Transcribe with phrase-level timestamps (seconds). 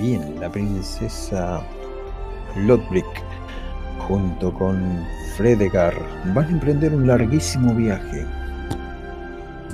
[0.00, 1.62] Bien, la princesa
[2.56, 3.22] Lodbrick
[4.08, 5.06] junto con
[5.36, 5.94] Fredegar
[6.32, 8.24] van a emprender un larguísimo viaje.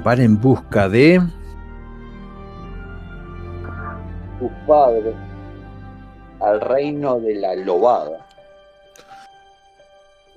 [0.02, 1.22] Van en busca de...
[4.40, 5.14] Sus padres
[6.40, 8.26] al reino de la lobada.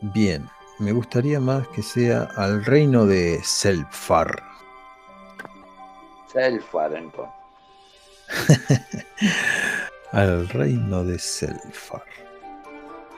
[0.02, 0.48] Bien,
[0.78, 4.44] me gustaría más que sea al reino de Selfar.
[6.32, 7.40] Selfar, entonces.
[10.12, 12.04] al reino de Selfar.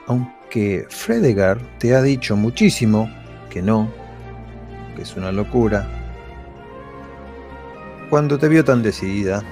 [0.06, 3.10] Aunque Fredegar te ha dicho muchísimo
[3.50, 3.90] que no,
[4.94, 5.86] que es una locura,
[8.10, 9.42] cuando te vio tan decidida,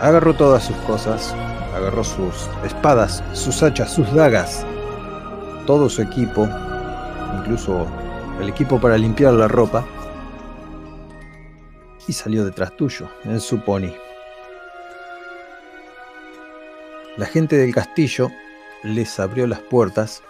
[0.00, 1.34] agarró todas sus cosas,
[1.74, 4.64] agarró sus espadas, sus hachas, sus dagas,
[5.66, 6.48] todo su equipo,
[7.38, 7.86] incluso
[8.40, 9.84] el equipo para limpiar la ropa,
[12.06, 13.92] y salió detrás tuyo, en su pony.
[17.18, 18.30] La gente del castillo
[18.84, 20.22] les abrió las puertas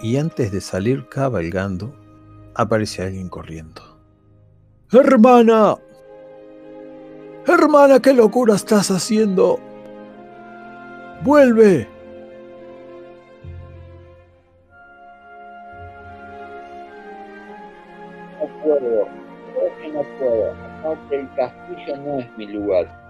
[0.00, 1.94] y antes de salir cabalgando,
[2.54, 3.82] aparece alguien corriendo.
[4.90, 5.76] ¡Hermana!
[7.46, 9.60] ¡Hermana, qué locura estás haciendo!
[11.22, 11.88] ¡Vuelve!
[18.40, 19.08] No puedo,
[19.52, 20.52] creo que no puedo.
[20.80, 23.03] Aparte, el castillo no es mi lugar.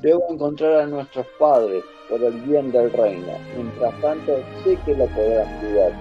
[0.00, 3.32] Debo encontrar a nuestros padres por el bien del reino.
[3.56, 5.92] Mientras tanto, sé que lo podrás cuidar,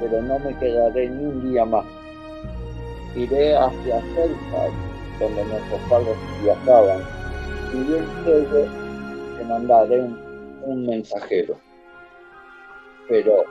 [0.00, 1.84] pero no me quedaré ni un día más.
[3.14, 4.70] Iré hacia Selfad,
[5.18, 7.02] donde nuestros padres viajaban,
[7.74, 8.66] y bien luego
[9.36, 10.00] te mandaré
[10.62, 11.58] un, mensajero.
[13.08, 13.44] Pero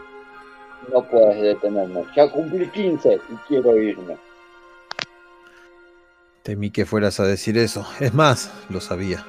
[0.91, 2.05] no puedes detenerme.
[2.15, 4.17] Ya cumplí 15 y quiero irme.
[6.43, 7.85] Temí que fueras a decir eso.
[7.99, 9.25] Es más, lo sabía.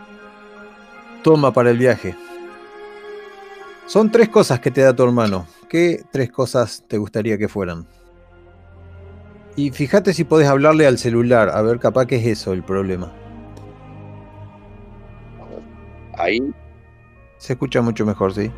[1.22, 2.16] Toma para el viaje.
[3.86, 5.46] Son tres cosas que te da tu hermano.
[5.68, 7.86] ¿Qué tres cosas te gustaría que fueran?
[9.56, 13.12] Y fíjate si podés hablarle al celular, a ver capaz que es eso el problema.
[16.16, 16.40] Ahí.
[17.38, 18.50] Se escucha mucho mejor, ¿sí?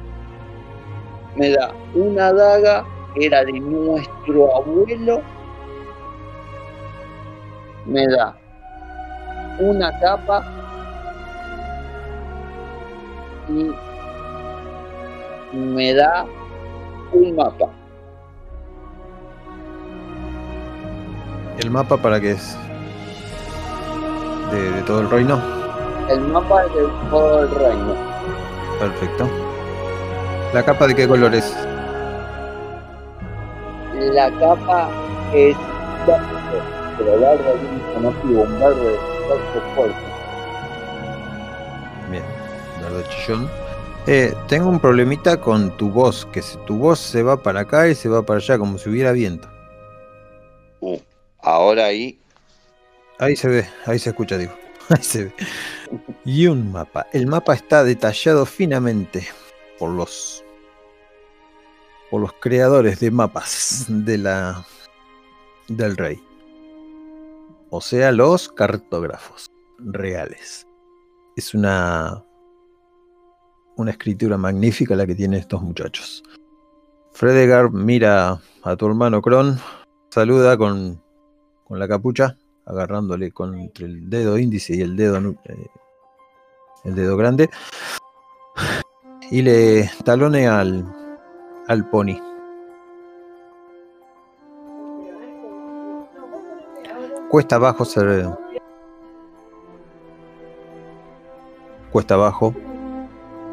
[1.36, 2.84] Me da una daga,
[3.16, 5.22] era de nuestro abuelo.
[7.86, 8.36] Me da
[9.58, 10.61] una capa
[13.48, 13.72] y
[15.56, 16.26] me da
[17.12, 17.68] un mapa.
[21.58, 22.56] ¿El mapa para qué es?
[24.50, 25.40] ¿De, todo el reino?
[26.08, 27.94] El mapa de todo el reino.
[28.78, 29.28] Perfecto.
[30.52, 31.54] ¿La capa de qué color es?
[33.94, 34.88] La capa
[35.32, 35.56] es
[36.06, 36.62] verde,
[36.98, 37.54] pero verde
[37.96, 38.98] un motivo, un verde
[39.74, 40.11] fuerte.
[42.96, 43.48] De Chillón.
[44.06, 47.94] Eh, tengo un problemita con tu voz, que tu voz se va para acá y
[47.94, 49.48] se va para allá, como si hubiera viento.
[50.80, 50.98] Uh,
[51.40, 52.18] ahora ahí.
[53.18, 54.52] Ahí se ve, ahí se escucha, digo.
[54.88, 55.34] Ahí se ve.
[56.24, 57.06] Y un mapa.
[57.12, 59.28] El mapa está detallado finamente
[59.78, 60.44] por los
[62.10, 64.66] por los creadores de mapas de la
[65.68, 66.22] del rey.
[67.70, 70.66] O sea, los cartógrafos reales.
[71.36, 72.22] Es una
[73.76, 76.22] una escritura magnífica la que tienen estos muchachos.
[77.12, 79.58] Fredegar mira a tu hermano Kron,
[80.10, 81.02] saluda con,
[81.64, 85.66] con la capucha, agarrándole con entre el dedo índice y el dedo, eh,
[86.84, 87.50] el dedo grande,
[89.30, 90.84] y le talone al,
[91.68, 92.18] al pony.
[97.28, 97.86] Cuesta abajo.
[101.90, 102.54] Cuesta abajo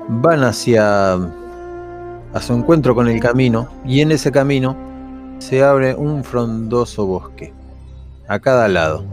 [0.10, 4.76] van hacia, a su encuentro con el camino y en ese camino
[5.38, 7.54] se abre un frondoso bosque
[8.28, 9.06] a cada lado.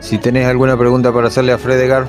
[0.00, 2.08] Si tenés alguna pregunta para hacerle a Fredegar,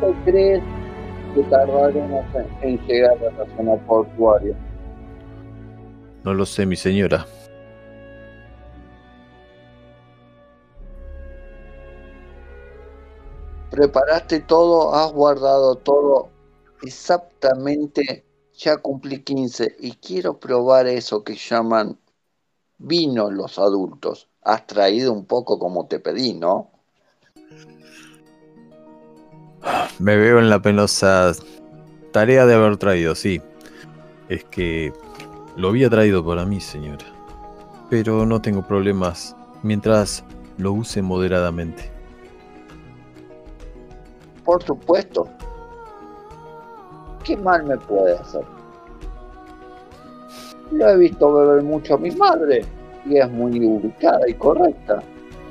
[0.00, 0.62] ¿cuánto crees
[1.34, 2.24] que tardaremos
[2.62, 4.56] en llegar a la zona portuaria?
[6.24, 7.26] No lo sé, mi señora.
[13.70, 16.28] Preparaste todo, has guardado todo
[16.82, 18.24] exactamente.
[18.54, 21.98] Ya cumplí 15 y quiero probar eso que llaman
[22.78, 24.28] vino los adultos.
[24.42, 26.71] Has traído un poco como te pedí, ¿no?
[29.98, 31.32] Me veo en la penosa
[32.12, 33.40] tarea de haber traído, sí.
[34.28, 34.92] Es que
[35.56, 37.04] lo había traído para mí, señora.
[37.90, 40.24] Pero no tengo problemas mientras
[40.58, 41.90] lo use moderadamente.
[44.44, 45.28] Por supuesto.
[47.24, 48.42] ¿Qué mal me puede hacer?
[50.72, 52.64] Lo he visto beber mucho a mi madre
[53.04, 55.02] y es muy ubicada y correcta.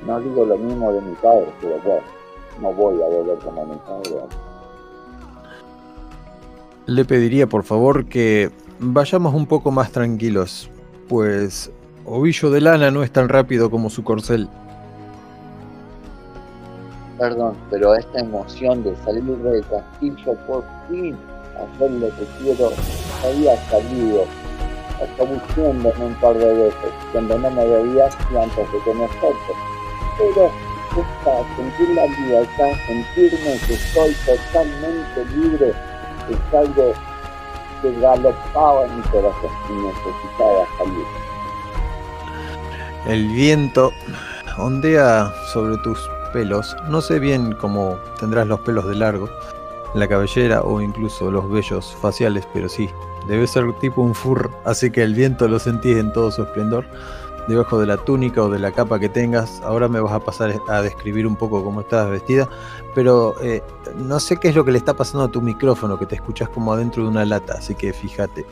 [0.06, 2.04] No digo lo mismo de mi padre, pero bueno,
[2.62, 4.22] no voy a beber como mi padre.
[6.86, 10.70] Le pediría por favor que vayamos un poco más tranquilos,
[11.08, 11.72] pues
[12.06, 14.50] Ovillo de lana no es tan rápido como su corcel.
[17.20, 21.16] Perdón, pero esta emoción de salir del castillo por fin,
[21.56, 22.72] hacer lo que quiero,
[23.24, 24.26] había salido
[25.58, 29.54] en un par de veces, cuando no me veías y antes de conocerte.
[30.18, 30.52] Pero
[30.98, 35.74] esta, sentir la libertad, sentirme que estoy totalmente libre,
[36.30, 36.94] es algo
[37.82, 41.06] que galopaba en mi corazón y necesitaba salir.
[43.08, 43.92] El viento
[44.58, 46.76] ondea sobre tus pelos.
[46.88, 49.30] No sé bien cómo tendrás los pelos de largo,
[49.96, 52.90] la cabellera o incluso los vellos faciales, pero sí,
[53.28, 56.86] Debe ser tipo un fur, así que el viento lo sentís en todo su esplendor.
[57.48, 60.54] Debajo de la túnica o de la capa que tengas, ahora me vas a pasar
[60.68, 62.48] a describir un poco cómo estás vestida,
[62.94, 63.62] pero eh,
[63.98, 66.50] no sé qué es lo que le está pasando a tu micrófono, que te escuchas
[66.50, 68.46] como adentro de una lata, así que fíjate.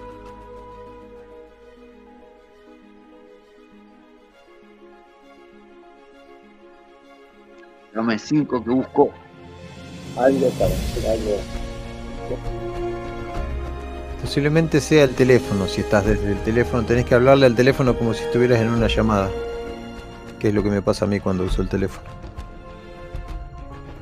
[7.94, 9.10] Dame cinco que busco
[10.18, 12.69] algo para hacer algo.
[14.22, 18.14] Posiblemente sea el teléfono, si estás desde el teléfono, tenés que hablarle al teléfono como
[18.14, 19.30] si estuvieras en una llamada,
[20.40, 22.08] que es lo que me pasa a mí cuando uso el teléfono.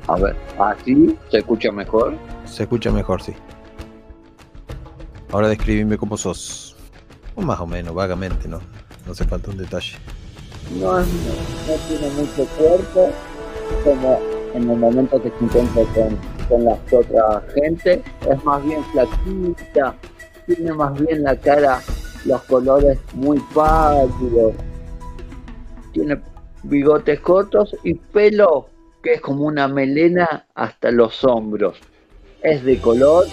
[0.08, 2.16] A ver, ¿así se escucha mejor?
[2.46, 3.34] Se escucha mejor, sí.
[5.30, 6.76] Ahora describime cómo sos.
[7.36, 8.60] O más o menos, vagamente, ¿no?
[9.06, 9.92] No hace falta un detalle.
[10.80, 13.10] No, no, no tiene mucho cuerpo,
[13.84, 14.18] como
[14.54, 16.18] en el momento que se encuentra con,
[16.48, 19.94] con la otra gente, es más bien flaquita,
[20.46, 21.80] tiene más bien la cara,
[22.24, 24.54] los colores muy pálidos,
[25.92, 26.20] tiene
[26.62, 28.68] bigotes cortos y pelo
[29.02, 31.78] que es como una melena hasta los hombros.
[32.42, 33.26] Es de color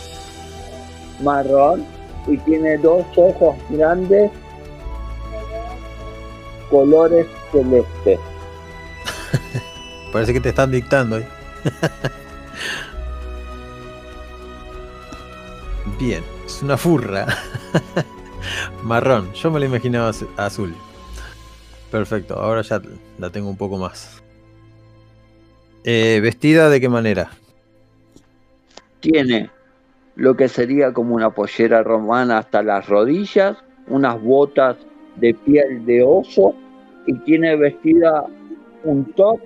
[1.22, 1.86] marrón
[2.28, 4.32] y tiene dos ojos grandes,
[6.70, 8.20] colores celestes.
[10.16, 11.18] Parece que te están dictando.
[11.18, 11.28] ¿eh?
[16.00, 17.28] Bien, es una furra.
[18.84, 20.74] Marrón, yo me la imaginaba azul.
[21.92, 22.82] Perfecto, ahora ya
[23.20, 24.24] la tengo un poco más.
[25.84, 27.32] Eh, ¿Vestida de qué manera?
[29.02, 29.50] Tiene
[30.16, 33.58] lo que sería como una pollera romana hasta las rodillas,
[33.88, 34.78] unas botas
[35.18, 36.56] de piel de oso
[37.06, 38.26] y tiene vestida
[38.86, 39.42] un top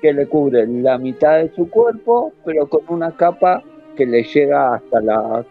[0.00, 3.62] que le cubre la mitad de su cuerpo, pero con una capa
[3.96, 5.46] que le llega hasta las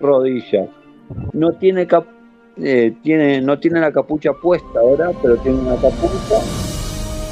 [0.00, 0.68] rodillas.
[1.32, 2.04] No tiene, cap
[2.56, 6.40] eh, tiene, no tiene la capucha puesta ahora, pero tiene una capucha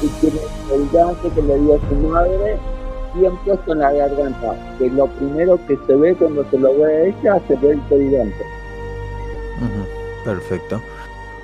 [0.02, 0.40] y tiene
[0.72, 2.56] el gancho que le dio a su madre
[3.14, 6.84] bien puesto en la garganta, que lo primero que se ve cuando se lo ve
[6.84, 8.44] a ella, se ve el colgante.
[10.24, 10.80] perfecto.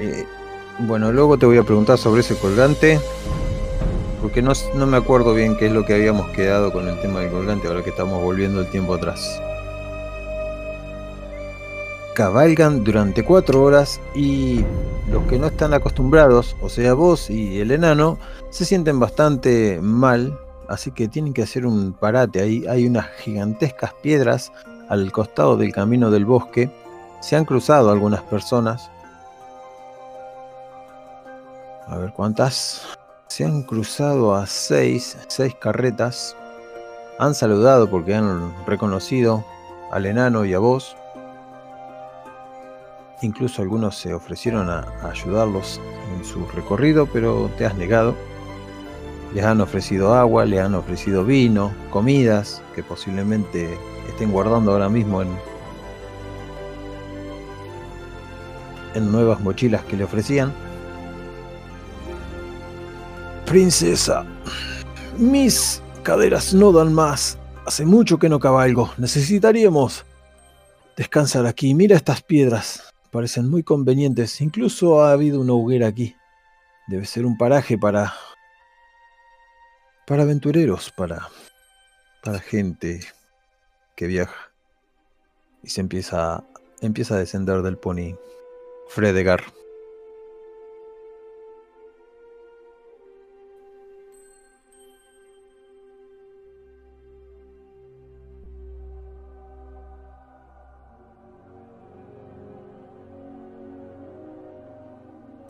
[0.01, 0.25] Eh,
[0.81, 2.99] bueno, luego te voy a preguntar sobre ese colgante
[4.21, 7.21] porque no, no, me acuerdo bien qué es lo que habíamos quedado con el tema
[7.21, 9.41] del colgante, ahora que estamos volviendo el tiempo atrás.
[12.15, 14.65] Cabalgan durante cuatro horas y
[15.11, 18.19] los que no están acostumbrados, o sea vos y el enano,
[18.51, 22.41] se sienten bastante mal, así que tienen que hacer un parate.
[22.43, 24.53] Ahí hay unas gigantescas piedras
[24.89, 26.71] al costado del camino del bosque.
[27.21, 28.91] Se han cruzado algunas personas.
[31.87, 33.00] A ver cuántas.
[33.31, 36.37] Se han cruzado a seis, seis carretas.
[37.21, 39.45] Han saludado porque han reconocido
[39.93, 40.97] al enano y a vos.
[43.23, 45.81] Incluso algunos se ofrecieron a, ayudarlos
[46.13, 48.17] en su recorrido, pero te has negado.
[49.33, 55.23] Les han ofrecido agua, les han ofrecido vino, comidas que posiblemente estén guardando ahora mismo
[55.23, 55.29] en,
[58.97, 60.53] en nuevas mochilas que le ofrecían.
[63.51, 64.25] Princesa,
[65.19, 67.37] mis caderas no dan más.
[67.67, 68.93] Hace mucho que no cabalgo.
[68.97, 70.07] Necesitaríamos
[70.97, 71.75] descansar aquí.
[71.75, 72.95] Mira estas piedras.
[73.11, 74.41] Parecen muy convenientes.
[74.41, 76.15] Incluso ha habido una hoguera aquí.
[76.87, 78.15] Debe ser un paraje para.
[80.07, 81.29] para aventureros, para.
[82.23, 83.01] para gente
[83.97, 84.53] que viaja.
[85.65, 86.45] Y se empieza.
[86.81, 88.15] empieza a descender del pony
[88.91, 89.43] Fredegar.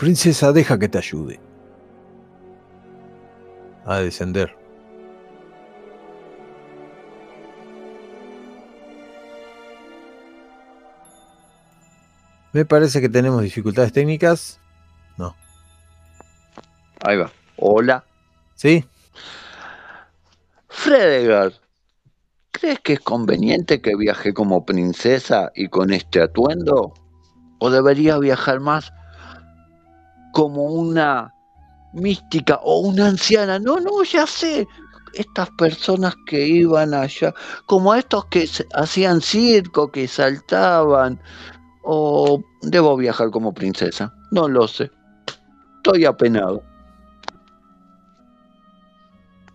[0.00, 1.38] Princesa, deja que te ayude.
[3.85, 4.57] A descender.
[12.54, 14.59] Me parece que tenemos dificultades técnicas.
[15.19, 15.37] No.
[17.04, 17.30] Ahí va.
[17.59, 18.02] Hola.
[18.54, 18.83] ¿Sí?
[20.69, 21.52] Fredegar,
[22.52, 26.95] ¿crees que es conveniente que viaje como princesa y con este atuendo?
[27.59, 28.95] ¿O debería viajar más
[30.32, 31.34] como una
[31.92, 33.58] mística o una anciana.
[33.58, 34.66] No, no, ya sé.
[35.14, 37.34] Estas personas que iban allá,
[37.66, 41.20] como estos que hacían circo, que saltaban,
[41.82, 44.14] o debo viajar como princesa.
[44.30, 44.90] No lo sé.
[45.78, 46.62] Estoy apenado.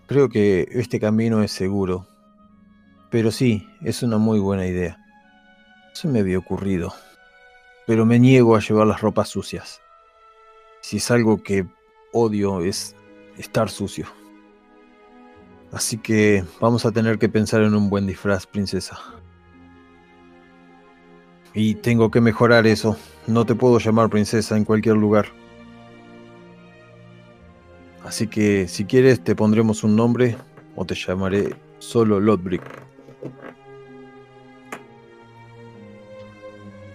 [0.07, 2.07] Creo que este camino es seguro.
[3.09, 4.99] Pero sí, es una muy buena idea.
[5.93, 6.93] Se me había ocurrido.
[7.87, 9.81] Pero me niego a llevar las ropas sucias.
[10.85, 11.65] Si es algo que
[12.13, 12.95] odio es
[13.39, 14.05] estar sucio.
[15.71, 18.95] Así que vamos a tener que pensar en un buen disfraz, princesa.
[21.55, 22.95] Y tengo que mejorar eso.
[23.25, 25.25] No te puedo llamar princesa en cualquier lugar.
[28.03, 30.37] Así que si quieres te pondremos un nombre
[30.75, 32.61] o te llamaré solo Lodbrick.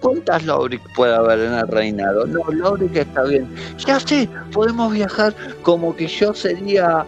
[0.01, 2.27] ¿Cuántas Lodbrick puede haber en el reinado?
[2.27, 3.49] No, Lodbrick está bien.
[3.79, 7.05] Ya sé, podemos viajar como que yo sería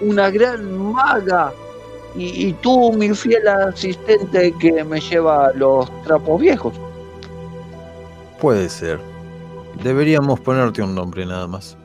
[0.00, 1.52] una gran maga
[2.16, 6.72] y, tú, mi fiel asistente que me lleva los trapos viejos.
[8.40, 9.00] Puede ser.
[9.82, 11.76] Deberíamos ponerte un nombre nada más.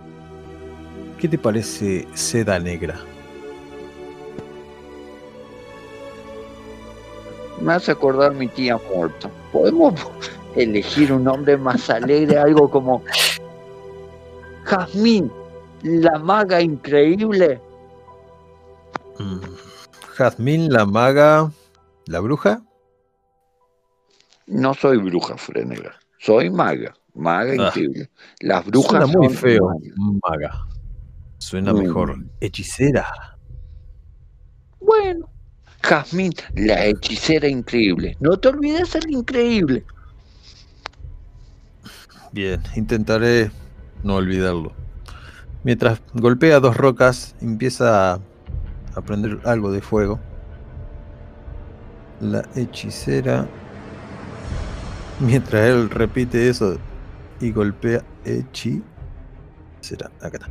[1.18, 3.00] ¿Qué te parece seda negra?
[7.60, 9.30] Me hace acordar mi tía muerta.
[9.52, 9.96] ¿Podemos
[10.56, 13.04] elegir un nombre más alegre, algo como
[14.66, 15.32] Jazmín,
[15.84, 17.62] la maga increíble.
[19.18, 19.40] Mm,
[20.16, 21.52] Jazmín, la maga,
[22.06, 22.62] la bruja.
[24.48, 25.94] No soy bruja, Frenega.
[26.20, 27.68] Soy maga, maga ah.
[27.68, 28.10] increíble.
[28.42, 29.72] Las brujas Suena muy feo,
[30.28, 30.68] maga.
[31.38, 32.30] Suena mejor mm.
[32.42, 33.38] hechicera.
[34.80, 35.30] Bueno,
[35.82, 38.18] Jazmín, la hechicera increíble.
[38.20, 39.86] No te olvides ser increíble.
[42.32, 43.52] Bien, intentaré
[44.04, 44.72] no olvidarlo.
[45.64, 50.20] Mientras golpea dos rocas, empieza a prender algo de fuego.
[52.22, 53.48] La hechicera.
[55.20, 56.78] Mientras él repite eso
[57.42, 58.84] y golpea hechicera.
[60.22, 60.50] Acá está.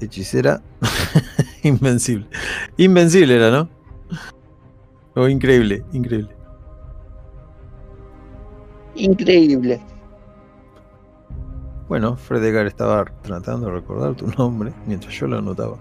[0.00, 0.62] Hechicera.
[1.62, 2.26] Invencible.
[2.76, 3.68] Invencible era, ¿no?
[5.16, 6.34] Oh, increíble, increíble.
[8.94, 9.80] Increíble.
[11.88, 15.78] Bueno, Fredegar estaba tratando de recordar tu nombre mientras yo lo anotaba.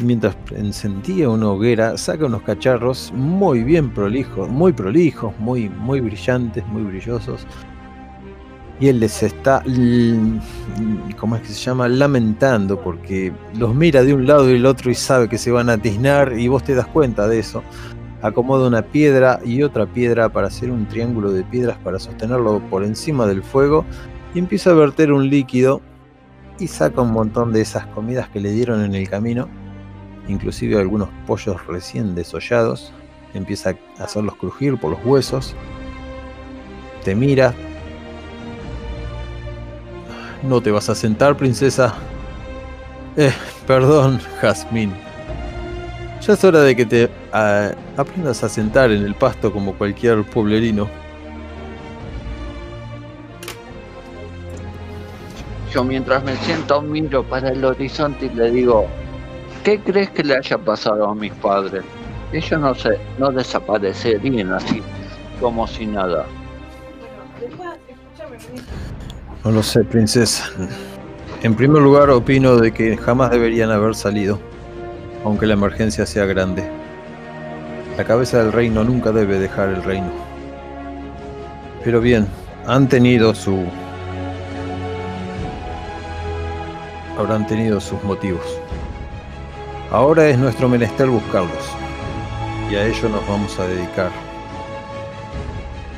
[0.00, 6.66] Mientras encendía una hoguera, saca unos cacharros muy bien prolijos, muy prolijos, muy, muy brillantes,
[6.68, 7.46] muy brillosos.
[8.80, 9.62] Y él les está,
[11.18, 11.88] ¿cómo es que se llama?
[11.88, 15.68] Lamentando porque los mira de un lado y del otro y sabe que se van
[15.68, 17.62] a tiznar y vos te das cuenta de eso.
[18.22, 22.84] Acomoda una piedra y otra piedra para hacer un triángulo de piedras para sostenerlo por
[22.84, 23.84] encima del fuego
[24.34, 25.80] y empieza a verter un líquido
[26.58, 29.48] y saca un montón de esas comidas que le dieron en el camino,
[30.28, 32.92] inclusive algunos pollos recién desollados,
[33.34, 35.54] empieza a hacerlos crujir por los huesos,
[37.04, 37.54] te mira,
[40.42, 41.94] no te vas a sentar, princesa.
[43.16, 43.32] Eh,
[43.66, 44.92] perdón, Jazmín.
[46.20, 50.24] Ya es hora de que te ah, aprendas a sentar en el pasto como cualquier
[50.24, 50.88] pueblerino.
[55.72, 58.86] Yo mientras me siento miro para el horizonte y le digo,
[59.64, 61.84] ¿qué crees que le haya pasado a mis padres?
[62.32, 64.82] Ellos no se, no desaparecerían así,
[65.40, 66.24] como si nada.
[69.44, 70.50] No lo sé, princesa.
[71.42, 74.38] En primer lugar, opino de que jamás deberían haber salido,
[75.24, 76.68] aunque la emergencia sea grande.
[77.96, 80.10] La cabeza del reino nunca debe dejar el reino.
[81.84, 82.26] Pero bien,
[82.66, 83.64] han tenido su
[87.18, 88.44] habrán tenido sus motivos.
[89.90, 91.64] Ahora es nuestro menester buscarlos,
[92.70, 94.10] y a ello nos vamos a dedicar,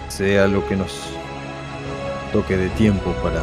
[0.08, 1.10] sea lo que nos
[2.32, 3.42] toque de tiempo para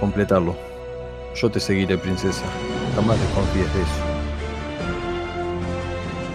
[0.00, 0.56] completarlo.
[1.34, 2.44] Yo te seguiré, princesa,
[2.94, 4.02] jamás desconfíes de eso.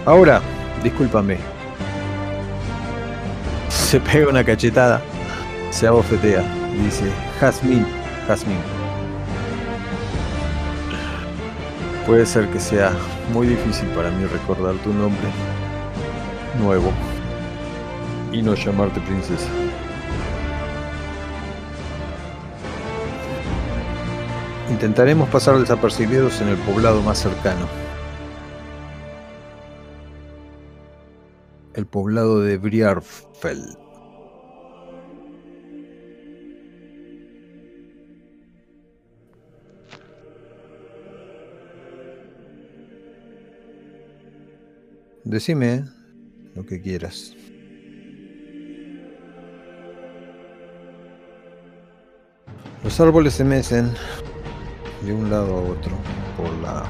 [0.06, 0.40] Ahora,
[0.82, 1.38] discúlpame.
[3.68, 5.00] Se pega una cachetada,
[5.70, 6.44] se abofetea
[6.74, 7.10] y dice,
[7.40, 7.86] Jazmín,
[8.28, 8.79] Jazmín.
[12.10, 12.92] Puede ser que sea
[13.32, 15.28] muy difícil para mí recordar tu nombre
[16.60, 16.90] nuevo
[18.32, 19.48] y no llamarte princesa.
[24.70, 27.68] Intentaremos pasar desapercibidos en el poblado más cercano.
[31.74, 33.89] El poblado de Briarfell.
[45.24, 45.84] Decime ¿eh?
[46.54, 47.34] lo que quieras.
[52.82, 53.92] Los árboles se mecen
[55.02, 55.92] de un lado a otro
[56.36, 56.84] por la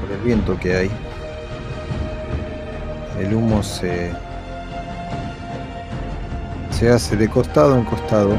[0.00, 0.90] por el viento que hay.
[3.20, 4.12] El humo se
[6.70, 8.36] se hace de costado en costado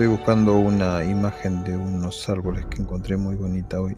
[0.00, 3.94] Estoy buscando una imagen de unos árboles que encontré muy bonita hoy.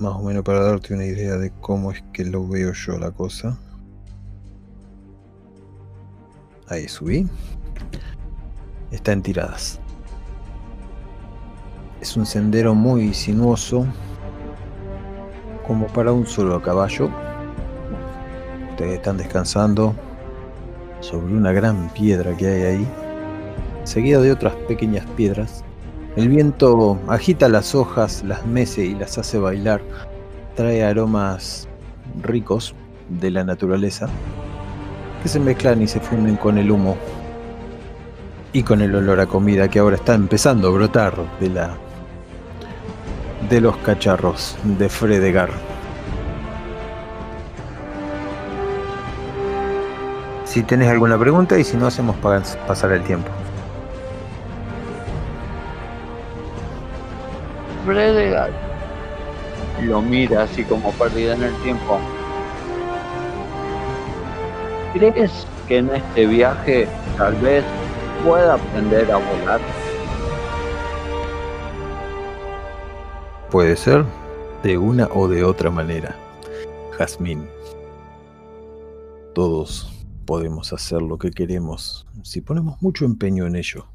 [0.00, 3.12] Más o menos para darte una idea de cómo es que lo veo yo la
[3.12, 3.56] cosa.
[6.66, 7.28] Ahí subí.
[8.90, 9.78] Está en tiradas.
[12.00, 13.86] Es un sendero muy sinuoso,
[15.64, 17.08] como para un solo caballo.
[18.70, 19.94] Ustedes están descansando
[20.98, 23.09] sobre una gran piedra que hay ahí
[23.90, 25.64] seguida de otras pequeñas piedras.
[26.14, 29.80] El viento agita las hojas, las mece y las hace bailar.
[30.54, 31.68] Trae aromas
[32.22, 32.74] ricos
[33.08, 34.08] de la naturaleza
[35.22, 36.96] que se mezclan y se funden con el humo
[38.52, 41.76] y con el olor a comida que ahora está empezando a brotar de la
[43.48, 45.50] de los cacharros de Fredegar.
[50.44, 52.16] Si tenés alguna pregunta y si no hacemos
[52.66, 53.30] pasar el tiempo.
[57.84, 58.50] Fredegar
[59.82, 61.98] lo mira así como perdida en el tiempo.
[64.92, 67.64] ¿Crees que en este viaje tal vez
[68.24, 69.60] pueda aprender a volar?
[73.50, 74.04] Puede ser
[74.62, 76.14] de una o de otra manera,
[76.98, 77.48] Jazmín.
[79.34, 83.86] Todos podemos hacer lo que queremos si ponemos mucho empeño en ello.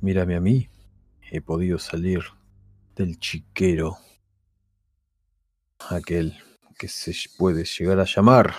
[0.00, 0.68] Mírame a mí,
[1.30, 2.20] he podido salir
[2.96, 3.96] del chiquero,
[5.90, 6.36] aquel
[6.78, 8.54] que se puede llegar a llamar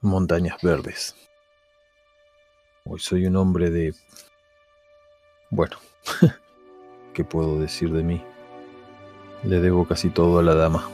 [0.00, 1.14] montañas verdes.
[2.84, 3.94] Hoy soy un hombre de...
[5.50, 5.76] Bueno,
[7.14, 8.22] ¿qué puedo decir de mí?
[9.42, 10.88] Le debo casi todo a la dama.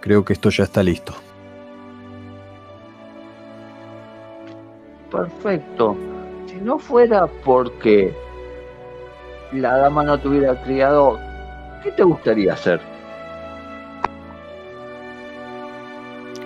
[0.00, 1.14] Creo que esto ya está listo.
[5.20, 5.98] Perfecto.
[6.46, 8.14] Si no fuera porque
[9.52, 11.18] la dama no te hubiera criado,
[11.82, 12.80] ¿qué te gustaría hacer?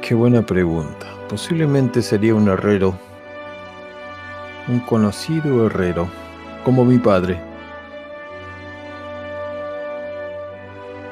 [0.00, 1.06] Qué buena pregunta.
[1.28, 2.94] Posiblemente sería un herrero,
[4.66, 6.08] un conocido herrero,
[6.64, 7.38] como mi padre.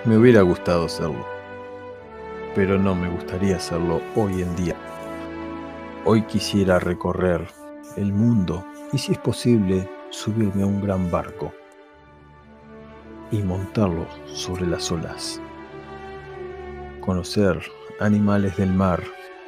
[0.04, 1.24] Me hubiera gustado serlo,
[2.56, 4.74] pero no me gustaría hacerlo hoy en día.
[6.04, 7.46] Hoy quisiera recorrer
[7.96, 11.54] el mundo y si es posible subirme a un gran barco
[13.30, 15.40] y montarlo sobre las olas.
[17.00, 17.62] Conocer
[18.00, 19.00] animales del mar,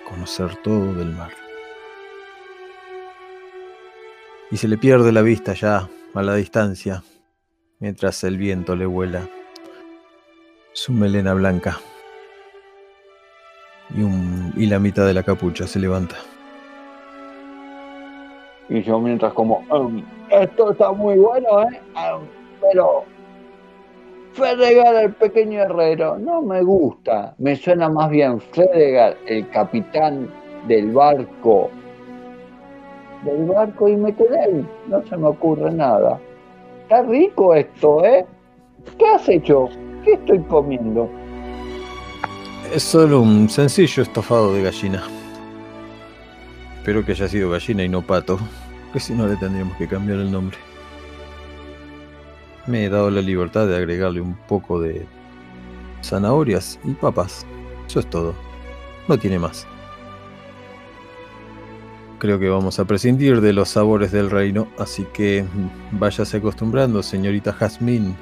[0.08, 1.32] conocer todo del mar.
[4.52, 7.02] Y se le pierde la vista ya a la distancia,
[7.80, 9.28] mientras el viento le vuela
[10.72, 11.80] su melena blanca
[13.92, 16.14] y, y la mitad de la capucha se levanta.
[18.74, 21.80] Y yo mientras como, um, esto está muy bueno, ¿eh?
[21.94, 22.22] Um,
[22.60, 23.04] pero
[24.32, 27.36] Fredegar el pequeño herrero, no me gusta.
[27.38, 30.28] Me suena más bien Fredegar, el capitán
[30.66, 31.70] del barco.
[33.22, 34.66] Del barco y me quedé ahí.
[34.88, 36.18] No se me ocurre nada.
[36.82, 38.26] Está rico esto, ¿eh?
[38.98, 39.68] ¿Qué has hecho?
[40.04, 41.08] ¿Qué estoy comiendo?
[42.74, 45.04] Es solo un sencillo estofado de gallina.
[46.78, 48.36] Espero que haya sido gallina y no pato,
[48.94, 50.56] que si no le tendríamos que cambiar el nombre.
[52.68, 55.04] Me he dado la libertad de agregarle un poco de
[56.00, 57.44] zanahorias y papas.
[57.88, 58.36] Eso es todo.
[59.08, 59.66] No tiene más.
[62.20, 65.44] Creo que vamos a prescindir de los sabores del reino, así que
[65.90, 68.16] váyase acostumbrando, señorita Jazmín.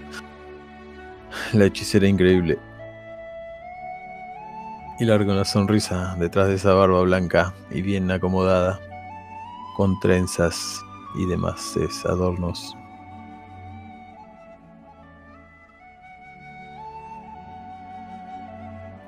[1.53, 2.59] La hechicera increíble.
[4.99, 8.81] Y largo una sonrisa detrás de esa barba blanca y bien acomodada,
[9.77, 10.83] con trenzas
[11.15, 12.77] y demás adornos.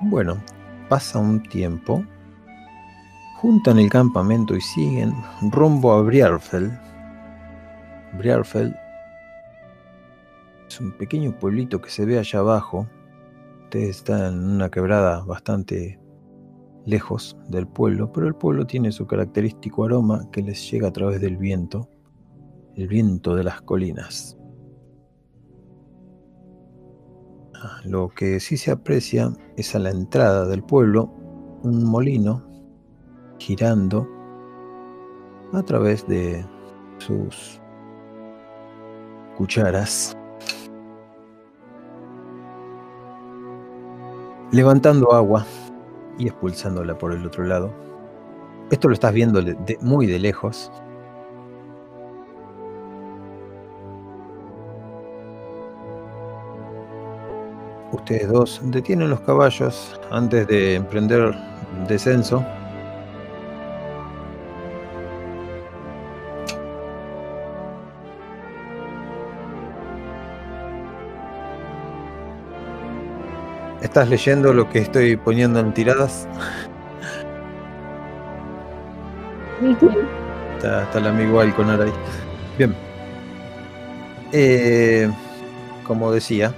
[0.01, 0.37] Bueno,
[0.87, 2.03] pasa un tiempo
[3.45, 5.13] juntan el campamento y siguen
[5.51, 6.71] rumbo a Briarfeld.
[8.17, 8.75] Briarfeld
[10.67, 12.87] es un pequeño pueblito que se ve allá abajo.
[13.65, 15.99] Ustedes están en una quebrada bastante
[16.85, 21.19] lejos del pueblo, pero el pueblo tiene su característico aroma que les llega a través
[21.19, 21.89] del viento,
[22.75, 24.37] el viento de las colinas.
[27.55, 31.11] Ah, lo que sí se aprecia es a la entrada del pueblo
[31.63, 32.43] un molino
[33.39, 34.07] girando
[35.53, 36.45] a través de
[36.99, 37.59] sus
[39.37, 40.15] cucharas,
[44.51, 45.45] levantando agua
[46.17, 47.73] y expulsándola por el otro lado.
[48.71, 49.41] Esto lo estás viendo
[49.81, 50.71] muy de lejos.
[57.91, 61.33] Ustedes dos detienen los caballos antes de emprender
[61.87, 62.45] descenso
[73.95, 76.27] ¿Estás leyendo lo que estoy poniendo en tiradas?
[80.57, 81.93] está, el amigo Alconar ahí.
[82.57, 82.75] Bien.
[84.33, 85.09] Eh,
[85.87, 86.53] como decía,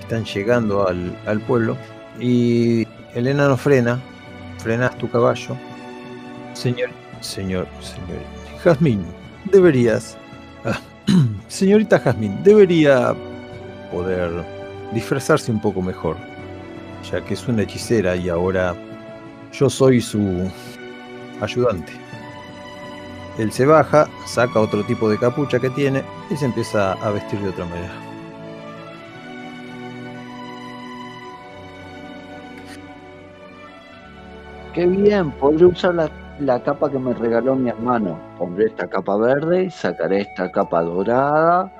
[0.00, 1.76] están llegando al, al, pueblo
[2.18, 4.00] y el enano frena,
[4.56, 5.54] frenas tu caballo.
[6.54, 6.88] Señor,
[7.20, 8.22] señor, señor,
[8.64, 9.04] Jazmín,
[9.52, 10.16] deberías,
[10.64, 10.80] ah,
[11.48, 13.14] señorita Jazmín, debería
[13.92, 14.55] poder
[14.92, 16.16] disfrazarse un poco mejor,
[17.10, 18.74] ya que es una hechicera y ahora
[19.52, 20.50] yo soy su
[21.40, 21.92] ayudante.
[23.38, 27.38] Él se baja, saca otro tipo de capucha que tiene y se empieza a vestir
[27.40, 27.92] de otra manera.
[34.72, 38.18] Qué bien, podré usar la, la, capa que me regaló mi hermano.
[38.38, 41.72] Pondré esta capa verde sacaré esta capa dorada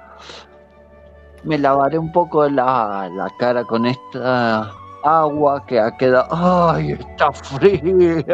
[1.46, 4.72] me lavaré un poco la, la cara con esta
[5.04, 6.26] agua que ha quedado.
[6.30, 8.24] ¡Ay, está fría!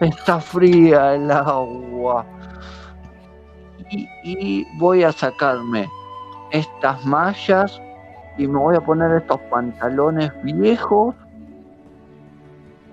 [0.00, 2.24] Está fría el agua.
[4.24, 5.88] Y, voy a sacarme
[6.50, 7.80] estas mallas
[8.36, 11.14] y me voy a poner estos pantalones viejos.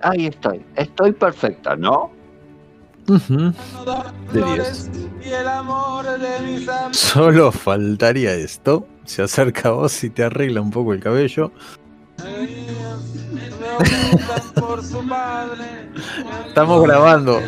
[0.02, 2.10] Ahí estoy, estoy perfecta, ¿no?
[3.06, 4.90] De Dios.
[6.92, 11.52] Solo faltaría esto se acerca a vos y te arregla un poco el cabello.
[16.48, 17.40] Estamos grabando.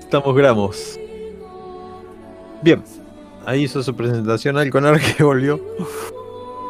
[0.00, 0.98] Estamos gramos.
[2.62, 2.82] Bien,
[3.46, 5.60] ahí hizo su presentación Alconar que volvió.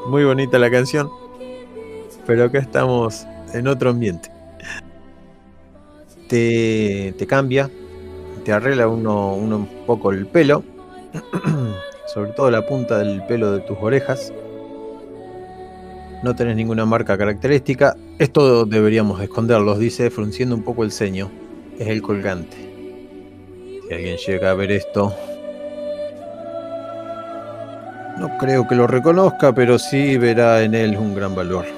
[0.09, 1.11] Muy bonita la canción
[2.29, 4.31] pero acá estamos en otro ambiente.
[6.29, 7.71] Te, cambia,
[8.45, 10.63] te arregla uno, un poco el pelo,
[12.13, 14.31] sobre todo la punta del pelo de tus orejas.
[16.23, 17.97] No tenés ninguna marca característica.
[18.19, 21.31] Esto deberíamos esconderlos, dice, frunciendo un poco el ceño.
[21.79, 22.59] Es el colgante.
[23.89, 25.15] Si alguien llega a ver esto,
[28.19, 31.78] no creo que lo reconozca, pero sí verá en él un gran valor.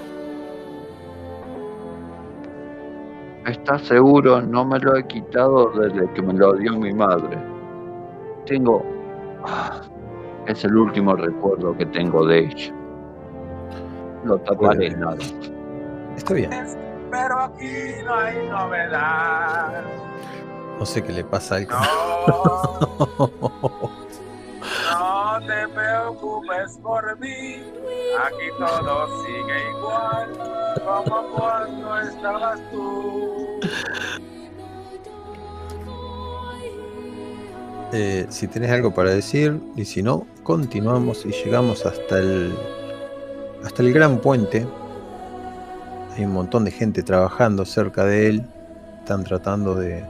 [3.51, 4.41] ¿Estás seguro?
[4.41, 7.37] No me lo he quitado desde que me lo dio mi madre.
[8.47, 8.85] Tengo...
[9.45, 9.81] Ah,
[10.47, 12.73] es el último recuerdo que tengo de ella.
[14.25, 15.17] Lo taparé nada.
[16.17, 16.51] Está bien.
[17.11, 17.73] Pero aquí
[18.05, 19.83] no hay novedad.
[20.79, 21.67] No sé qué le pasa al...
[21.67, 24.01] No
[25.47, 27.63] te preocupes por mí,
[28.27, 30.29] aquí todo sigue igual
[30.85, 33.61] como cuando estabas tú.
[37.93, 42.55] eh, si tenés algo para decir y si no, continuamos y llegamos hasta el
[43.65, 44.67] hasta el gran puente.
[46.17, 48.47] Hay un montón de gente trabajando cerca de él.
[49.01, 50.05] Están tratando de,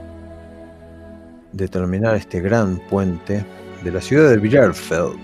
[1.52, 3.44] de terminar este gran puente
[3.82, 5.18] de la ciudad de Villarfeld.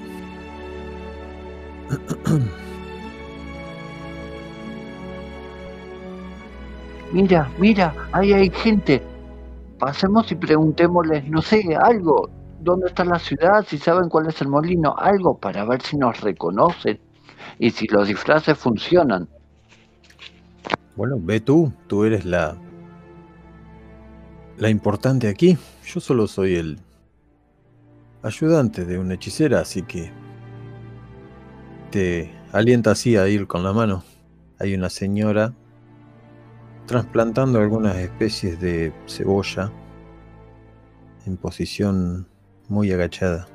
[7.12, 9.02] Mira, mira, ahí hay gente.
[9.78, 12.28] Pasemos y preguntémosles, no sé, algo.
[12.60, 13.64] ¿Dónde está la ciudad?
[13.66, 16.98] Si saben cuál es el molino, algo para ver si nos reconocen
[17.58, 19.28] y si los disfraces funcionan.
[20.96, 22.56] Bueno, ve tú, tú eres la
[24.58, 25.56] la importante aquí.
[25.84, 26.78] Yo solo soy el
[28.22, 30.10] ayudante de una hechicera, así que
[31.90, 34.04] te alienta así a ir con la mano.
[34.58, 35.52] Hay una señora
[36.86, 39.72] trasplantando algunas especies de cebolla
[41.26, 42.28] en posición
[42.68, 43.48] muy agachada.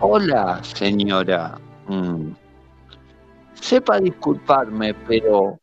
[0.00, 1.58] Hola, señora.
[1.88, 2.32] Mm.
[3.54, 5.58] Sepa disculparme, pero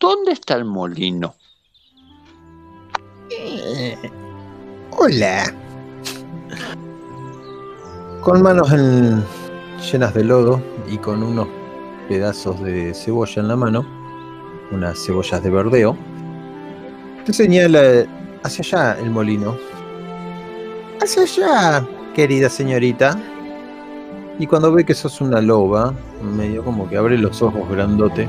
[0.00, 1.34] ¿dónde está el molino?
[3.30, 3.96] Eh,
[4.96, 5.44] hola.
[8.22, 9.22] Con manos en-
[9.92, 11.46] llenas de lodo y con unos
[12.08, 13.86] pedazos de cebolla en la mano,
[14.72, 15.96] unas cebollas de verdeo,
[17.24, 18.04] te señala
[18.42, 18.62] hacia
[18.92, 19.56] allá el molino.
[21.00, 23.18] Hacia allá, querida señorita.
[24.38, 28.28] Y cuando ve que sos una loba, medio como que abre los ojos grandote.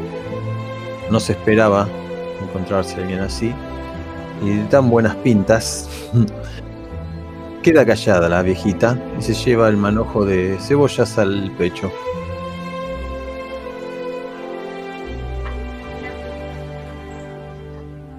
[1.12, 1.88] No se esperaba
[2.42, 3.54] encontrarse alguien así.
[4.42, 5.90] Y de tan buenas pintas.
[7.64, 11.92] Queda callada la viejita y se lleva el manojo de cebollas al pecho.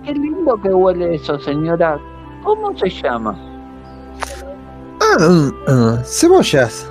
[0.04, 1.98] Qué lindo que huele eso, señora.
[2.44, 3.34] ¿Cómo se llama?
[5.00, 6.86] Ah, mm, ah, cebollas.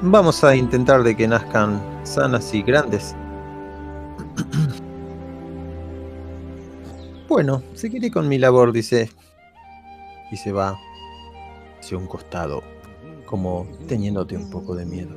[0.00, 3.14] Vamos a intentar de que nazcan sanas y grandes.
[7.28, 9.10] Bueno, seguiré con mi labor, dice.
[10.30, 10.78] Y se va
[11.80, 12.62] hacia un costado,
[13.26, 15.10] como teniéndote un poco de miedo.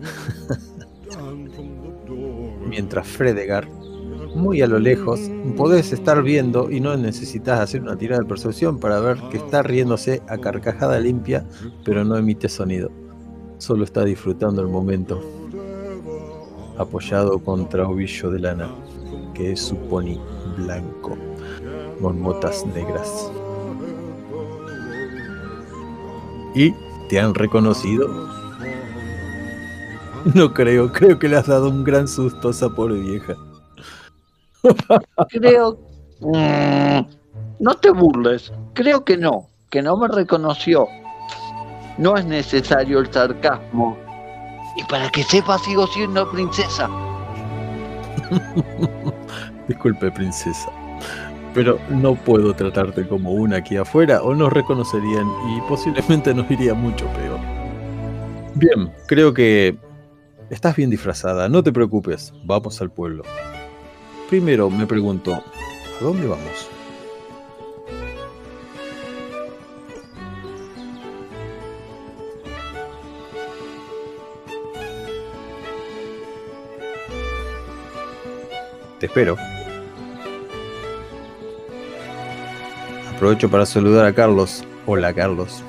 [2.66, 3.68] Mientras Fredegar,
[4.34, 5.20] muy a lo lejos,
[5.54, 9.62] podés estar viendo y no necesitas hacer una tirada de percepción para ver que está
[9.62, 11.44] riéndose a carcajada limpia,
[11.84, 12.90] pero no emite sonido.
[13.58, 15.20] Solo está disfrutando el momento,
[16.78, 18.70] apoyado contra ovillo de lana,
[19.34, 20.18] que es su pony
[20.60, 21.16] blanco,
[22.00, 23.30] con motas negras.
[26.54, 26.74] ¿Y
[27.08, 28.08] te han reconocido?
[30.34, 33.34] No creo, creo que le has dado un gran susto a esa pobre vieja.
[35.30, 35.78] Creo...
[36.20, 37.00] Mm,
[37.60, 38.52] no te burles.
[38.74, 39.48] Creo que no.
[39.70, 40.86] Que no me reconoció.
[41.96, 43.96] No es necesario el sarcasmo.
[44.76, 46.88] Y para que sepa, sigo siendo princesa.
[49.70, 50.68] Disculpe, princesa.
[51.54, 56.74] Pero no puedo tratarte como una aquí afuera o nos reconocerían y posiblemente nos iría
[56.74, 57.38] mucho peor.
[58.56, 59.78] Bien, creo que
[60.50, 63.22] estás bien disfrazada, no te preocupes, vamos al pueblo.
[64.28, 66.68] Primero me pregunto, ¿a dónde vamos?
[78.98, 79.36] Te espero.
[83.20, 84.64] Aprovecho para saludar a Carlos.
[84.86, 85.62] Hola, Carlos.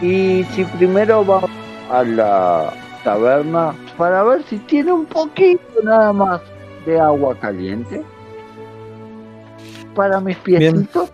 [0.00, 1.50] Y si primero vamos
[1.90, 6.40] a la taberna para ver si tiene un poquito nada más
[6.86, 8.04] de agua caliente
[9.96, 11.10] para mis piecitos.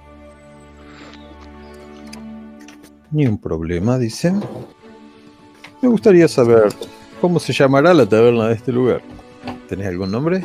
[3.12, 4.34] Ni un problema, dice.
[5.80, 6.64] Me gustaría saber
[7.18, 9.00] cómo se llamará la taberna de este lugar.
[9.70, 10.44] ¿Tenés algún nombre?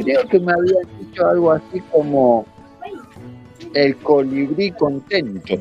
[0.00, 2.46] Creo que me habían dicho algo así como
[3.74, 5.54] el colibrí contento.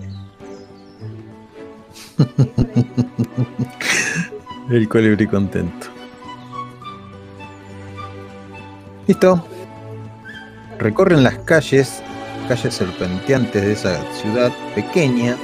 [4.70, 5.88] El colibrí contento.
[9.08, 9.46] Listo.
[10.78, 12.02] Recorren las calles,
[12.48, 15.36] calles serpenteantes de esa ciudad pequeña.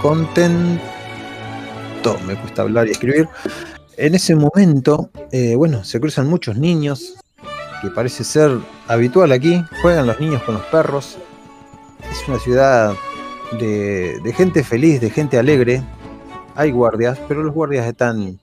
[0.00, 0.80] Contento.
[2.26, 3.28] Me cuesta hablar y escribir.
[3.96, 7.14] En ese momento, eh, bueno, se cruzan muchos niños,
[7.82, 9.62] que parece ser habitual aquí.
[9.82, 11.18] Juegan los niños con los perros.
[12.10, 12.94] Es una ciudad
[13.58, 15.82] de, gente feliz, de gente alegre.
[16.54, 18.38] Hay guardias, pero los guardias están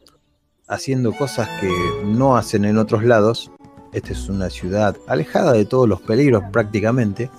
[0.68, 1.72] haciendo cosas que
[2.06, 3.52] no hacen en otros lados.
[3.94, 7.32] Esta es una ciudad alejada de todos los peligros prácticamente.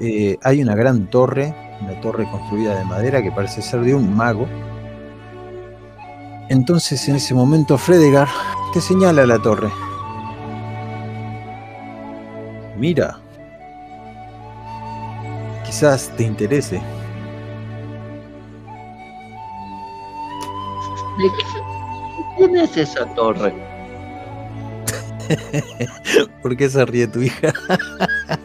[0.00, 4.14] Eh, hay una gran torre, una torre construida de madera que parece ser de un
[4.14, 4.46] mago.
[6.52, 8.28] Entonces en ese momento Fredegar
[8.74, 9.72] te señala la torre.
[12.76, 13.18] Mira,
[15.64, 16.76] quizás te interese.
[21.16, 21.30] ¿De
[22.36, 23.54] quién es esa torre?
[26.42, 27.54] ¿Por qué se ríe tu hija?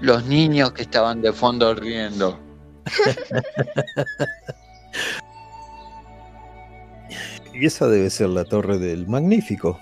[0.00, 2.40] Los niños que estaban de fondo riendo.
[7.52, 9.78] y esa debe ser la torre del Magnífico.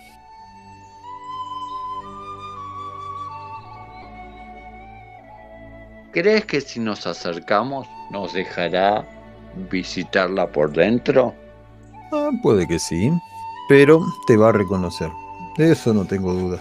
[6.13, 9.07] ¿Crees que si nos acercamos nos dejará
[9.71, 11.35] visitarla por dentro?
[12.13, 13.13] Ah, puede que sí,
[13.69, 15.09] pero te va a reconocer.
[15.57, 16.61] De eso no tengo duda.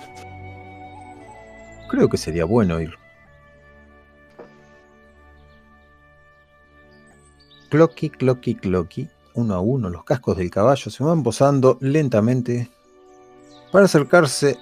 [1.89, 2.93] Creo que sería bueno ir.
[7.69, 9.09] Cloqui, cloqui, cloqui.
[9.39, 12.69] Uno a uno los cascos del caballo se van posando lentamente
[13.71, 14.57] para acercarse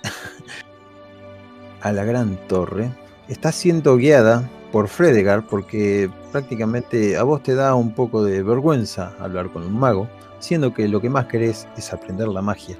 [1.82, 2.92] a la gran torre.
[3.28, 9.16] Está siendo guiada por Fredegar porque prácticamente a vos te da un poco de vergüenza
[9.20, 12.78] hablar con un mago, siendo que lo que más querés es aprender la magia.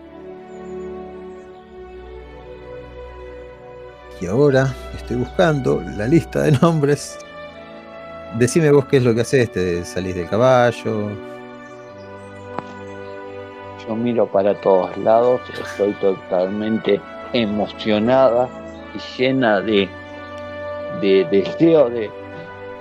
[4.22, 7.18] Y ahora estoy buscando la lista de nombres.
[8.38, 11.37] Decime vos qué es lo que haces, te salís del caballo.
[13.88, 17.00] Yo miro para todos lados, estoy totalmente
[17.34, 18.50] emocionada
[18.94, 19.90] y llena de
[21.02, 22.10] de deseo de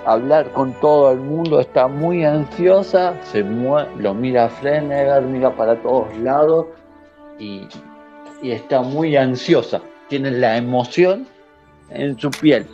[0.05, 6.15] hablar con todo el mundo, está muy ansiosa, se lo mira a mira para todos
[6.19, 6.65] lados
[7.37, 7.67] y,
[8.41, 11.27] y está muy ansiosa, tiene la emoción
[11.89, 12.65] en su piel,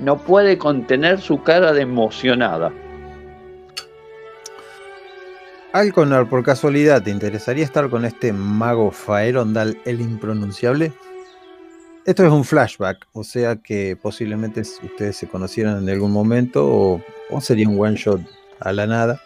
[0.00, 2.72] no puede contener su cara de emocionada.
[5.74, 10.92] Alconar, por casualidad, ¿te interesaría estar con este mago Faerondal el impronunciable?
[12.06, 17.02] Esto es un flashback, o sea que posiblemente ustedes se conocieran en algún momento o,
[17.40, 18.20] sería un one shot
[18.60, 19.20] a la nada.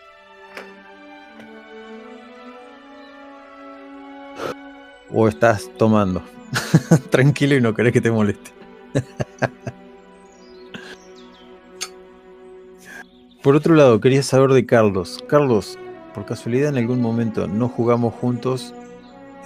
[5.13, 6.23] O estás tomando.
[7.11, 8.53] Tranquilo y no querés que te moleste.
[13.43, 15.23] por otro lado, quería saber de Carlos.
[15.29, 15.79] Carlos,
[16.19, 18.75] por casualidad en algún momento no jugamos juntos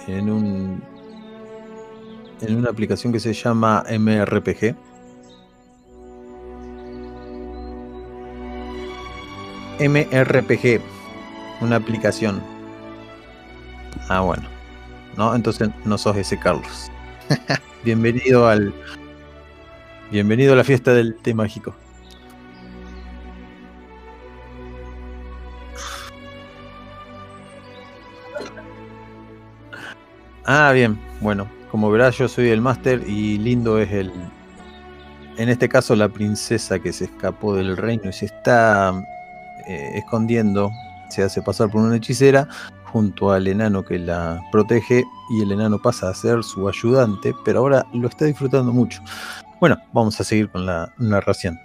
[0.07, 0.83] en un
[2.41, 4.75] en una aplicación que se llama MRPG.
[9.79, 10.81] MRPG,
[11.61, 12.41] una aplicación.
[14.09, 14.43] Ah, bueno.
[15.15, 16.91] No, entonces no sos ese Carlos.
[17.85, 18.73] bienvenido al.
[20.11, 21.75] Bienvenido a la fiesta del té mágico.
[30.45, 34.11] Ah, bien, bueno, como verás, yo soy el máster y Lindo es el.
[35.37, 38.93] En este caso, la princesa que se escapó del reino y se está
[39.67, 40.69] eh, escondiendo.
[41.09, 42.47] Se hace pasar por una hechicera
[42.85, 47.59] junto al enano que la protege y el enano pasa a ser su ayudante, pero
[47.59, 49.01] ahora lo está disfrutando mucho.
[49.61, 51.57] Bueno, vamos a seguir con la narración.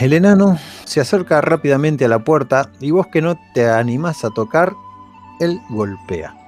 [0.00, 4.30] El enano se acerca rápidamente a la puerta y vos que no te animás a
[4.30, 4.72] tocar,
[5.40, 6.41] él golpea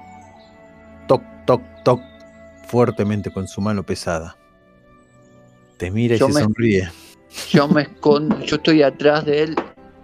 [2.65, 4.37] fuertemente con su mano pesada.
[5.77, 6.89] Te mira y se sonríe.
[7.49, 9.55] Yo me escondo, yo estoy atrás de él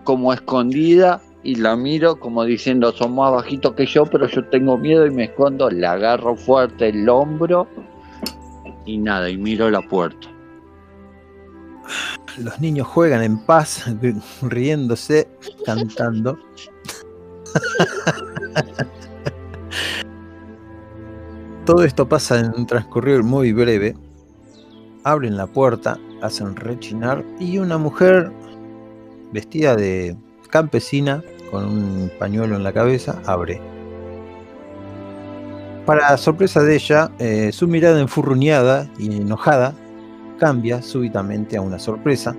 [0.03, 4.77] como escondida y la miro como diciendo, son más bajitos que yo, pero yo tengo
[4.77, 7.67] miedo y me escondo, le agarro fuerte el hombro
[8.85, 10.27] y nada, y miro la puerta.
[12.37, 13.85] Los niños juegan en paz,
[14.41, 15.27] riéndose,
[15.65, 16.37] cantando.
[21.71, 23.95] Todo esto pasa en un transcurrir muy breve.
[25.05, 28.29] Abren la puerta, hacen rechinar y una mujer
[29.31, 30.17] vestida de
[30.49, 33.61] campesina con un pañuelo en la cabeza abre.
[35.85, 39.73] Para sorpresa de ella, eh, su mirada enfurruñada y enojada
[40.39, 42.35] cambia súbitamente a una sorpresa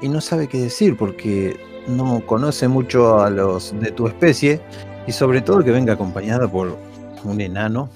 [0.00, 1.56] y no sabe qué decir porque
[1.88, 4.60] no conoce mucho a los de tu especie
[5.08, 6.83] y sobre todo que venga acompañada por
[7.24, 7.88] un enano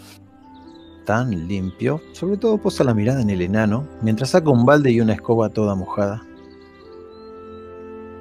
[1.04, 2.00] tan limpio.
[2.12, 5.48] Sobre todo posa la mirada en el enano, mientras saca un balde y una escoba
[5.48, 6.22] toda mojada.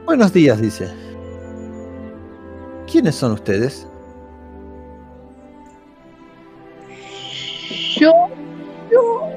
[0.05, 0.87] Buenos días, dice.
[2.89, 3.85] ¿Quiénes son ustedes?
[7.99, 8.13] Yo,
[8.89, 9.29] yo,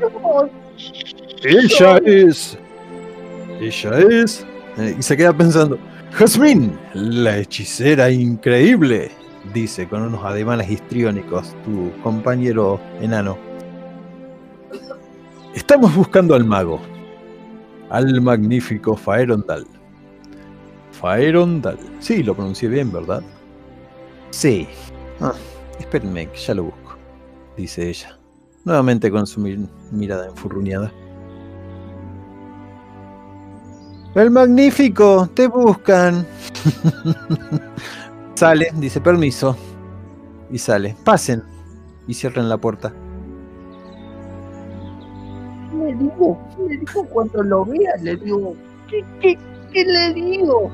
[0.00, 0.48] yo.
[1.42, 2.56] Ella es.
[3.60, 4.46] Ella es.
[4.78, 5.78] Eh, y se queda pensando.
[6.12, 9.10] Jasmine, la hechicera increíble,
[9.54, 13.36] dice con unos ademanes histriónicos tu compañero enano.
[15.54, 16.80] Estamos buscando al mago,
[17.90, 19.66] al magnífico Faerondal.
[20.92, 21.78] Faerondal.
[22.00, 23.22] Sí, lo pronuncié bien, ¿verdad?
[24.30, 24.66] Sí.
[25.20, 25.32] Ah,
[25.78, 26.96] espérenme, que ya lo busco,
[27.56, 28.18] dice ella,
[28.64, 30.92] nuevamente con su mi- mirada enfurruñada.
[34.14, 36.26] El magnífico, te buscan.
[38.36, 39.56] sale, dice permiso.
[40.50, 40.96] Y sale.
[41.04, 41.42] Pasen.
[42.06, 42.92] Y cierren la puerta.
[45.76, 48.54] Le digo, le digo cuando lo vea, le digo,
[48.88, 49.38] ¿qué, qué,
[49.72, 50.70] qué le digo?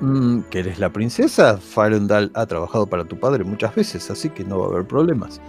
[0.00, 1.58] Mm, ¿Que eres la princesa?
[1.58, 5.40] Farendal ha trabajado para tu padre muchas veces, así que no va a haber problemas.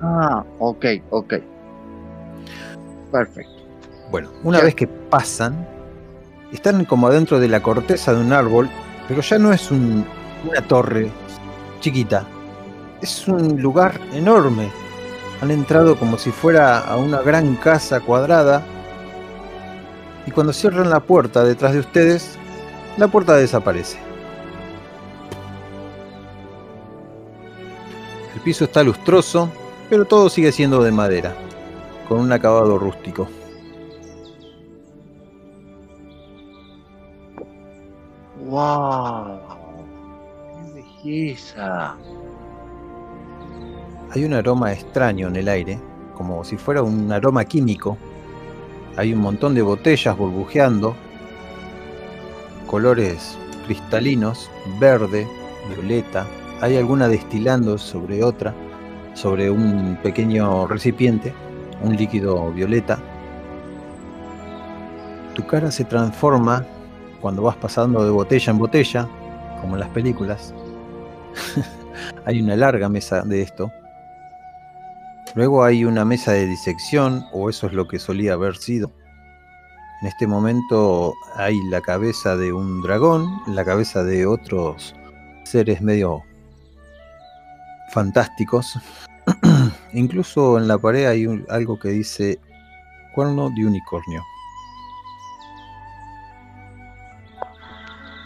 [0.00, 1.34] Ah, ok, ok.
[3.10, 3.52] Perfecto.
[4.10, 4.64] Bueno, una Ya.
[4.64, 5.66] vez que pasan,
[6.52, 8.68] están como adentro de la corteza de un árbol,
[9.06, 10.06] pero ya no es un-
[10.48, 11.10] una torre
[11.80, 12.24] chiquita,
[13.00, 14.70] es un lugar enorme.
[15.40, 18.62] Han entrado como si fuera a una gran casa cuadrada
[20.26, 22.36] y cuando cierran la puerta detrás de ustedes,
[22.96, 23.98] la puerta desaparece.
[28.34, 29.48] El piso está lustroso,
[29.88, 31.34] pero todo sigue siendo de madera,
[32.08, 33.28] con un acabado rústico.
[38.48, 39.40] ¡Wow!
[40.54, 41.94] ¡Qué belleza!
[44.10, 45.78] Hay un aroma extraño en el aire,
[46.14, 47.98] como si fuera un aroma químico.
[48.96, 50.96] Hay un montón de botellas burbujeando,
[52.66, 53.36] colores
[53.66, 55.28] cristalinos, verde,
[55.68, 56.26] violeta.
[56.62, 58.54] Hay alguna destilando sobre otra,
[59.12, 61.34] sobre un pequeño recipiente,
[61.82, 62.98] un líquido violeta.
[65.34, 66.64] Tu cara se transforma
[67.20, 69.08] cuando vas pasando de botella en botella,
[69.60, 70.54] como en las películas.
[72.24, 73.72] Hay una larga mesa de esto,
[75.34, 78.90] Luego hay una mesa de disección, o eso es lo que solía haber sido.
[80.00, 84.94] En este momento hay la cabeza de un dragón, la cabeza de otros
[85.44, 86.22] seres medio
[87.90, 88.78] fantásticos.
[89.92, 92.38] Incluso en la pared hay algo que dice
[93.14, 94.22] cuerno de unicornio.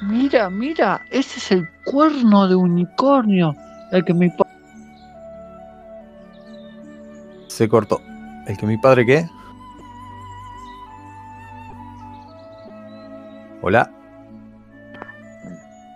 [0.03, 3.55] Mira, mira, ese es el cuerno de unicornio,
[3.93, 4.47] el que mi pa-
[7.49, 8.01] Se cortó.
[8.47, 9.27] ¿El que mi padre qué?
[13.61, 13.89] Hola.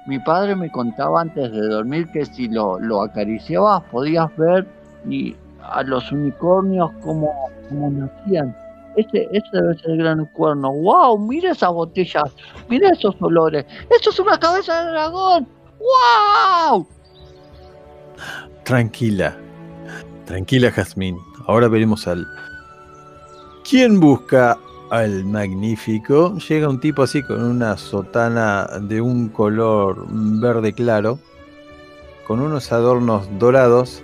[0.07, 4.64] mi padre me contaba antes de dormir que si lo, lo acariciabas podías ver
[5.09, 7.32] y a los unicornios como,
[7.68, 8.54] como nacían.
[8.97, 10.72] Ese, debe ser el gran cuerno.
[10.72, 11.18] ¡Wow!
[11.18, 12.34] Mira esas botellas,
[12.68, 13.66] mira esos olores.
[13.90, 15.49] ¡Esto es una cabeza de dragón!
[15.78, 16.86] ¡Wow!
[18.64, 19.36] Tranquila,
[20.24, 21.16] tranquila Jazmín.
[21.47, 22.26] Ahora veremos al...
[23.68, 24.59] ¿Quién busca
[24.90, 26.36] al magnífico?
[26.49, 31.18] Llega un tipo así con una sotana de un color verde claro,
[32.26, 34.03] con unos adornos dorados,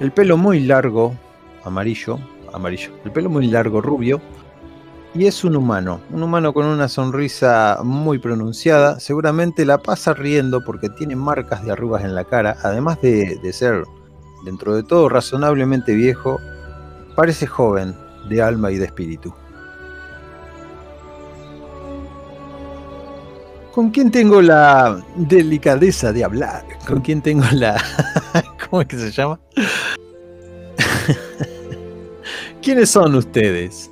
[0.00, 1.14] el pelo muy largo,
[1.64, 2.18] amarillo,
[2.58, 4.20] amarillo, el pelo muy largo, rubio,
[5.14, 10.60] y es un humano, un humano con una sonrisa muy pronunciada, seguramente la pasa riendo
[10.62, 13.84] porque tiene marcas de arrugas en la cara, además de, ser
[14.44, 16.38] dentro de todo razonablemente viejo,
[17.16, 17.96] parece joven
[18.28, 19.34] de alma y de espíritu.
[23.74, 26.64] ¿Con quién tengo la delicadeza de hablar?
[26.86, 27.80] ¿Con quién tengo la...
[28.68, 29.40] ¿Cómo es que se llama?
[32.62, 33.90] ¿Quiénes son ustedes?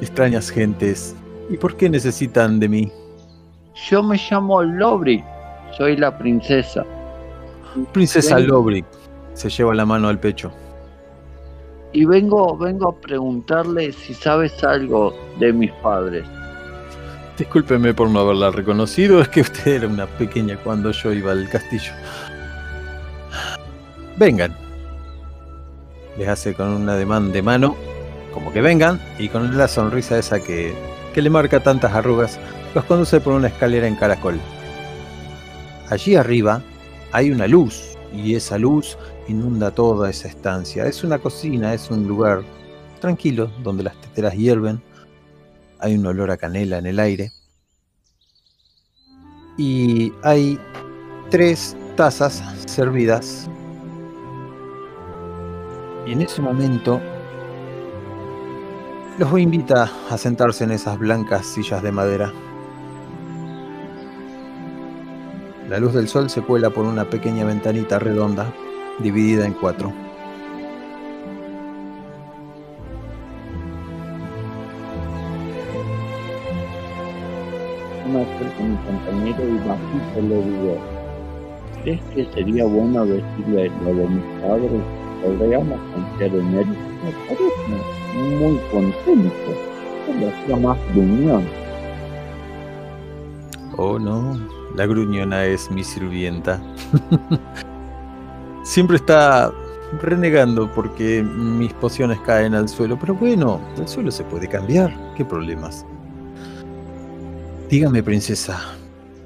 [0.00, 1.14] Extrañas gentes.
[1.50, 2.92] ¿Y por qué necesitan de mí?
[3.88, 5.22] Yo me llamo Lobri,
[5.76, 6.84] soy la princesa.
[7.92, 8.38] Princesa.
[8.38, 8.86] Lobrick
[9.34, 10.52] se lleva la mano al pecho.
[11.92, 16.26] Y vengo, vengo a preguntarle si sabes algo de mis padres.
[17.38, 21.48] Discúlpeme por no haberla reconocido, es que usted era una pequeña cuando yo iba al
[21.48, 21.92] castillo.
[24.16, 24.67] Vengan.
[26.18, 27.76] Les hace con un ademán de mano,
[28.34, 30.74] como que vengan, y con la sonrisa esa que,
[31.14, 32.38] que le marca tantas arrugas,
[32.74, 34.38] los conduce por una escalera en caracol.
[35.88, 36.60] Allí arriba
[37.12, 38.98] hay una luz, y esa luz
[39.28, 40.84] inunda toda esa estancia.
[40.86, 42.42] Es una cocina, es un lugar
[43.00, 44.82] tranquilo donde las teteras hierven
[45.80, 47.32] hay un olor a canela en el aire.
[49.56, 50.58] Y hay
[51.30, 53.48] tres tazas servidas.
[56.08, 57.02] Y en ese momento
[59.18, 62.32] los invita a sentarse en esas blancas sillas de madera.
[65.68, 68.50] La luz del sol se cuela por una pequeña ventanita redonda,
[69.00, 69.92] dividida en cuatro.
[78.10, 80.78] Me acerco a mi compañero y bajito le digo,
[81.82, 85.07] ¿crees que sería bueno decirle lo de mis padres?
[85.22, 85.78] Podríamos
[86.20, 86.66] en él.
[86.66, 90.58] Me parece muy contento.
[90.60, 91.44] Más reunión.
[93.76, 94.36] Oh no,
[94.74, 96.60] la gruñona es mi sirvienta.
[98.64, 99.52] Siempre está
[100.02, 105.24] renegando porque mis pociones caen al suelo, pero bueno, el suelo se puede cambiar, ¿qué
[105.24, 105.86] problemas?
[107.70, 108.60] Dígame, princesa,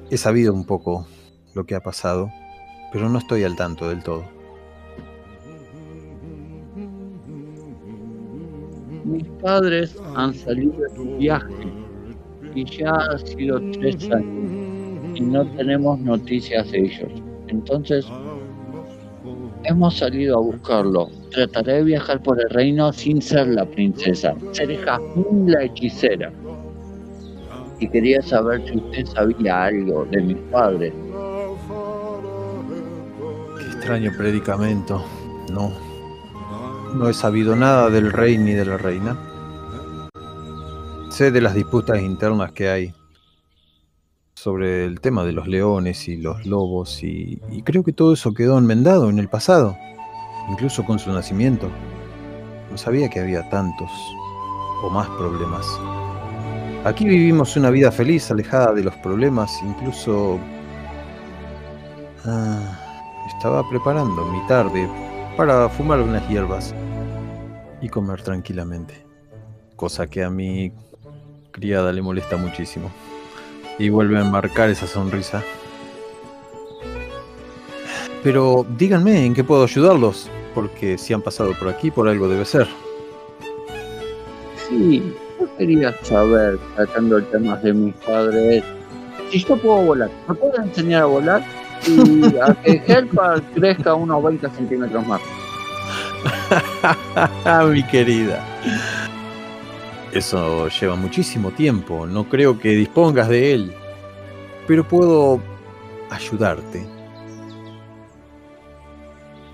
[0.09, 1.07] he sabido un poco
[1.53, 2.29] lo que ha pasado,
[2.91, 4.23] pero no estoy al tanto del todo.
[9.03, 11.67] Mis padres han salido de viaje
[12.55, 14.63] y ya ha sido tres años
[15.15, 17.11] y no tenemos noticias de ellos.
[17.47, 18.05] Entonces,
[19.63, 21.09] hemos salido a buscarlo.
[21.31, 24.35] Trataré de viajar por el reino sin ser la princesa.
[24.51, 26.31] Seré Jazmín la hechicera.
[27.79, 30.93] Y quería saber si usted sabía algo de mis padres.
[33.57, 35.03] Qué extraño predicamento.
[35.51, 35.71] No,
[36.93, 39.17] no he sabido nada del rey ni de la reina.
[41.09, 42.93] Sé de las disputas internas que hay
[44.33, 48.33] sobre el tema de los leones y los lobos y, y creo que todo eso
[48.33, 49.77] quedó enmendado en el pasado,
[50.49, 51.69] incluso con su nacimiento.
[52.71, 53.91] No sabía que había tantos
[54.83, 55.65] o más problemas.
[56.83, 60.39] Aquí vivimos una vida feliz, alejada de los problemas, incluso...
[62.25, 62.79] Ah,
[63.35, 64.89] estaba preparando mi tarde
[65.35, 66.75] para fumar unas hierbas
[67.81, 69.05] y comer tranquilamente,
[69.75, 70.71] cosa que a mi
[71.51, 72.91] criada le molesta muchísimo
[73.79, 75.43] y vuelve a enmarcar esa sonrisa.
[78.21, 82.45] Pero díganme en qué puedo ayudarlos, porque si han pasado por aquí, por algo debe
[82.45, 82.67] ser.
[84.69, 88.63] Sí, yo quería saber, tratando el tema de mis padres,
[89.29, 90.09] si yo puedo volar.
[90.27, 91.62] ¿Me puedo enseñar a volar?
[91.87, 95.21] Y a que Helpa crezca unos 20 centímetros más.
[97.69, 98.43] Mi querida.
[100.13, 103.73] Eso lleva muchísimo tiempo, no creo que dispongas de él,
[104.67, 105.41] pero puedo
[106.11, 106.85] ayudarte.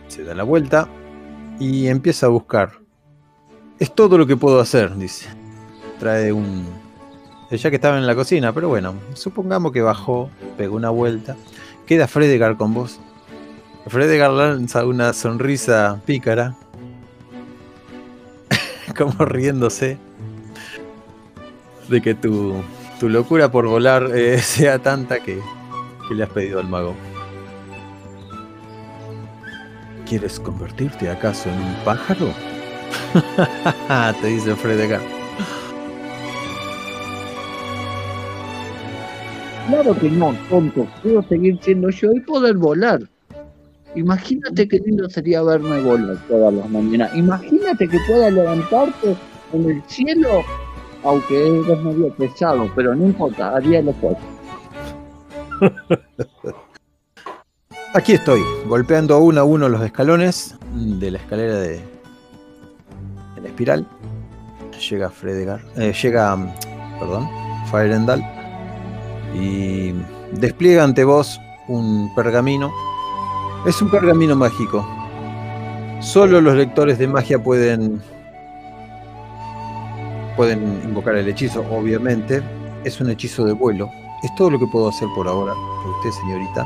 [0.09, 0.89] Se da la vuelta
[1.59, 2.71] y empieza a buscar.
[3.79, 5.29] Es todo lo que puedo hacer, dice.
[5.97, 6.65] Trae un...
[7.49, 11.37] Ya que estaba en la cocina, pero bueno, supongamos que bajó, pegó una vuelta.
[11.89, 12.99] Queda Fredegar con vos.
[13.87, 16.55] Fredegar lanza una sonrisa pícara,
[18.95, 19.97] como riéndose
[21.87, 22.61] de que tu,
[22.99, 25.39] tu locura por volar eh, sea tanta que,
[26.07, 26.93] que le has pedido al mago.
[30.07, 32.31] ¿Quieres convertirte acaso en un pájaro?
[34.21, 35.18] Te dice Fredegar.
[39.69, 40.87] Claro que no, tonto.
[41.03, 43.01] Quiero seguir siendo yo y poder volar.
[43.95, 47.13] Imagínate qué lindo sería verme volar todas las mañanas.
[47.13, 49.15] Imagínate que pueda levantarte
[49.53, 50.43] en el cielo,
[51.03, 54.17] aunque eres medio pesado, pero no importa, haría lo otro.
[57.93, 61.79] Aquí estoy, golpeando uno a uno los escalones de la escalera de,
[63.35, 63.85] de la espiral.
[64.89, 66.53] Llega Fredegar, eh, llega, mm,
[66.99, 67.29] perdón,
[67.69, 68.38] Faerendal
[69.33, 69.93] y
[70.33, 72.71] despliega ante vos un pergamino.
[73.65, 74.87] Es un pergamino mágico.
[75.99, 78.01] Solo los lectores de magia pueden
[80.39, 82.41] pueden invocar el hechizo, obviamente.
[82.85, 83.89] Es un hechizo de vuelo.
[84.23, 85.53] Es todo lo que puedo hacer por ahora,
[85.97, 86.65] usted, señorita.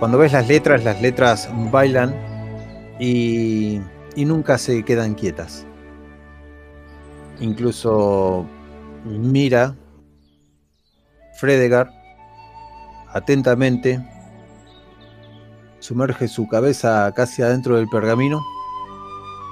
[0.00, 2.12] Cuando ves las letras, las letras bailan
[2.98, 3.80] y,
[4.16, 5.64] y nunca se quedan quietas.
[7.38, 8.44] Incluso
[9.04, 9.76] mira
[11.40, 11.90] Fredegar
[13.14, 13.98] atentamente,
[15.78, 18.44] sumerge su cabeza casi adentro del pergamino,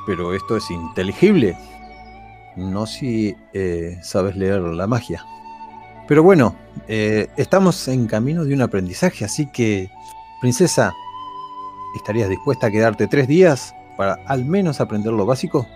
[0.06, 1.56] pero esto es inteligible,
[2.56, 5.24] no si eh, sabes leer la magia.
[6.06, 6.54] Pero bueno,
[6.88, 9.90] eh, estamos en camino de un aprendizaje, así que,
[10.42, 10.92] princesa,
[11.96, 15.66] ¿estarías dispuesta a quedarte tres días para al menos aprender lo básico?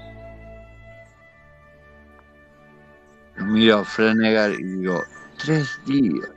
[3.39, 5.03] Miro Frenegar y digo,
[5.43, 6.31] tres días.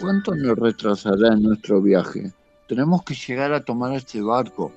[0.00, 2.32] ¿Cuánto nos retrasará en nuestro viaje?
[2.66, 4.72] Tenemos que llegar a tomar este barco.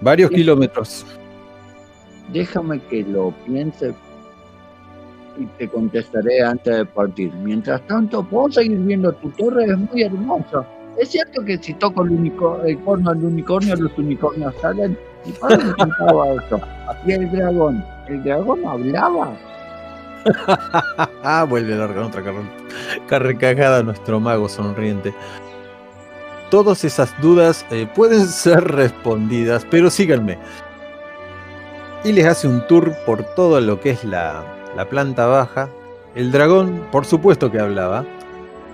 [0.00, 1.04] Varios kilómetros.
[2.32, 3.94] Déjame que lo piense
[5.38, 7.32] y te contestaré antes de partir.
[7.34, 10.66] Mientras tanto, puedo seguir viendo tu torre, es muy hermosa.
[10.98, 14.98] Es cierto que si toco el, unicornio, el corno del unicornio, los unicornios salen.
[15.24, 16.60] Y padre me contaba eso.
[17.06, 19.36] Y el dragón, ¿el dragón hablaba?
[21.22, 22.22] ah, vuelve a largar otra
[23.08, 25.14] carcajada nuestro mago sonriente.
[26.50, 30.38] Todas esas dudas eh, pueden ser respondidas, pero síganme.
[32.04, 34.42] Y les hace un tour por todo lo que es la,
[34.76, 35.68] la planta baja.
[36.14, 38.04] El dragón, por supuesto que hablaba.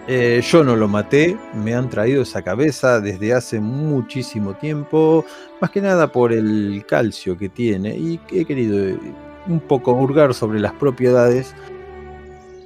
[0.08, 5.24] Eh, yo no lo maté, me han traído esa cabeza desde hace muchísimo tiempo,
[5.60, 8.96] más que nada por el calcio que tiene y he querido
[9.48, 11.54] un poco hurgar sobre las propiedades,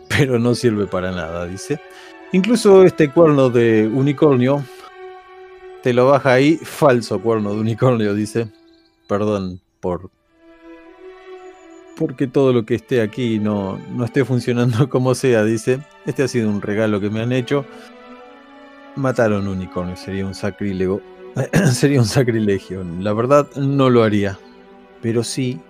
[0.08, 1.80] pero no sirve para nada, dice.
[2.32, 4.64] Incluso este cuerno de unicornio,
[5.82, 8.48] te lo baja ahí, falso cuerno de unicornio, dice.
[9.08, 10.10] Perdón por
[12.00, 15.80] porque todo lo que esté aquí no, no esté funcionando como sea, dice.
[16.06, 17.66] Este ha sido un regalo que me han hecho.
[18.96, 21.02] Matar a un unicornio sería un sacrílego.
[21.72, 22.82] sería un sacrilegio.
[23.00, 24.38] La verdad no lo haría.
[25.02, 25.60] Pero sí,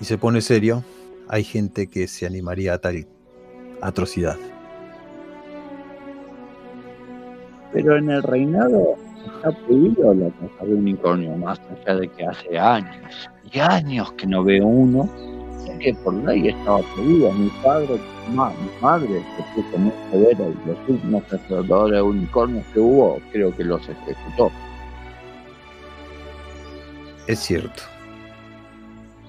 [0.00, 0.84] y se pone serio,
[1.28, 3.06] hay gente que se animaría a tal
[3.80, 4.36] atrocidad.
[7.72, 12.58] Pero en el reinado está prohibido la caza de unicornio, más allá de que hace
[12.58, 15.08] años y años que no veo uno.
[15.64, 17.32] Sé que por ley estaba prohibido.
[17.32, 18.36] Mi padre, mi
[18.80, 23.64] madre, se puso muy severa y los últimos cazadores de unicornios que hubo, creo que
[23.64, 24.50] los ejecutó.
[27.26, 27.95] Es cierto.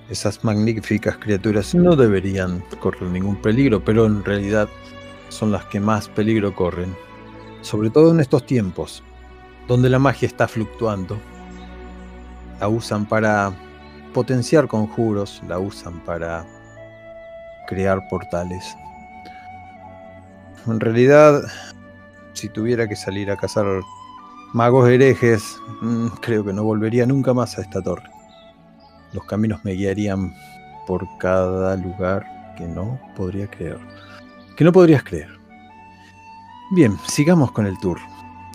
[0.09, 4.69] Esas magníficas criaturas no deberían correr ningún peligro, pero en realidad
[5.29, 6.95] son las que más peligro corren.
[7.61, 9.03] Sobre todo en estos tiempos,
[9.67, 11.17] donde la magia está fluctuando.
[12.59, 13.53] La usan para
[14.13, 16.45] potenciar conjuros, la usan para
[17.67, 18.75] crear portales.
[20.65, 21.41] En realidad,
[22.33, 23.65] si tuviera que salir a cazar
[24.53, 25.43] magos herejes,
[25.81, 28.16] mm, creo que no volvería nunca más a esta torre.
[29.17, 30.31] Los caminos me guiarían
[30.85, 32.23] por cada lugar
[32.55, 33.79] que no podría creer.
[34.55, 35.39] Que no podrías creer.
[36.69, 37.97] Bien, sigamos con el tour.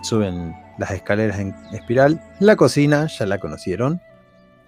[0.02, 2.22] Suben las escaleras en espiral.
[2.38, 4.00] La cocina, ya la conocieron.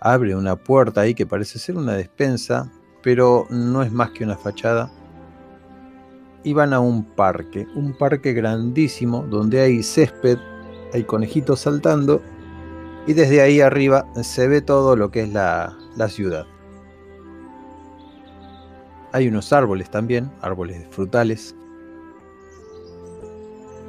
[0.01, 2.68] Abre una puerta ahí que parece ser una despensa,
[3.01, 4.90] pero no es más que una fachada.
[6.42, 10.38] Y van a un parque, un parque grandísimo donde hay césped,
[10.92, 12.20] hay conejitos saltando
[13.07, 16.47] y desde ahí arriba se ve todo lo que es la, la ciudad.
[19.12, 21.55] Hay unos árboles también, árboles frutales,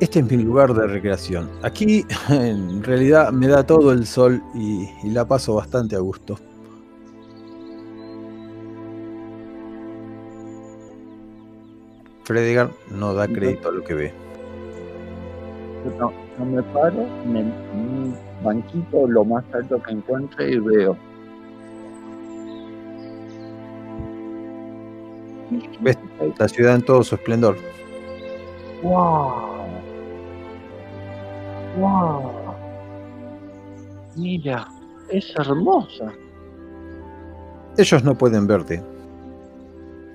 [0.01, 1.49] este es mi lugar de recreación.
[1.63, 6.37] Aquí en realidad me da todo el sol y, la paso bastante a gusto.
[12.25, 14.13] Fredegar no da crédito a lo que ve.
[15.97, 16.11] No,
[16.43, 20.97] me paro en un banquito lo más alto que encuentre y veo.
[25.81, 25.97] Ves
[26.37, 27.57] la ciudad en todo su esplendor.
[28.83, 29.65] ¡Wow!
[31.77, 32.31] ¡Wow!
[34.15, 34.67] Mira,
[35.09, 36.13] es hermosa.
[37.77, 38.81] Ellos no pueden verte.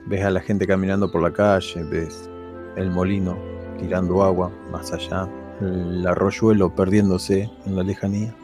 [0.07, 2.29] Ves a la gente caminando por la calle, ves
[2.77, 3.37] el molino
[3.79, 5.29] tirando agua más allá,
[5.61, 8.35] el arroyuelo perdiéndose en la lejanía,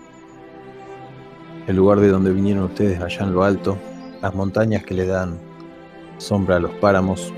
[1.67, 3.77] el lugar de donde vinieron ustedes allá en lo alto,
[4.23, 5.39] las montañas que le dan
[6.19, 7.33] sombra a los páramos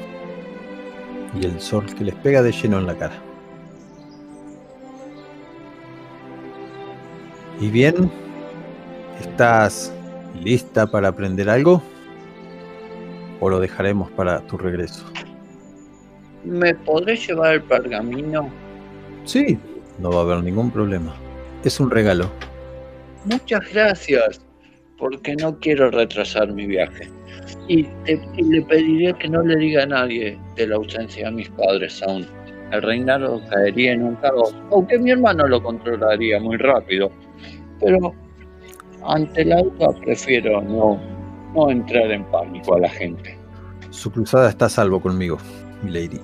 [1.39, 3.23] y el sol que les pega de lleno en la cara.
[7.61, 8.11] ¿Y bien?
[9.21, 9.93] ¿Estás
[10.35, 11.83] lista para aprender algo?
[13.41, 15.05] ¿O lo dejaremos para tu regreso?
[16.45, 18.49] ¿Me podré llevar el pergamino?
[19.25, 19.59] Sí,
[19.99, 21.15] no va a haber ningún problema.
[21.65, 22.31] Es un regalo.
[23.25, 24.41] Muchas gracias,
[24.99, 27.09] porque no quiero retrasar mi viaje.
[27.69, 32.03] Y, le pediré que no le diga a nadie de la ausencia de mis padres
[32.03, 32.27] aún.
[32.73, 37.11] El reinado caería en un caos, aunque mi hermano lo controlaría muy rápido
[37.81, 38.15] pero
[39.05, 40.99] ante la duda prefiero no,
[41.55, 43.39] no entrar en pánico a la gente.
[43.91, 45.39] Su cruzada está a salvo conmigo,
[45.83, 46.21] mi lady.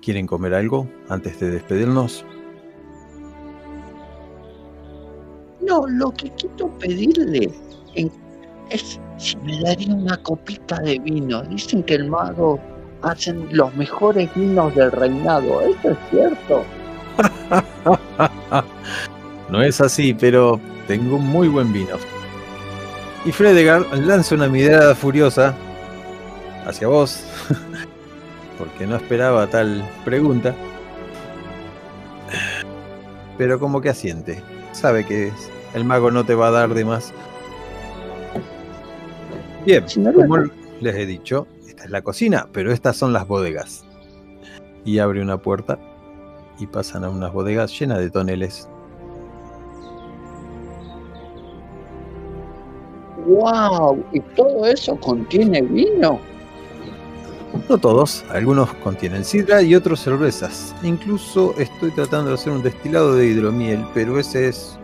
[0.00, 2.24] ¿Quieren comer algo antes de despedirnos?
[5.66, 7.50] No, lo que quiero pedirle
[8.70, 11.42] es si me daría una copita de vino.
[11.42, 12.58] Dicen que el mago
[13.02, 15.60] hacen los mejores vinos del reinado.
[15.62, 16.64] ¿Eso es cierto?
[19.48, 21.96] No es así, pero tengo un muy buen vino.
[23.24, 25.54] Y Fredegar lanza una mirada furiosa
[26.66, 27.20] hacia vos,
[28.58, 30.52] porque no esperaba tal pregunta.
[33.38, 34.42] Pero como que asiente.
[34.72, 37.12] Sabe que es- el mago no te va a dar de más.
[39.66, 40.38] Bien, como
[40.80, 43.84] les he dicho, esta es la cocina, pero estas son las bodegas.
[44.86, 45.78] Y abre una puerta
[46.58, 48.66] y pasan a unas bodegas llenas de toneles.
[53.26, 54.02] ¡Wow!
[54.14, 56.18] ¿Y todo eso contiene vino?
[57.68, 60.74] No todos, algunos contienen sidra y otros cervezas.
[60.82, 64.78] Incluso estoy tratando de hacer un destilado de hidromiel, pero ese es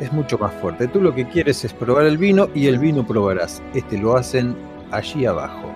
[0.00, 0.88] es mucho más fuerte.
[0.88, 3.62] Tú lo que quieres es probar el vino y el vino probarás.
[3.74, 4.56] Este lo hacen
[4.90, 5.70] allí abajo,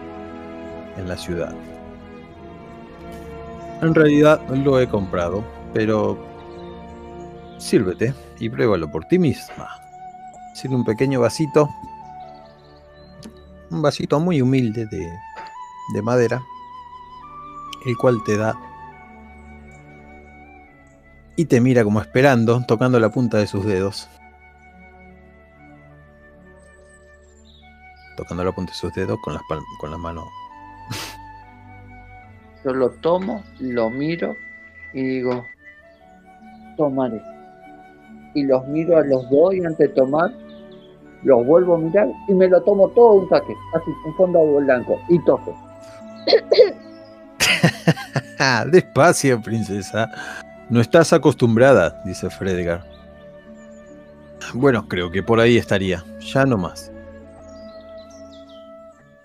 [0.97, 1.55] en la ciudad.
[3.83, 5.45] En realidad lo he comprado,
[5.75, 6.19] pero
[7.59, 9.69] sírvete y pruébalo por ti misma.
[10.55, 11.69] Sirve un pequeño vasito,
[13.71, 15.13] un vasito muy humilde de,
[15.95, 16.41] de madera,
[17.85, 18.57] el cual te da
[21.37, 24.09] y te mira como esperando, tocando la punta de sus dedos.
[28.17, 29.43] Tocando la punta de sus dedos con las
[29.79, 30.25] con la mano.
[32.65, 34.37] Yo lo tomo, lo miro
[34.93, 35.45] y digo,
[36.77, 37.21] tomaré.
[38.35, 40.33] Y los miro a los dos y antes de tomar,
[41.25, 45.01] los vuelvo a mirar y me lo tomo todo un saque, así, un fondo blanco,
[45.09, 45.57] y toco.
[48.71, 50.11] Despacio, princesa.
[50.71, 52.85] No estás acostumbrada, dice Fredegar.
[54.53, 56.05] Bueno, creo que por ahí estaría.
[56.21, 56.91] Ya no más.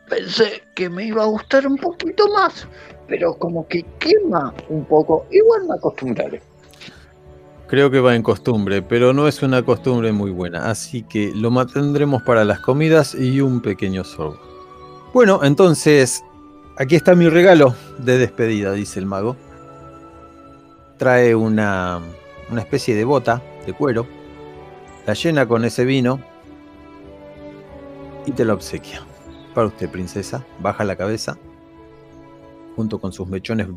[0.09, 2.67] Pensé que me iba a gustar un poquito más,
[3.07, 6.41] pero como que quema un poco, igual me acostumbraré.
[7.67, 11.51] Creo que va en costumbre, pero no es una costumbre muy buena, así que lo
[11.51, 14.39] mantendremos para las comidas y un pequeño sorbo.
[15.13, 16.23] Bueno, entonces,
[16.77, 19.35] aquí está mi regalo de despedida, dice el mago.
[21.00, 22.02] Trae una,
[22.52, 24.06] una especie de bota de cuero,
[25.08, 26.20] la llena con ese vino
[28.28, 29.02] y te la obsequia.
[29.56, 31.38] Para usted, princesa, baja la cabeza,
[32.76, 33.68] junto con sus mechones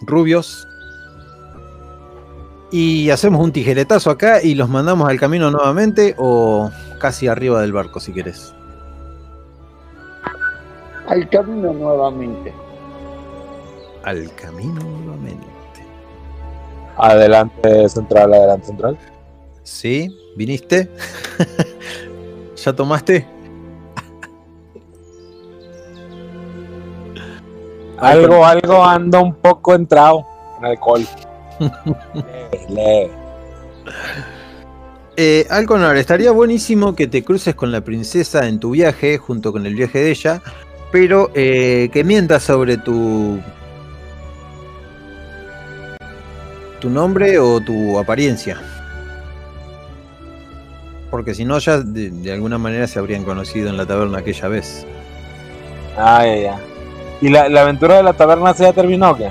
[0.00, 0.66] rubios,
[2.70, 6.70] y hacemos un tijeretazo acá y los mandamos al camino nuevamente o
[7.00, 8.54] casi arriba del barco si querés.
[11.06, 12.52] Al camino nuevamente.
[14.04, 15.57] Al camino nuevamente.
[16.98, 18.98] Adelante central, adelante central.
[19.62, 20.14] ¿Sí?
[20.36, 20.90] ¿Viniste?
[22.56, 23.26] ¿Ya tomaste?
[27.98, 30.26] Algo, algo anda un poco entrado
[30.58, 31.06] en alcohol.
[35.20, 39.66] Eh, Alconor, estaría buenísimo que te cruces con la princesa en tu viaje, junto con
[39.66, 40.40] el viaje de ella,
[40.92, 43.40] pero eh, que mientas sobre tu.
[46.80, 48.60] Tu nombre o tu apariencia.
[51.10, 54.48] Porque si no, ya de, de alguna manera se habrían conocido en la taberna aquella
[54.48, 54.86] vez.
[55.96, 56.60] Ah, ya, ya.
[57.20, 59.30] ¿Y la, la aventura de la taberna se ya terminó o qué?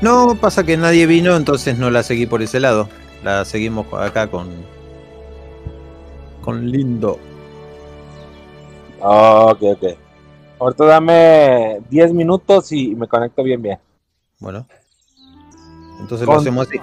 [0.00, 2.88] No, pasa que nadie vino, entonces no la seguí por ese lado.
[3.22, 4.48] La seguimos acá con.
[6.42, 7.18] con Lindo.
[9.00, 9.84] Ah, ok, ok.
[10.58, 13.78] Ahorita dame 10 minutos y me conecto bien, bien.
[14.40, 14.66] Bueno.
[16.00, 16.78] Entonces lo hacemos así.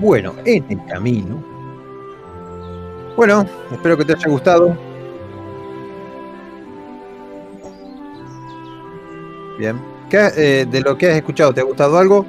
[0.00, 1.42] Bueno, en el camino.
[3.16, 4.76] Bueno, espero que te haya gustado.
[9.58, 9.80] Bien.
[10.08, 12.26] ¿Qué, eh, de lo que has escuchado, ¿te ha gustado algo?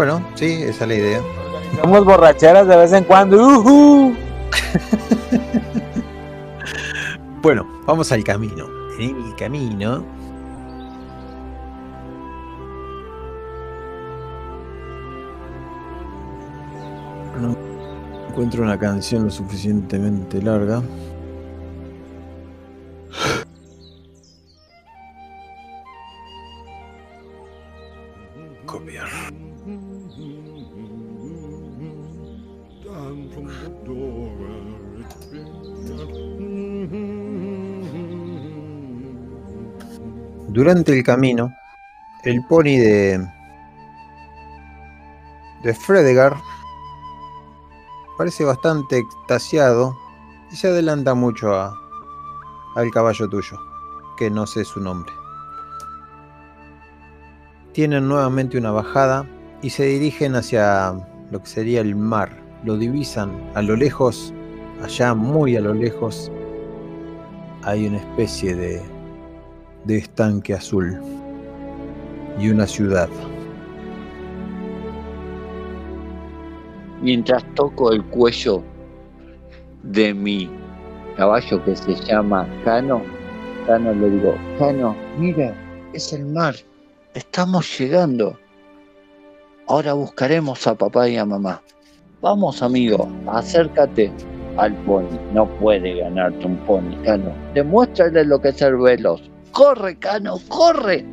[0.00, 1.20] Bueno, sí, esa es la idea.
[1.78, 4.14] Somos borracheras de vez en cuando.
[7.42, 8.66] Bueno, vamos al camino.
[8.98, 10.02] En el camino.
[17.38, 17.56] No
[18.30, 20.82] encuentro una canción lo suficientemente larga.
[40.52, 41.54] Durante el camino,
[42.24, 43.24] el pony de
[45.62, 46.36] de Fredegar
[48.16, 49.96] parece bastante extasiado
[50.50, 51.78] y se adelanta mucho a,
[52.76, 53.58] al caballo tuyo,
[54.18, 55.12] que no sé su nombre.
[57.72, 59.26] Tienen nuevamente una bajada
[59.62, 60.92] y se dirigen hacia
[61.30, 62.42] lo que sería el mar.
[62.64, 64.34] Lo divisan a lo lejos,
[64.82, 66.30] allá muy a lo lejos,
[67.62, 68.82] hay una especie de,
[69.84, 71.00] de estanque azul
[72.38, 73.08] y una ciudad.
[77.02, 78.62] Mientras toco el cuello
[79.82, 80.50] de mi
[81.16, 83.02] caballo que se llama Cano,
[83.66, 85.54] Cano le digo, Cano, mira,
[85.92, 86.54] es el mar,
[87.14, 88.38] estamos llegando.
[89.66, 91.62] Ahora buscaremos a papá y a mamá.
[92.20, 94.12] Vamos, amigo, acércate
[94.56, 95.08] al pony.
[95.32, 97.32] No puede ganarte un pony, Cano.
[97.54, 99.29] Demuéstrale lo que es ser veloz.
[99.52, 101.04] ¡Corre, Cano, corre!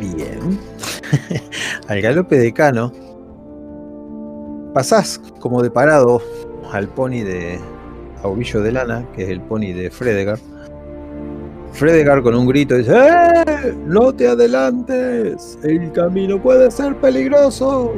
[0.00, 0.58] Bien.
[1.88, 2.92] al galope de Cano,
[4.74, 6.20] pasás como de parado
[6.72, 7.60] al pony de
[8.22, 10.38] Aubillo de Lana, que es el pony de Fredegar.
[11.72, 13.74] Fredegar con un grito dice, ¡Eh!
[13.84, 15.58] ¡No te adelantes!
[15.62, 17.94] El camino puede ser peligroso.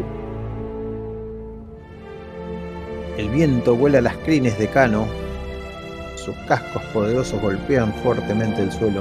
[3.16, 5.06] El viento vuela las crines de Cano.
[6.28, 9.00] Sus cascos poderosos golpean fuertemente el suelo.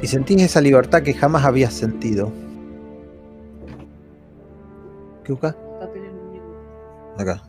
[0.00, 2.32] Y sentís esa libertad que jamás habías sentido.
[5.22, 5.54] ¿Qué busca?
[7.18, 7.42] Acá.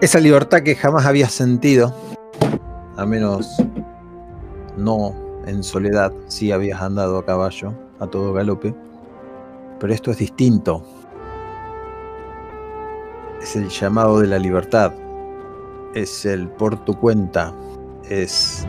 [0.00, 1.92] Esa libertad que jamás habías sentido,
[2.96, 3.56] a menos
[4.76, 8.72] no en soledad, sí habías andado a caballo, a todo galope,
[9.80, 10.84] pero esto es distinto.
[13.48, 14.92] Es el llamado de la libertad,
[15.94, 17.54] es el por tu cuenta,
[18.06, 18.66] es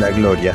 [0.00, 0.54] la gloria.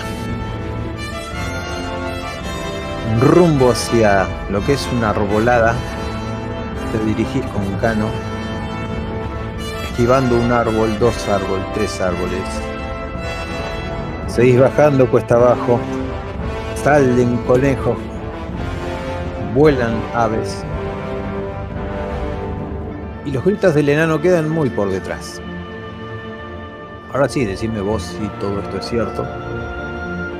[3.21, 5.75] Rumbo hacia lo que es una arbolada,
[6.91, 8.07] te dirigís con Cano,
[9.83, 12.41] esquivando un árbol, dos árboles, tres árboles.
[14.25, 15.79] Seguís bajando cuesta abajo,
[16.83, 17.97] salen conejos,
[19.53, 20.65] vuelan aves.
[23.25, 25.41] Y los gritos del enano quedan muy por detrás.
[27.13, 29.25] Ahora sí, decime vos si todo esto es cierto.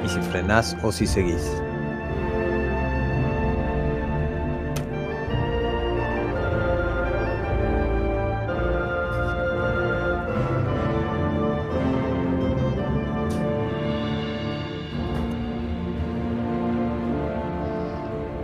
[0.04, 1.62] Y si frenás o si seguís.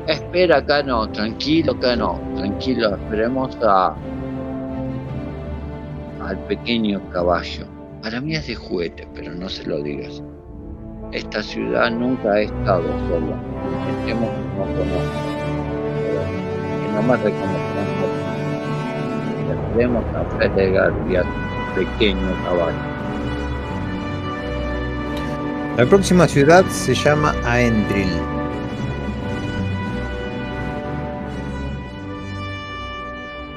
[0.08, 3.96] Espera, Cano, tranquilo, Cano, tranquilo, esperemos a
[6.30, 7.66] al pequeño caballo.
[8.04, 10.22] Para mí es de juguete, pero no se lo digas.
[11.12, 13.36] Esta ciudad nunca ha estado sola.
[13.90, 15.20] Intentemos que no conozca.
[16.82, 17.90] Que no me reconozcan.
[19.70, 22.78] Esperemos a Fredegar y a tu pequeño caballo.
[25.78, 28.10] La próxima ciudad se llama Aendril.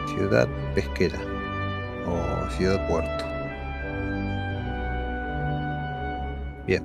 [0.06, 1.31] Ciudad pesquera
[2.50, 3.24] ciudad puerto.
[6.66, 6.82] Bien,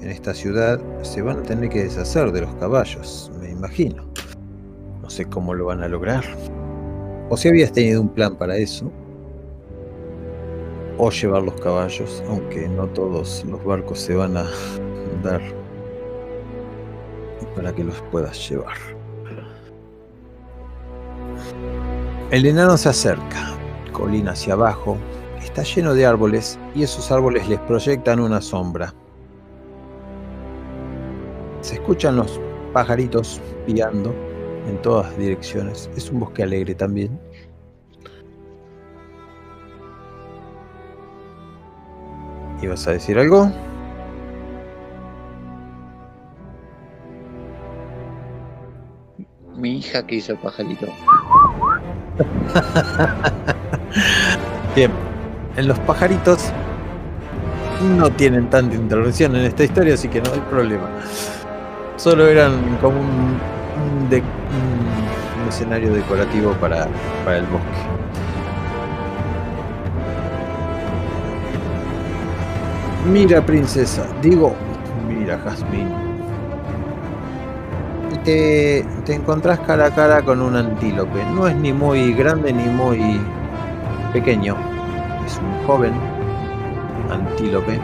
[0.00, 4.04] en esta ciudad se van a tener que deshacer de los caballos, me imagino.
[5.02, 6.24] No sé cómo lo van a lograr.
[7.30, 8.90] O si habías tenido un plan para eso.
[10.98, 14.46] O llevar los caballos, aunque no todos los barcos se van a
[15.22, 15.42] dar
[17.54, 18.76] para que los puedas llevar.
[22.30, 23.54] El enano se acerca,
[23.94, 24.98] colina hacia abajo,
[25.42, 28.92] está lleno de árboles y esos árboles les proyectan una sombra.
[31.62, 32.38] Se escuchan los
[32.74, 34.14] pajaritos piando
[34.68, 35.88] en todas direcciones.
[35.96, 37.18] Es un bosque alegre también.
[42.60, 43.50] ¿Ibas a decir algo?
[49.56, 50.86] Mi hija que hizo el pajarito.
[54.74, 54.90] Bien,
[55.56, 56.50] en los pajaritos
[57.96, 60.88] no tienen tanta intervención en esta historia, así que no hay problema.
[61.96, 63.38] Solo eran como un,
[64.10, 66.88] un escenario decorativo para,
[67.24, 67.68] para el bosque.
[73.12, 74.54] Mira, princesa, digo,
[75.06, 75.88] mira, Jazmín.
[78.24, 81.22] Te, te encontrás cara a cara con un antílope.
[81.32, 83.20] No es ni muy grande ni muy
[84.14, 84.56] pequeño.
[85.26, 85.92] Es un joven
[87.10, 87.78] antílope.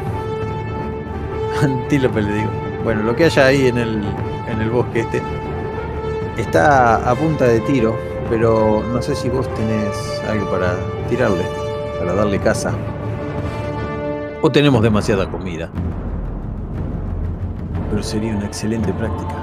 [1.63, 2.51] Antílope le digo.
[2.85, 4.03] Bueno, lo que haya ahí en el,
[4.49, 5.21] en el bosque este.
[6.39, 7.95] Está a punta de tiro,
[8.31, 10.75] pero no sé si vos tenés algo para
[11.11, 11.45] tirarle,
[11.99, 12.73] para darle caza.
[14.41, 15.69] O tenemos demasiada comida.
[17.91, 19.35] Pero sería una excelente práctica.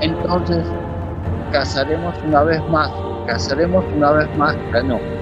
[0.00, 0.64] Entonces,
[1.50, 2.92] cazaremos una vez más,
[3.26, 5.13] cazaremos una vez más, Cano.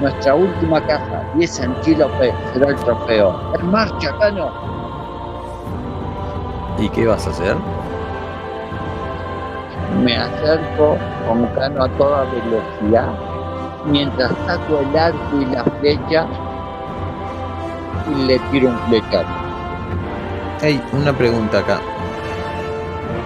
[0.00, 3.38] Nuestra última caza, y ese antílope será el trofeo.
[3.54, 4.50] ¡En marcha, Cano!
[6.78, 7.56] ¿Y qué vas a hacer?
[10.02, 10.96] Me acerco
[11.28, 13.12] con Cano a toda velocidad,
[13.84, 16.26] mientras saco el arco y la flecha
[18.10, 19.28] y le tiro un flechazo.
[20.62, 21.80] Hey, una pregunta acá.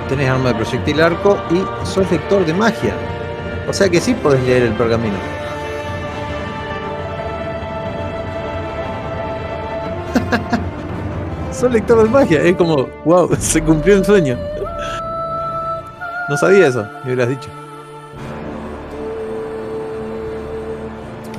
[0.09, 2.95] Tenés arma de proyectil arco y sos lector de magia.
[3.69, 5.34] O sea que sí podés leer el pergamino.
[11.53, 12.41] sos lector de magia.
[12.43, 14.37] Es como, wow, se cumplió el sueño.
[16.29, 17.49] No sabía eso, me hubieras dicho.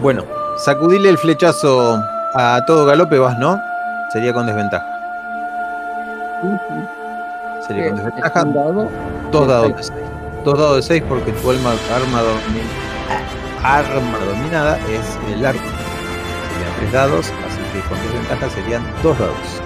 [0.02, 0.24] Bueno,
[0.58, 2.00] sacudile el flechazo
[2.36, 3.60] a todo galope, vas, ¿no?
[4.14, 4.86] Sería con desventaja.
[7.66, 8.40] Sería con desventaja.
[8.40, 8.90] ¿Es un dado?
[9.32, 9.94] Dos dados de 6.
[10.44, 15.60] Dos dados de 6 porque tu alma, arma, domi- arma dominada es el arco.
[15.60, 19.62] Serían tres dados, así que con desventaja serían dos dados.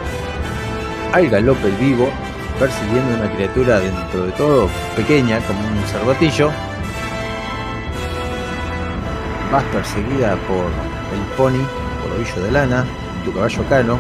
[1.14, 2.10] Al galope el vivo,
[2.60, 6.51] persiguiendo una criatura dentro de todo pequeña como un cervatillo.
[9.51, 10.66] Vas perseguida por
[11.14, 11.66] el pony,
[12.01, 12.86] por ovillo de lana,
[13.26, 13.97] tu caballo cano,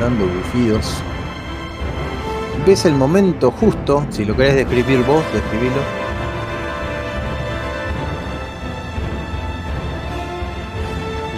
[0.00, 1.02] dando bufidos
[2.68, 5.97] ves el momento justo, si lo querés describir vos, describilo.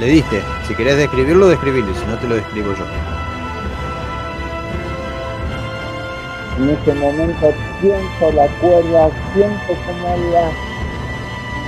[0.00, 2.86] Le diste, si querés describirlo, describilo, si no te lo describo yo.
[6.56, 10.46] En ese momento siento la cuerda, siento como la,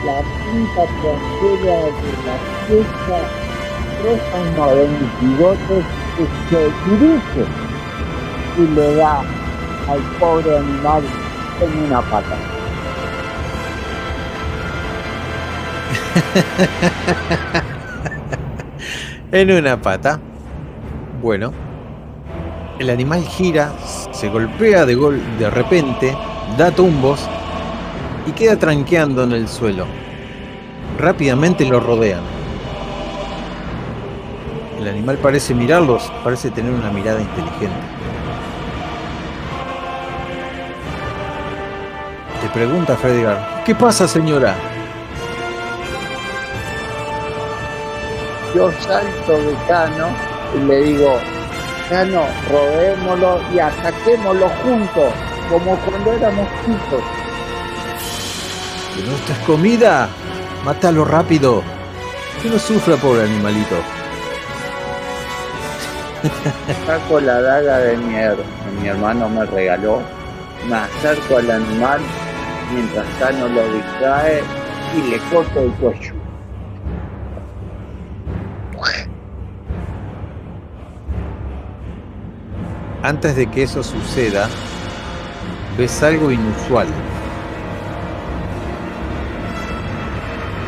[0.07, 3.19] la punta trasera de la flecha
[4.03, 5.85] roza uno de mis bigotes
[6.17, 7.45] que se dirige
[8.57, 9.15] y le da
[9.89, 11.03] al pobre animal
[11.61, 12.37] en una pata.
[19.33, 20.21] En una pata.
[21.23, 21.55] Bueno.
[22.79, 23.73] El animal gira,
[24.13, 26.15] se golpea de, gol de repente,
[26.59, 27.19] da tumbos
[28.27, 29.87] y queda tranqueando en el suelo.
[30.99, 32.21] Rápidamente lo rodean.
[34.79, 37.81] El animal parece mirarlos, parece tener una mirada inteligente.
[42.43, 44.72] Te pregunta Fredgar, ¿qué pasa señora?
[48.55, 50.09] Yo salto de Cano
[50.55, 51.15] y le digo,
[51.89, 55.13] Cano, rodémoslo y ataquémoslo juntos,
[55.51, 57.03] como cuando éramos chicos.
[58.95, 60.09] ¿Que no estás comida?
[60.65, 61.63] Mátalo rápido.
[62.43, 63.77] Que no sufra, pobre animalito.
[66.87, 70.01] Saco la daga de mi, que mi hermano me regaló,
[70.69, 72.01] me acerco al animal
[72.73, 74.43] mientras Cano lo distrae
[74.97, 76.22] y le corto el cuello.
[83.03, 84.49] Antes de que eso suceda,
[85.77, 86.87] ves algo inusual.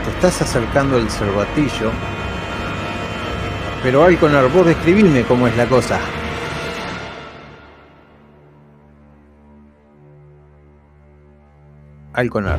[0.05, 1.93] Te estás acercando al cervatillo,
[3.85, 6.01] pero Alconar, vos describime cómo es la cosa.
[12.15, 12.59] Alconar.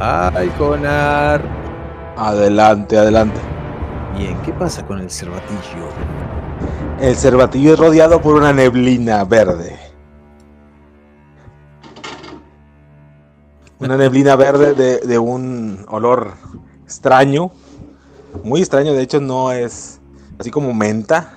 [0.00, 1.42] Alconar.
[2.16, 3.51] Adelante, adelante.
[4.16, 5.88] Bien, ¿qué pasa con el cervatillo?
[7.00, 9.78] El cervatillo es rodeado por una neblina verde.
[13.78, 16.34] Una neblina verde de, un olor
[16.84, 17.50] extraño.
[18.44, 19.98] Muy extraño, de hecho no es
[20.38, 21.32] así como menta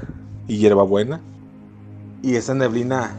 [0.48, 1.22] y hierbabuena.
[2.22, 3.16] Y esa neblina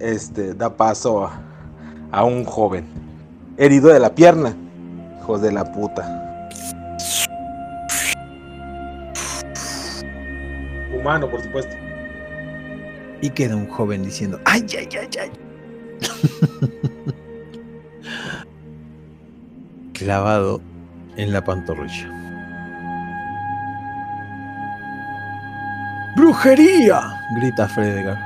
[0.00, 1.40] este, da paso a,
[2.10, 2.86] a un joven.
[3.56, 4.54] Herido de la pierna.
[5.20, 6.27] Hijos de la puta.
[11.08, 11.74] Humano, por supuesto.
[13.22, 15.30] Y queda un joven diciendo, ¡ay, ay, ay, ay!
[19.94, 20.60] Clavado
[21.16, 22.10] en la pantorrilla.
[26.14, 27.00] ¡Brujería!
[27.36, 28.18] grita Fredegar.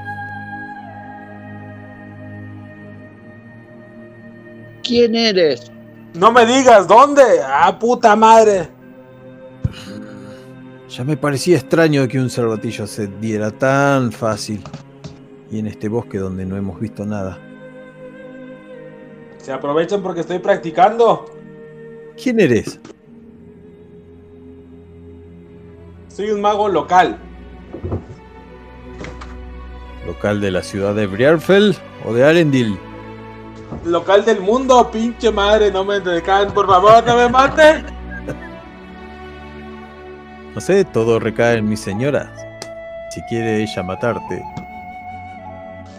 [4.83, 5.71] ¿Quién eres?
[6.15, 7.23] No me digas, ¿dónde?
[7.47, 8.82] ¡Ah, puta madre!
[10.93, 14.63] Ya me parecía extraño que un cervatillo se diera tan fácil.
[15.51, 17.39] Y en este bosque donde no hemos visto nada.
[19.39, 21.25] Se aprovechan porque estoy practicando.
[22.23, 22.79] ¿Quién eres?
[26.09, 27.17] Soy un mago local.
[30.07, 31.75] ¿Local de la ciudad de Briarfell
[32.05, 32.79] o de Arendil?
[33.87, 38.02] Local del mundo, pinche madre, no me decan, por favor, no me maten.
[40.55, 42.31] No sé, todo recae en mi señora.
[43.11, 44.43] Si quiere ella matarte.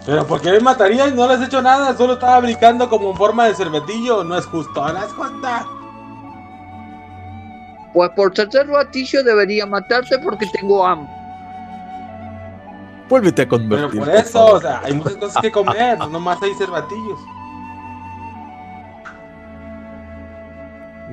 [0.06, 1.14] Pero ¿por qué me matarías?
[1.14, 4.22] No le has hecho nada, solo estaba brincando como en forma de cervetillo.
[4.22, 5.48] No es justo, ¿no es justo?
[7.92, 11.12] Pues por ser cervatillo debería matarte porque tengo hambre.
[13.08, 14.00] Vuélvete a Pero convertir.
[14.00, 17.18] por por eso, o sea, hay muchas cosas que comer, no nomás hay cervatillos.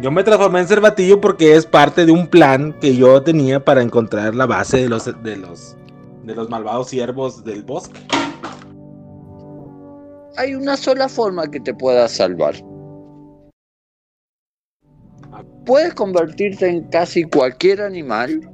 [0.02, 3.84] Yo me transformé en cervatillo porque es parte de un plan que yo tenía para
[3.84, 5.78] encontrar la base de los de los
[6.24, 7.99] de los malvados siervos del bosque.
[10.38, 12.56] Hay una sola forma que te pueda salvar.
[15.68, 18.49] Puedes convertirte en casi cualquier animal.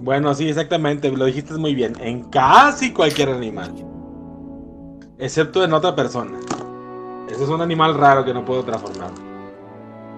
[0.00, 1.92] Bueno, sí, exactamente, lo dijiste muy bien.
[2.00, 3.72] En casi cualquier animal.
[5.18, 6.36] Excepto en otra persona.
[7.28, 9.33] Ese es un animal raro que no puedo transformar.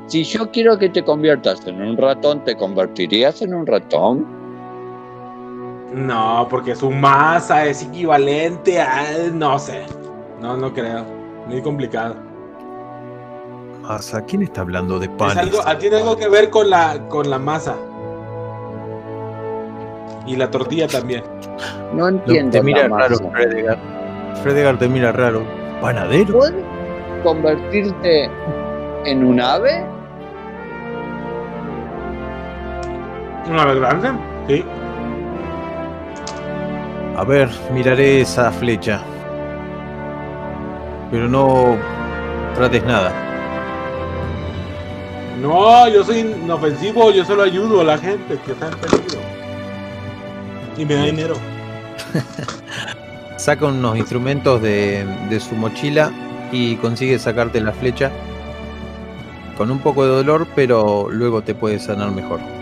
[0.06, 4.24] Si yo quiero que te conviertas en un ratón, ¿te convertirías en un ratón?
[5.92, 9.04] No, porque su masa es equivalente a...
[9.32, 9.84] No sé.
[10.40, 11.04] No, no creo.
[11.48, 12.16] Muy complicado.
[13.82, 17.38] Masa, ¿quién está hablando de algo, ah, tiene algo que ver con la, con la
[17.38, 17.76] masa.
[20.26, 21.22] Y la tortilla también.
[21.94, 22.50] No entiendo.
[22.50, 23.16] te mira la raro.
[23.30, 23.78] Fredegar.
[24.42, 25.44] Fredegar te mira raro.
[25.80, 26.38] ¿Panadero?
[26.38, 26.64] ¿Puedes
[27.22, 28.28] convertirte
[29.04, 29.95] en un ave?
[33.48, 34.10] ¿Una vez grande?
[34.48, 34.64] Sí.
[37.16, 39.00] A ver, miraré esa flecha.
[41.10, 41.76] Pero no
[42.54, 43.12] trates nada.
[45.40, 49.20] No, yo soy inofensivo, yo solo ayudo a la gente que está en peligro.
[50.76, 51.36] Y me da dinero.
[53.36, 56.10] Saca unos instrumentos de, de su mochila
[56.50, 58.10] y consigue sacarte la flecha.
[59.56, 62.55] Con un poco de dolor, pero luego te puede sanar mejor.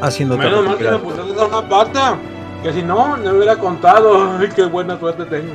[0.00, 2.16] Haciéndote Menos mal que me pusiste esa una pata.
[2.62, 4.36] Que si no, no me hubiera contado.
[4.40, 5.54] Ay, qué buena suerte tengo.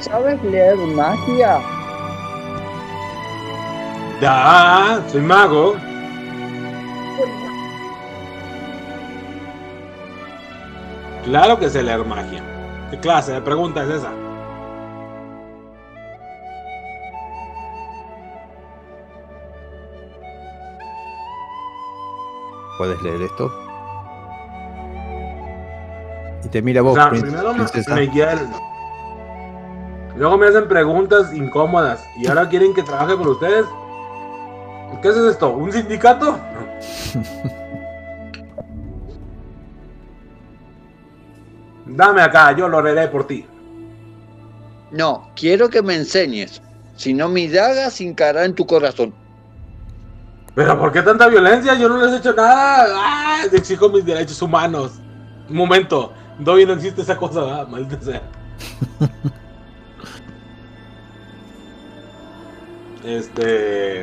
[0.00, 1.60] ¿Sabes leer magia?
[4.20, 5.76] Ya, soy mago.
[11.24, 12.42] Claro que sé leer magia.
[12.90, 14.10] ¿Qué clase de pregunta es esa?
[22.80, 23.52] ¿Puedes leer esto?
[26.42, 27.94] Y te mira vos, o sea, prin- primero me, princesa.
[27.94, 28.50] me hieren.
[30.16, 32.02] Luego me hacen preguntas incómodas.
[32.16, 33.66] Y ahora quieren que trabaje con ustedes.
[35.02, 35.50] ¿Qué es esto?
[35.50, 36.38] ¿Un sindicato?
[41.84, 43.44] Dame acá, yo lo haré por ti.
[44.90, 46.62] No, quiero que me enseñes.
[46.96, 49.12] Si no, mi daga se hincará en tu corazón.
[50.60, 51.74] ¿Pero por qué tanta violencia?
[51.74, 52.84] Yo no les he hecho nada.
[52.94, 53.44] ¡Ah!
[53.50, 54.92] Exijo mis derechos humanos.
[55.48, 56.12] Un momento.
[56.38, 57.66] Dobby no existe esa cosa, ¿verdad?
[57.68, 58.20] Maldita sea.
[63.02, 64.02] Este.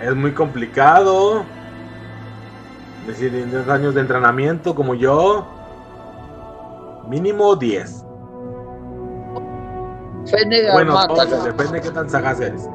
[0.00, 1.44] Es muy complicado.
[3.06, 5.46] Decir, 10 años de entrenamiento como yo.
[7.06, 8.04] Mínimo 10.
[10.28, 11.24] Fenegar, Bueno, mátalo.
[11.30, 12.68] todos, depende de qué tan sagaz eres.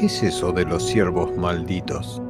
[0.00, 2.22] ¿Qué es eso de los siervos malditos?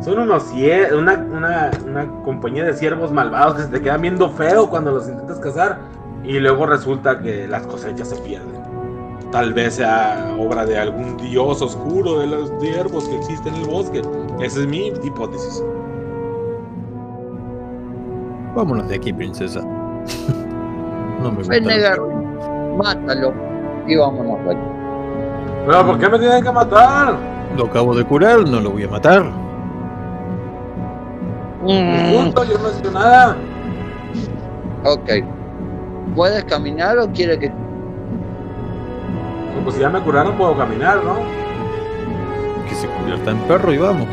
[0.00, 0.50] Son unos
[0.98, 5.08] una, una, una compañía de siervos malvados que se te quedan viendo feo cuando los
[5.08, 5.78] intentas cazar
[6.24, 8.60] y luego resulta que las cosechas se pierden.
[9.30, 13.68] Tal vez sea obra de algún dios oscuro de los siervos que existe en el
[13.68, 14.02] bosque.
[14.40, 15.62] Esa es mi hipótesis.
[18.56, 19.60] Vámonos de aquí, princesa.
[21.22, 21.54] no me gusta.
[21.54, 22.76] Oigo.
[22.76, 23.32] mátalo.
[23.86, 24.69] Y vámonos de aquí.
[25.70, 27.14] ¿Pero por qué me tienen que matar?
[27.56, 29.22] Lo acabo de curar, no lo voy a matar.
[31.62, 33.36] Mm, Justo, yo no he hecho nada.
[34.84, 35.10] ok.
[36.16, 37.52] ¿Puedes caminar o quiere que
[39.62, 41.18] Pues si ya me curaron, puedo caminar, ¿no?
[42.68, 44.08] Que se convierta en perro y vamos.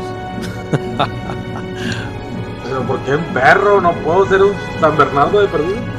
[2.64, 3.80] Pero ¿por qué en perro?
[3.80, 5.97] ¿No puedo ser un San Bernardo de perdido?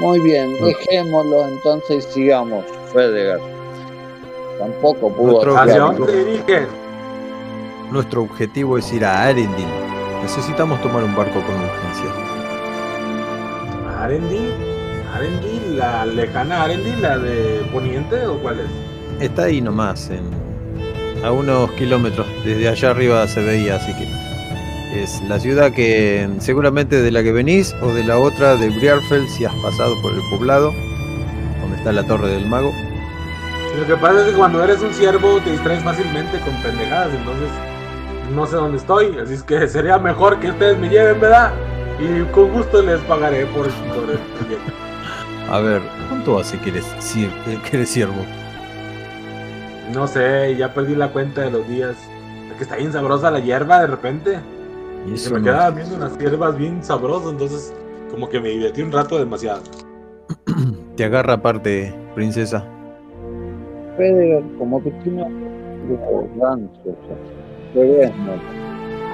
[0.00, 3.40] Muy bien, dejémoslo entonces y sigamos, Fedegar.
[4.58, 6.66] Tampoco pudo Otro ¿Hacia dónde dirigen?
[7.90, 9.66] Nuestro objetivo es ir a Arendil.
[10.22, 12.10] Necesitamos tomar un barco con urgencia.
[13.98, 14.52] ¿Arendil?
[15.14, 15.78] ¿Arendil?
[15.78, 17.00] ¿La lejana Arendil?
[17.02, 19.22] ¿La de Poniente o cuál es?
[19.22, 20.30] Está ahí nomás, en,
[21.24, 22.26] a unos kilómetros.
[22.44, 24.06] Desde allá arriba se veía, así que
[25.02, 29.28] es la ciudad que seguramente de la que venís o de la otra de Briarfell
[29.28, 30.72] si has pasado por el poblado,
[31.60, 32.72] donde está la torre del mago.
[33.78, 37.48] Lo que pasa es que cuando eres un siervo te distraes fácilmente con pendejadas, entonces
[38.34, 41.52] no sé dónde estoy, así es que sería mejor que ustedes me lleven, ¿verdad?
[42.00, 44.72] Y con gusto les pagaré por, por el proyecto.
[45.50, 46.84] A ver, ¿cuánto hace que eres,
[47.68, 48.24] que eres siervo?
[49.94, 51.96] No sé, ya perdí la cuenta de los días.
[52.50, 54.38] Es que está bien sabrosa la hierba de repente.
[55.12, 57.74] Y Se me quedaban viendo unas hierbas bien sabrosas, entonces
[58.10, 59.62] como que me divertí un rato demasiado.
[60.96, 62.64] te agarra aparte, princesa.
[63.96, 65.26] Fedegar, como que tiene.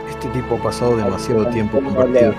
[0.09, 2.35] Este tipo ha pasado demasiado tiempo No le compartido.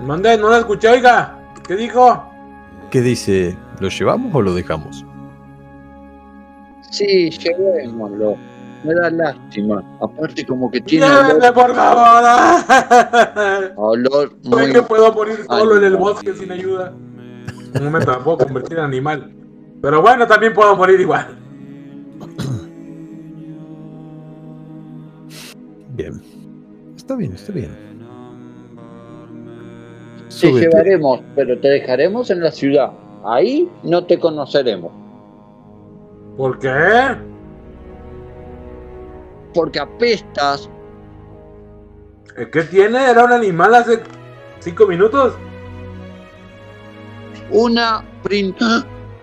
[0.06, 1.38] Mande, no la escuché, oiga.
[1.66, 2.22] ¿Qué dijo?
[2.90, 3.56] ¿Qué dice?
[3.80, 5.06] ¿Lo llevamos o lo dejamos?
[6.90, 8.36] Sí, llevémoslo.
[8.84, 9.82] Me da lástima.
[10.00, 12.24] Aparte como que tiene Llévenme, olor, por favor.
[13.76, 14.72] olor muy...
[14.72, 16.92] que puedo morir solo en el bosque sin ayuda.
[17.80, 19.32] Momento me puedo convertir en animal.
[19.80, 21.38] Pero bueno, también puedo morir igual.
[25.94, 26.22] Bien.
[26.96, 27.70] Está bien, está bien.
[30.28, 30.66] Te Súbete.
[30.66, 32.92] llevaremos, pero te dejaremos en la ciudad.
[33.24, 34.92] Ahí no te conoceremos.
[36.36, 37.31] ¿Por qué?
[39.54, 40.68] Porque apestas.
[42.36, 43.10] ¿Eh, ¿Qué tiene?
[43.10, 44.02] Era un animal hace
[44.60, 45.34] cinco minutos.
[47.50, 48.54] Una, prin-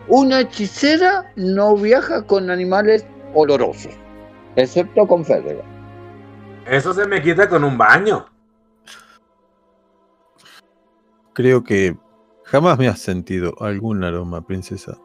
[0.08, 3.94] una hechicera no viaja con animales olorosos.
[4.56, 5.66] Excepto con Fedegar.
[6.66, 8.26] Eso se me quita con un baño.
[11.34, 11.96] Creo que
[12.44, 14.98] jamás me has sentido algún aroma, princesa,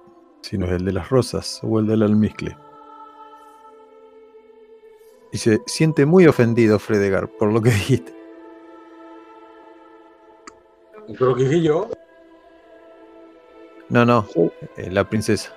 [0.43, 2.57] sino el de las rosas o el del almizcle.
[5.35, 8.15] Y se siente muy ofendido Fredegar por lo que dijiste.
[11.19, 11.89] Pero que dije yo.
[13.89, 14.29] No, no,
[14.77, 15.53] eh, la princesa.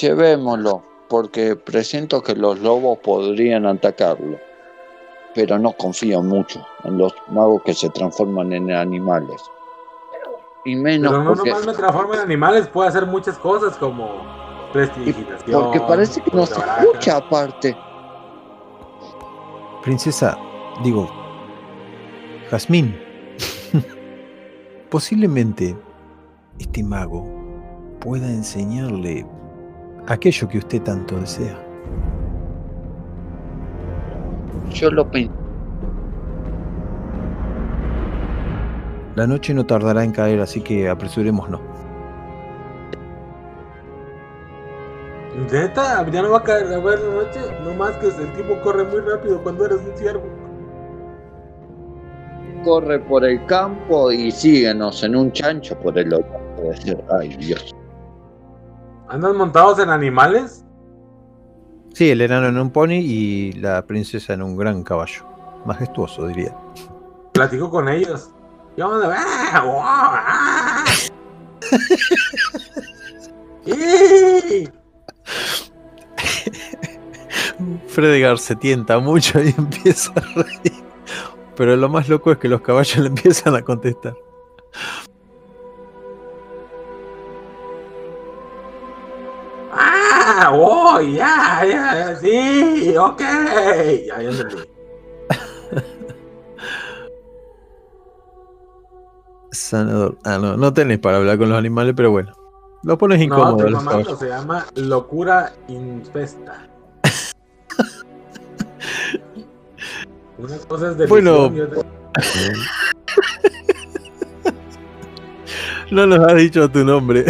[0.00, 4.40] Llevémoslo, porque presiento que los lobos podrían atacarlo.
[5.36, 9.40] Pero no confío mucho en los magos que se transforman en animales.
[10.64, 14.26] Y menos Pero no porque, nomás me transformo en animales, puedo hacer muchas cosas como
[14.72, 15.62] prestidigitación.
[15.62, 17.85] porque parece que no se escucha aparte.
[19.86, 20.36] Princesa,
[20.82, 21.08] digo,
[22.50, 22.92] Jazmín.
[24.90, 25.76] Posiblemente
[26.58, 27.24] este mago
[28.00, 29.24] pueda enseñarle
[30.08, 31.56] aquello que usted tanto desea.
[34.74, 35.30] Yo lo pensé.
[39.14, 41.60] La noche no tardará en caer, así que apresurémonos.
[45.36, 46.08] ¿Neta?
[46.10, 47.40] ¿Ya no va a caer a ver la noche?
[47.62, 50.24] No más que el tipo corre muy rápido cuando eres un ciervo.
[52.64, 56.10] Corre por el campo y síguenos en un chancho por el
[56.82, 57.04] ser.
[57.20, 57.74] Ay, Dios.
[59.08, 60.64] ¿Andan montados en animales?
[61.92, 65.22] Sí, el enano en un pony y la princesa en un gran caballo.
[65.66, 66.56] Majestuoso, diría.
[67.32, 68.30] Platico con ellos.
[68.74, 69.14] ¿Qué onda?
[69.16, 69.62] ¡Ah!
[69.64, 69.74] ¡Wow!
[69.82, 70.84] ¡Ah!
[77.88, 80.84] Fredegar se tienta mucho y empieza a reír.
[81.56, 84.14] Pero lo más loco es que los caballos le empiezan a contestar.
[89.72, 90.50] ¡Ah!
[90.52, 91.00] ¡Oh!
[91.00, 91.64] ¡Ya!
[91.66, 92.16] ¡Ya!
[92.16, 92.94] ¡Sí!
[92.96, 93.20] ¡Ok!
[93.20, 94.56] Ya, ya entendí.
[99.52, 100.18] Sanador.
[100.24, 102.32] Ah, no, no tenés para hablar con los animales, pero bueno.
[102.82, 104.18] Lo pones No, incómodo mamando, caballos.
[104.18, 106.68] se llama locura infesta.
[110.38, 111.50] Una cosa es de Bueno.
[115.90, 117.24] No nos has dicho tu nombre.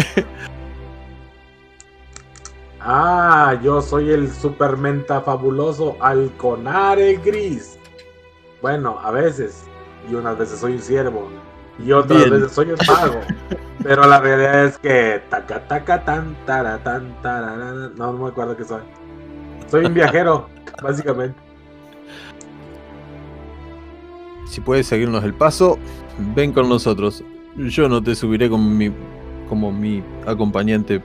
[2.79, 7.77] Ah, yo soy el supermenta fabuloso Alconare Gris.
[8.61, 9.63] Bueno, a veces.
[10.09, 11.29] Y unas veces soy un siervo.
[11.79, 12.31] Y otras Bien.
[12.31, 13.21] veces soy un mago.
[13.83, 17.15] Pero la realidad es que taca taca tan tara tan.
[17.95, 18.81] No, no me acuerdo qué soy.
[19.69, 20.49] Soy un viajero,
[20.81, 21.39] básicamente.
[24.47, 25.77] Si puedes seguirnos el paso,
[26.35, 27.23] ven con nosotros.
[27.55, 28.91] Yo no te subiré como mi,
[29.49, 31.01] como mi acompañante.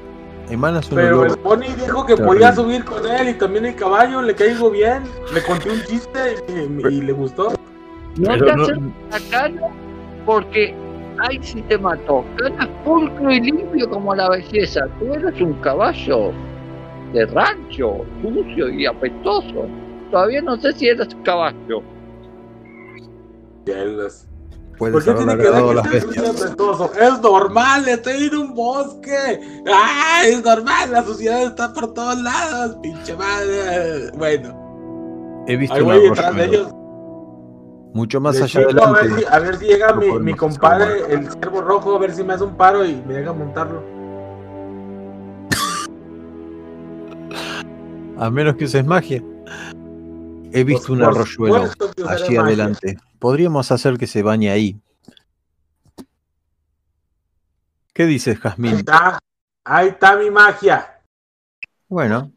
[0.51, 2.27] Emanas un Pero el Pony dijo que Terrible.
[2.27, 5.03] podía subir con él y también el caballo, le caigo bien.
[5.32, 7.51] Le conté un chiste y, y le gustó.
[8.16, 8.74] No pero te
[10.24, 10.74] porque
[11.19, 12.24] ahí sí te mató.
[12.44, 14.86] Eres pulcro y limpio como la belleza.
[14.99, 16.32] Tú eres un caballo
[17.12, 19.66] de rancho, sucio y apestoso.
[20.11, 21.82] Todavía no sé si eres caballo.
[24.78, 26.43] ¿Por qué tiene que ver que sucio y bestias.
[26.43, 26.90] apestoso?
[27.01, 29.40] Es normal, estoy en un bosque.
[29.73, 30.23] ¡Ah!
[30.24, 34.11] Es normal, la suciedad está por todos lados, pinche madre.
[34.16, 36.74] Bueno, He visto ahí un voy detrás de ellos.
[37.93, 39.09] Mucho más allá digo, a, adelante.
[39.09, 42.32] ver si, a ver si llega mi, compadre, el ciervo rojo, a ver si me
[42.35, 43.82] hace un paro y me deja montarlo.
[48.16, 49.23] A menos que uses magia.
[50.52, 51.70] He visto un arroyuelo
[52.09, 52.40] allí magia.
[52.43, 52.98] adelante.
[53.19, 54.81] Podríamos hacer que se bañe ahí.
[57.93, 58.74] ¿Qué dices, Ahí Jazmín?
[58.77, 59.19] está,
[59.64, 61.01] ahí está mi magia.
[61.89, 62.32] Bueno,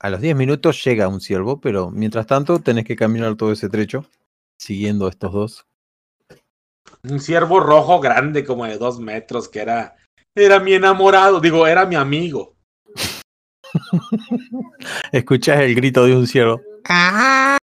[0.00, 3.68] a los 10 minutos llega un ciervo, pero mientras tanto tenés que caminar todo ese
[3.68, 4.04] trecho
[4.58, 5.66] siguiendo a estos dos.
[7.02, 9.96] Un ciervo rojo grande, como de dos metros, que era,
[10.34, 12.54] era mi enamorado, digo, era mi amigo.
[15.12, 16.60] Escuchás el grito de un ciervo.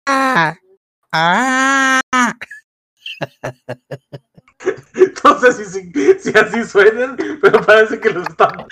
[5.24, 8.66] No sé si, si, si así suenan, pero parece que los están.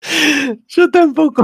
[0.68, 1.42] Yo tampoco.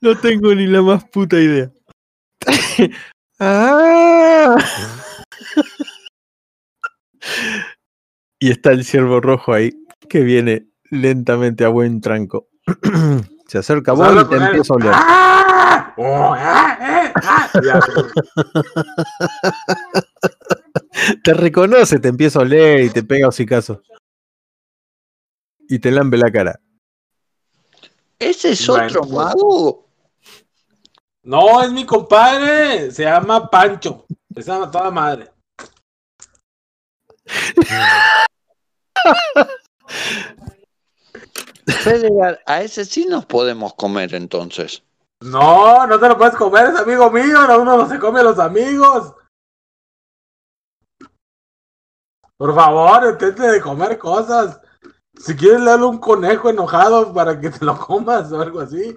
[0.00, 1.70] No tengo ni la más puta idea.
[3.42, 4.54] Ah.
[8.38, 9.72] Y está el ciervo rojo ahí,
[10.10, 12.50] que viene lentamente a buen tranco.
[13.46, 14.92] Se acerca a vos y te empieza a oler.
[14.94, 15.94] ¡Ah!
[15.96, 17.50] Oh, ah, eh, ah.
[21.24, 23.82] Te reconoce, te empieza a oler y te pega hocicazo.
[25.68, 26.60] Y te lambe la cara.
[28.18, 29.89] ¿Ese es Bueno, otro mago?
[31.22, 32.90] No, es mi compadre.
[32.90, 34.06] Se llama Pancho.
[34.34, 35.30] Se llama toda madre.
[42.46, 44.82] A ese sí nos podemos comer entonces.
[45.22, 47.46] No, no te lo puedes comer, es amigo mío.
[47.46, 49.14] no, Uno no se come a los amigos.
[52.36, 54.60] Por favor, intente de comer cosas.
[55.14, 58.96] Si quieres, le un conejo enojado para que te lo comas o algo así.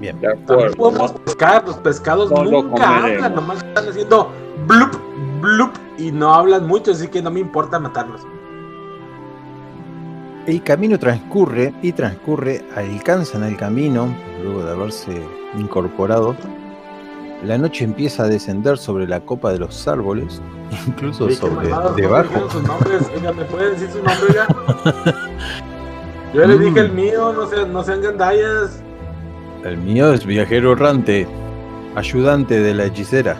[0.00, 0.18] Bien.
[0.20, 0.76] De También acuerdo.
[0.76, 4.30] podemos pescar, los pescados No nunca hablan, nomás están haciendo
[4.66, 4.96] blup,
[5.40, 8.22] blup y no hablan mucho, así que no me importa matarlos.
[10.46, 14.08] El camino transcurre y transcurre, alcanzan el camino,
[14.42, 15.22] luego de haberse
[15.56, 16.34] incorporado.
[17.44, 20.40] La noche empieza a descender sobre la copa de los árboles,
[20.86, 22.28] incluso sobre malvados, no me debajo.
[22.28, 23.02] dijeron sus nombres.
[23.14, 24.46] Oiga, ¿me puede decir su nombre ya?
[26.34, 26.78] Yo le dije Mm.
[26.78, 28.82] el mío, no sean, no sean gandallas.
[29.64, 31.26] El mío es viajero errante,
[31.94, 33.36] ayudante de la hechicera.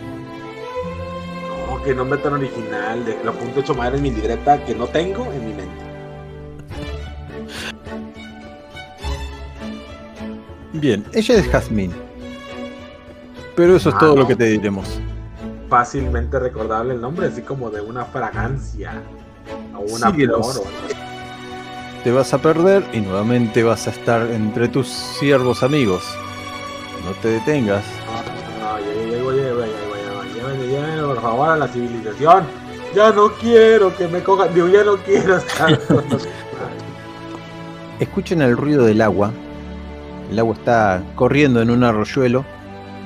[1.67, 3.03] No, que nombre tan original.
[3.05, 5.81] De, lo apunto hecho madre en mi libreta que no tengo en mi mente.
[10.73, 11.91] Bien, ella es Jazmín.
[13.55, 14.21] Pero eso es Ah, todo no.
[14.21, 14.99] lo que te diremos.
[15.69, 19.01] Fácilmente recordable el nombre, así como de una fragancia.
[19.75, 20.63] O una flor o algo.
[22.03, 26.03] Te vas a perder y nuevamente vas a estar entre tus siervos amigos.
[27.05, 27.83] No te detengas.
[30.67, 32.43] Llévenme, por favor, a la civilización.
[32.95, 34.51] Ya no quiero que me cojan.
[34.53, 35.79] Digo, ya no quiero estar
[37.99, 39.31] Escuchen el ruido del agua.
[40.31, 42.43] El agua está corriendo en un arroyuelo.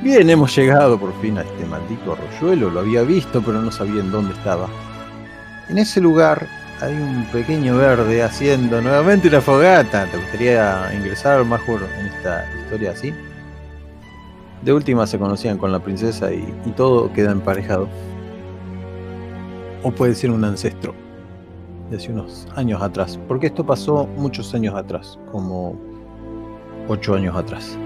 [0.02, 2.70] Bien, hemos llegado por fin a este maldito arroyuelo.
[2.70, 4.70] Lo había visto, pero no sabía en dónde estaba.
[5.68, 6.48] En ese lugar
[6.82, 10.06] hay un pequeño verde haciendo nuevamente una fogata.
[10.08, 13.14] ¿Te gustaría ingresar, Major, en esta historia así?
[14.62, 17.88] De última se conocían con la princesa y, y todo queda emparejado.
[19.84, 20.94] O puede ser un ancestro
[21.90, 25.80] de hace unos años atrás, porque esto pasó muchos años atrás, como
[26.88, 27.78] ocho años atrás.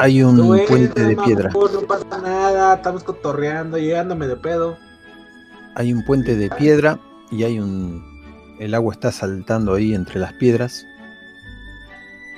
[0.00, 1.50] Hay un puente de piedra.
[1.50, 4.78] No pasa nada, estamos cotorreando, llegándome de pedo.
[5.74, 6.98] hay un puente de piedra
[7.30, 8.02] y hay un.
[8.58, 10.86] El agua está saltando ahí entre las piedras.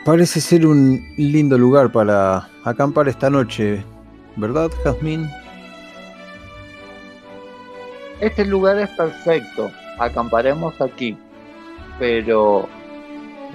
[0.05, 3.84] Parece ser un lindo lugar para acampar esta noche,
[4.34, 5.30] ¿verdad, Jazmín?
[8.18, 9.70] Este lugar es perfecto.
[10.01, 11.16] Acamparemos aquí.
[12.01, 12.68] Pero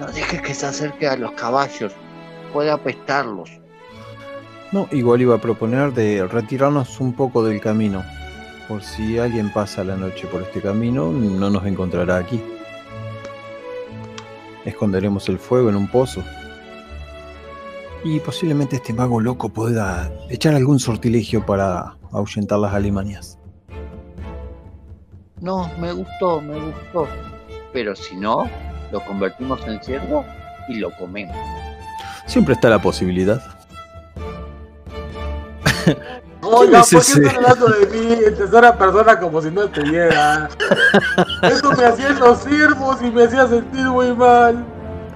[0.00, 1.92] no dejes que se acerque a los caballos.
[2.54, 3.57] Puede apestarlos.
[4.70, 8.04] No, igual iba a proponer de retirarnos un poco del camino.
[8.68, 12.38] Por si alguien pasa la noche por este camino, no nos encontrará aquí.
[14.66, 16.22] Esconderemos el fuego en un pozo.
[18.04, 23.38] Y posiblemente este mago loco pueda echar algún sortilegio para ahuyentar las alimañas.
[25.40, 27.08] No, me gustó, me gustó.
[27.72, 28.50] Pero si no,
[28.92, 30.26] lo convertimos en ciervo
[30.68, 31.36] y lo comemos.
[32.26, 33.57] Siempre está la posibilidad.
[36.42, 40.48] Oiga, es ¿por qué están hablando de mí en tercera persona como si no estuviera?
[41.42, 44.64] Eso me hacía en los siervos y me hacía sentir muy mal.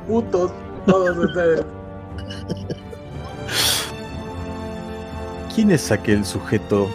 [0.07, 0.51] Putos,
[0.87, 1.65] todos ustedes.
[5.55, 6.89] ¿Quién es aquel sujeto?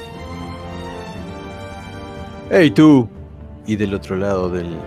[2.49, 3.07] ¡Hey tú!
[3.65, 4.77] Y del otro lado del,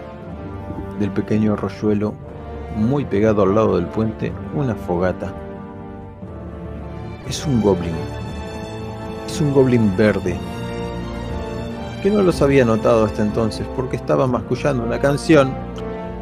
[0.99, 2.15] del pequeño arroyuelo,
[2.77, 5.33] muy pegado al lado del puente, una fogata.
[7.29, 8.20] Es un goblin.
[9.31, 10.37] Es un goblin verde.
[12.03, 15.53] Que no los había notado hasta entonces porque estaba mascullando una canción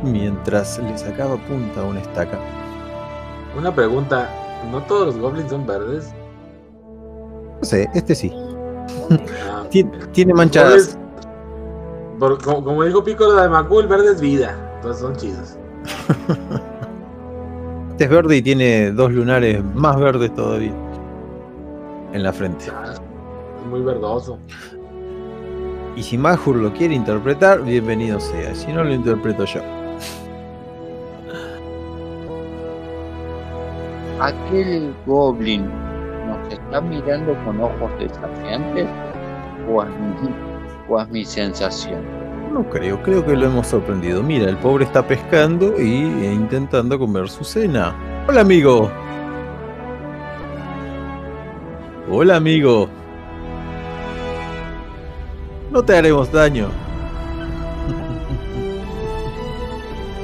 [0.02, 2.39] mientras le sacaba punta a una estaca.
[3.56, 4.28] Una pregunta,
[4.70, 6.12] ¿no todos los goblins son verdes?
[7.60, 8.30] No sé, este sí.
[9.51, 10.98] Ah, Tien- Tiene manchadas.
[12.18, 14.55] Por- como, como dijo Piccolo de Macul, verde es vida.
[14.76, 15.56] Entonces son chidos.
[17.93, 20.72] Este es verde y tiene dos lunares más verdes todavía.
[22.12, 22.66] En la frente.
[22.66, 24.39] Es muy verdoso.
[25.94, 28.55] Y si Mahur lo quiere interpretar, bienvenido sea.
[28.55, 29.60] Si no, lo interpreto yo.
[34.20, 35.68] ¿Aquel goblin
[36.26, 38.89] nos está mirando con ojos desafiantes?
[39.70, 40.30] ¿O es mi,
[40.89, 42.01] o es mi sensación?
[42.52, 44.22] No creo, creo que lo hemos sorprendido.
[44.22, 47.94] Mira, el pobre está pescando y e intentando comer su cena.
[48.26, 48.90] Hola, amigo.
[52.10, 52.89] Hola, amigo.
[55.70, 56.68] No te haremos daño.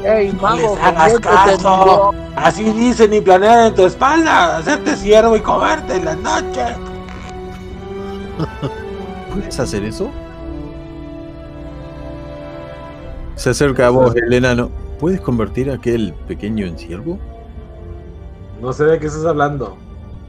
[0.04, 0.56] ¡Ey, No mago!
[0.76, 2.10] les hagas caso.
[2.36, 6.64] Así dicen y planean en tu espalda, hacerte siervo y comerte en la noche.
[9.32, 10.10] ¿Puedes hacer eso?
[13.36, 14.70] Se acerca a vos, el enano.
[14.98, 17.18] ¿Puedes convertir a aquel pequeño en ciervo?
[18.60, 19.76] No sé de qué estás hablando.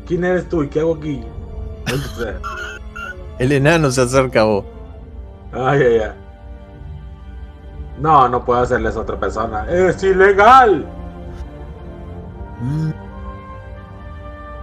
[0.05, 1.21] ¿Quién eres tú y qué hago aquí?
[3.39, 4.65] El enano se acerca a vos.
[5.51, 6.11] Ay, ay, ay.
[7.99, 9.65] No, no puedo hacerles a otra persona.
[9.69, 10.85] ¡Es ilegal!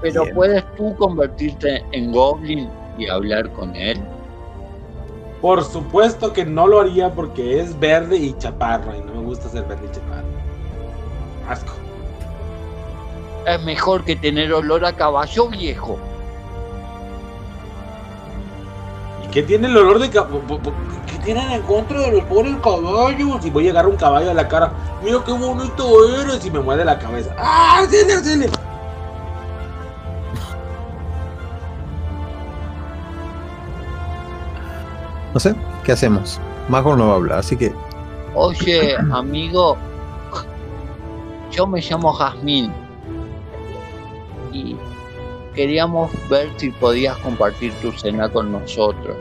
[0.03, 0.35] Pero Bien.
[0.35, 2.69] ¿puedes tú convertirte en goblin
[2.99, 4.01] y hablar con él?
[5.41, 9.49] Por supuesto que no lo haría porque es verde y chaparro y no me gusta
[9.49, 10.27] ser verde y chaparro.
[11.49, 11.73] Asco.
[13.47, 15.99] Es mejor que tener olor a caballo viejo.
[19.33, 20.11] ¿Y qué tiene el olor de?
[20.11, 23.43] ¿Qué tienen en contra de los pobres caballos?
[23.43, 26.61] Si voy a llegar un caballo a la cara, mira qué bonito eres y me
[26.61, 27.35] mueve la cabeza.
[27.39, 28.51] ¡Ah, dile, dile!
[35.33, 36.39] No sé, ¿qué hacemos?
[36.69, 37.73] Mahor no va a hablar, así que
[38.35, 39.79] Oye, amigo,
[41.51, 42.71] yo me llamo Jazmín
[44.53, 44.77] y
[45.55, 49.17] queríamos ver si podías compartir tu cena con nosotros.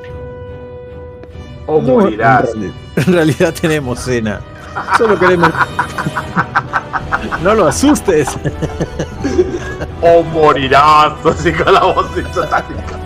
[1.67, 2.53] O morirás.
[2.55, 4.41] En, reali- en realidad tenemos cena.
[4.97, 5.49] Solo queremos.
[7.43, 8.29] no lo asustes.
[10.01, 11.13] O morirás.
[11.25, 12.97] Así con la voz satánica.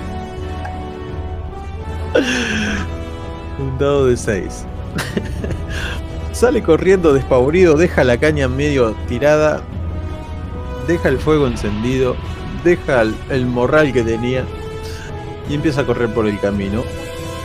[3.59, 4.65] Un dado de 6.
[6.31, 9.61] Sale corriendo despavorido, deja la caña medio tirada,
[10.87, 12.15] deja el fuego encendido,
[12.65, 14.43] deja el, el morral que tenía
[15.47, 16.83] y empieza a correr por el camino.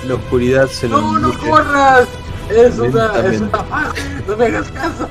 [0.08, 2.08] La oscuridad se lo ¡No, no corras!
[2.48, 4.00] Es una, es una fase.
[4.26, 5.08] No me hagas caso.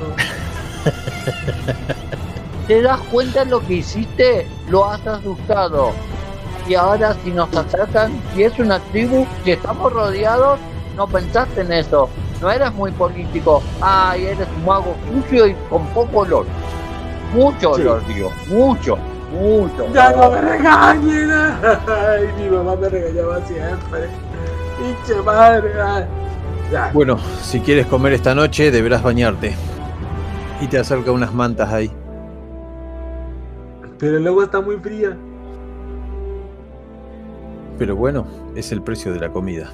[2.68, 4.48] ¿Te das cuenta lo que hiciste?
[4.70, 5.92] Lo has asustado.
[6.68, 10.60] Y ahora si nos atacan, si es una tribu, si estamos rodeados,
[10.96, 12.10] no pensaste en eso.
[12.42, 13.62] No eres muy político.
[13.82, 16.46] Ay, eres un mago sucio y con poco olor.
[17.34, 17.82] Mucho Sí.
[17.82, 18.32] olor, digo.
[18.48, 18.98] Mucho,
[19.32, 19.92] mucho.
[19.94, 21.32] ¡Ya no me regañen!
[21.32, 24.08] ¡Ay, mi mamá me regañaba siempre!
[24.78, 25.72] ¡Pinche madre!
[26.72, 26.92] Ya.
[26.94, 29.56] Bueno, si quieres comer esta noche, deberás bañarte.
[30.62, 31.92] Y te acerca unas mantas ahí.
[33.98, 35.18] Pero el agua está muy fría.
[37.78, 39.70] Pero bueno, es el precio de la comida.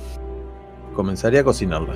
[0.93, 1.95] Comenzaré a cocinarla.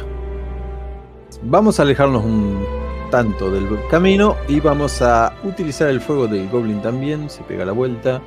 [1.44, 2.79] Vamos a alejarnos un
[3.10, 7.30] tanto del camino y vamos a utilizar el fuego del goblin también.
[7.30, 8.22] Se pega la vuelta,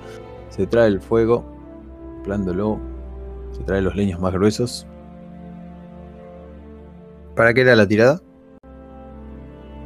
[0.49, 1.45] se trae el fuego,
[2.25, 2.79] plándolo,
[3.53, 4.87] se trae los leños más gruesos.
[7.35, 8.21] ¿Para qué era la tirada?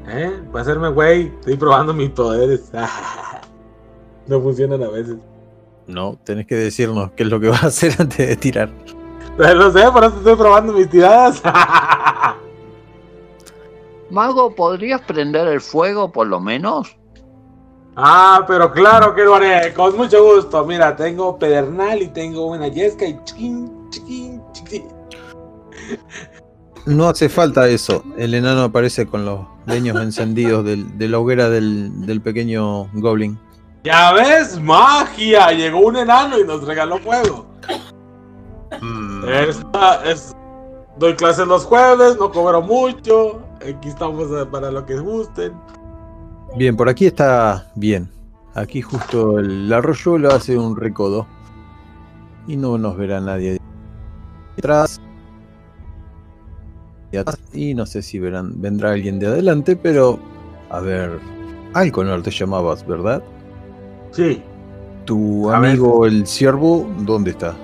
[0.09, 0.33] ¿Eh?
[0.51, 2.71] Para hacerme güey, estoy probando mis poderes.
[4.27, 5.17] no funcionan a veces.
[5.87, 8.71] No, tenés que decirnos qué es lo que vas a hacer antes de tirar.
[9.39, 11.43] Lo sé, por eso estoy probando mis tiradas.
[14.11, 16.97] Mago, ¿podrías prender el fuego por lo menos?
[17.97, 20.65] ah, pero claro que lo haré, con mucho gusto.
[20.67, 24.85] Mira, tengo pedernal y tengo una yesca y chiquín, chiquín, chiquín.
[26.85, 28.05] No hace falta eso.
[28.17, 33.39] El enano aparece con los leños encendidos del- de la hoguera del, del pequeño goblin.
[33.83, 35.51] Ya ves, magia.
[35.53, 37.47] Llegó un enano y nos regaló fuego.
[39.29, 40.35] Esta es.
[40.99, 43.41] Doy clases los jueves, no cobro mucho.
[43.69, 45.53] Aquí estamos eh, para lo que gusten.
[46.57, 48.09] Bien, por aquí está bien.
[48.55, 51.27] Aquí justo el arroyuelo hace un recodo.
[52.47, 53.59] Y no nos verá nadie
[54.55, 55.01] detrás.
[57.11, 57.39] Y atrás.
[57.53, 60.19] Y no sé si verán, vendrá alguien de adelante, pero
[60.71, 61.19] a ver.
[61.75, 63.23] Alconor te llamabas, ¿verdad?
[64.13, 64.43] Sí.
[65.05, 67.55] Tu amigo el ciervo, ¿dónde está?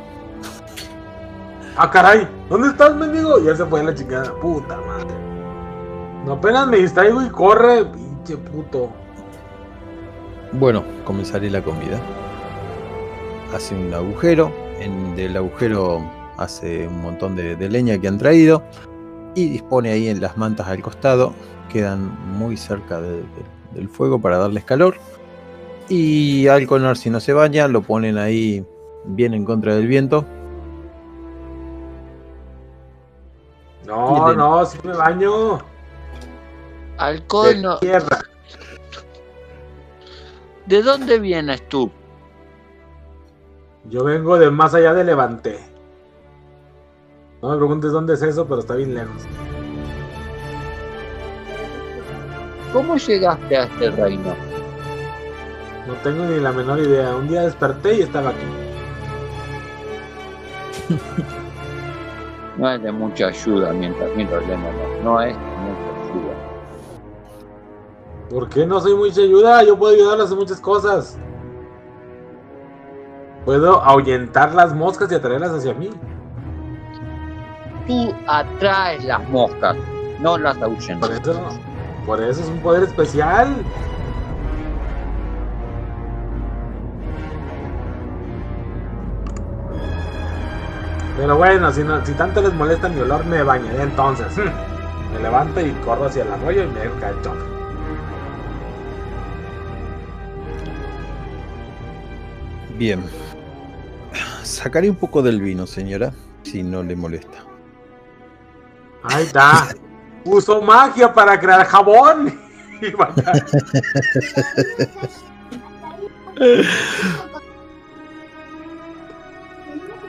[1.76, 2.28] Ah, caray.
[2.50, 3.42] ¿Dónde estás, mendigo?
[3.42, 4.34] Ya se fue la chingada.
[4.34, 5.31] Puta madre.
[6.24, 7.84] No apenas me distraigo y corre.
[7.86, 8.90] Pinche puto.
[10.52, 11.98] Bueno, comenzaré la comida.
[13.54, 14.52] Hace un agujero.
[14.78, 16.02] En del agujero
[16.38, 18.62] hace un montón de, de leña que han traído.
[19.34, 21.32] Y dispone ahí en las mantas al costado.
[21.68, 23.26] Quedan muy cerca de- de-
[23.74, 24.96] del fuego para darles calor.
[25.88, 28.64] Y Alconar, si no se baña, lo ponen ahí
[29.04, 30.24] bien en contra del viento.
[33.86, 35.58] No, no, si me baño.
[36.98, 38.18] Alcohol, De no- tierra.
[40.66, 41.90] ¿de dónde vienes tú?
[43.90, 45.58] Yo vengo de más allá de Levante.
[47.42, 49.22] No me preguntes dónde es eso, pero está bien lejos.
[52.72, 54.34] ¿Cómo llegaste a este reino?
[55.86, 57.14] No tengo ni la menor idea.
[57.16, 58.46] Un día desperté y estaba aquí.
[62.58, 65.02] No es de mucha ayuda mientras miro el.
[65.02, 65.91] No es de mucha.
[68.32, 69.62] ¿Por qué no soy mucha ayuda?
[69.62, 71.18] Yo puedo ayudarlas en muchas cosas.
[73.44, 75.90] Puedo ahuyentar las moscas y atraerlas hacia mí.
[77.86, 79.76] Tú atraes las moscas,
[80.20, 81.10] no las Por ahuyentas.
[81.10, 81.40] eso,
[82.06, 83.48] por eso es un poder especial.
[91.16, 94.26] Pero bueno, si, no- si tanto les molesta mi olor, me bañaré entonces.
[95.12, 97.51] Me levanto y corro hacia el arroyo y me dejo caer chorro.
[102.76, 103.02] Bien.
[104.42, 106.12] Sacaré un poco del vino, señora,
[106.42, 107.44] si no le molesta.
[109.04, 109.68] Ahí está.
[110.24, 112.40] Uso magia para crear jabón.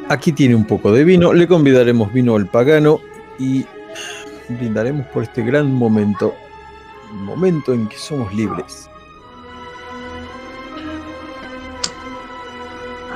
[0.09, 2.99] Aquí tiene un poco de vino, le convidaremos vino al pagano
[3.39, 3.65] y
[4.49, 6.35] brindaremos por este gran momento,
[7.13, 8.89] momento en que somos libres.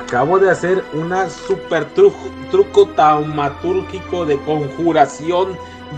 [0.08, 2.16] Acabo de hacer una super truco,
[2.50, 5.48] truco taumatúrgico de conjuración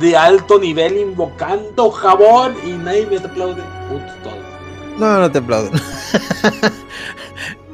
[0.01, 3.63] de alto nivel invocando jabón y nadie me aplaude.
[3.89, 4.99] Putos todos.
[4.99, 5.71] No, no te aplauden.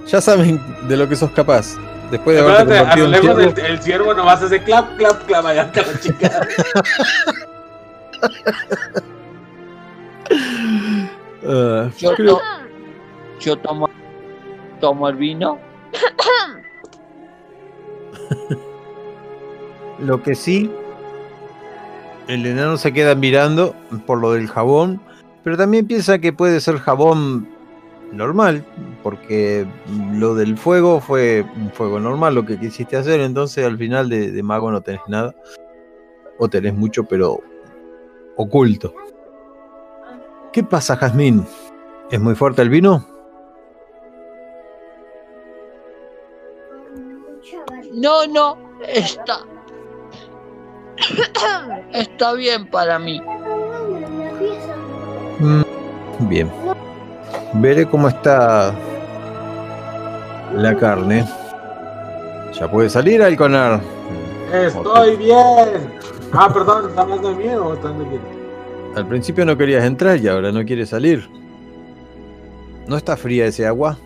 [0.07, 1.75] ya saben de lo que sos capaz.
[2.11, 5.63] Después de haberte convertido en ciervo, el, el ciervo nomás hace clap, clap, clap allá
[5.63, 6.47] hasta la chica.
[11.49, 12.43] ah, Yo, creo- to-
[13.41, 13.89] yo tomo,
[14.81, 15.59] tomo el vino.
[19.99, 20.71] Lo que sí,
[22.29, 23.75] el enano se queda mirando
[24.07, 25.01] por lo del jabón,
[25.43, 27.49] pero también piensa que puede ser jabón
[28.13, 28.65] normal,
[29.03, 29.67] porque
[30.13, 34.31] lo del fuego fue un fuego normal lo que quisiste hacer, entonces al final de,
[34.33, 35.35] de mago no tenés nada,
[36.39, 37.41] o tenés mucho, pero
[38.37, 38.95] oculto.
[40.53, 41.47] ¿Qué pasa, Jazmín?
[42.11, 43.16] ¿Es muy fuerte el vino?
[47.97, 49.39] No, no, está.
[51.95, 53.23] Está bien para mí.
[55.39, 55.63] Mm,
[56.29, 56.53] Bien.
[57.55, 58.75] Veré cómo está
[60.55, 61.27] la carne.
[62.53, 63.81] ¿Ya puede salir, Alconar?
[64.53, 65.95] Estoy bien.
[66.33, 68.37] Ah, perdón, ¿está hablando de mí o está hablando de quién?
[68.95, 71.27] Al principio no querías entrar y ahora no quieres salir.
[72.87, 73.97] ¿No está fría ese agua?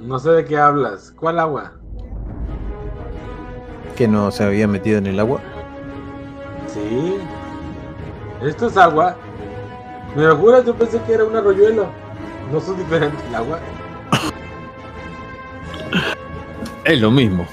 [0.00, 1.12] No sé de qué hablas.
[1.16, 1.77] ¿Cuál agua?
[3.98, 5.40] ¿Que no se había metido en el agua?
[6.72, 7.16] Sí.
[8.46, 9.16] Esto es agua.
[10.14, 11.88] Me lo juro, yo pensé que era un arroyuelo.
[12.52, 13.58] No son diferentes el agua.
[16.84, 17.44] Es lo mismo,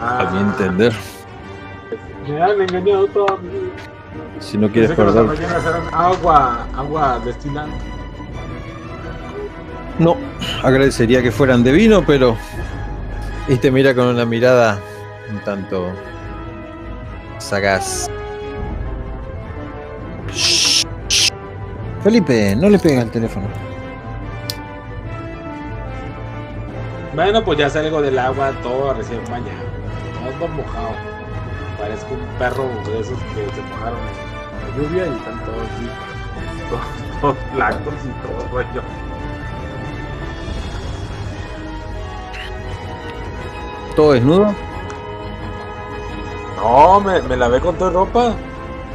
[0.00, 0.94] a mi Ah, entender.
[2.28, 3.26] Me han engañado vida.
[4.38, 5.26] Si no quieres perder.
[5.92, 7.68] agua, agua destilada.
[9.98, 10.16] No,
[10.62, 12.36] agradecería que fueran de vino, pero.
[13.48, 14.80] Y te mira con una mirada
[15.30, 15.92] un tanto.
[17.38, 18.10] sagaz.
[22.02, 23.46] Felipe, no le pega al teléfono.
[27.14, 29.64] Bueno, pues ya salgo del agua todo recién bañado.
[30.38, 30.90] Todo mojado.
[31.78, 35.88] Parezco un perro de esos que se mojaron en la lluvia y están todos así.
[36.68, 36.82] Todos,
[37.20, 38.82] todos blancos y todo rollo.
[43.96, 44.54] ¿Todo desnudo?
[46.56, 48.34] No, me, me lavé con toda ropa.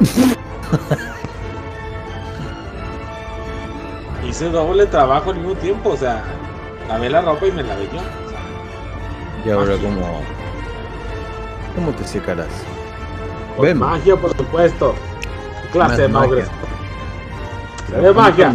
[4.28, 6.22] Hice doble trabajo al mismo tiempo, o sea,
[6.88, 7.98] lavé la ropa y me lavé yo.
[7.98, 8.40] o sea,
[9.44, 9.82] Y ahora, Magia.
[9.88, 10.20] ¿cómo.
[11.74, 12.48] ¿Cómo te secarás?
[13.56, 13.78] con Ven.
[13.78, 14.94] magia, por supuesto.
[15.62, 16.44] ¿Qué clase Más magia.
[17.88, 18.52] ¿De magia?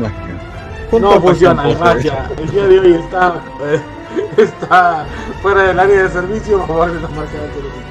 [0.99, 2.30] No funciona, hay magia.
[2.38, 3.82] El día de hoy está, eh,
[4.38, 5.06] está
[5.42, 6.60] fuera del área de servicio.
[6.60, 7.88] Vamos a la magia de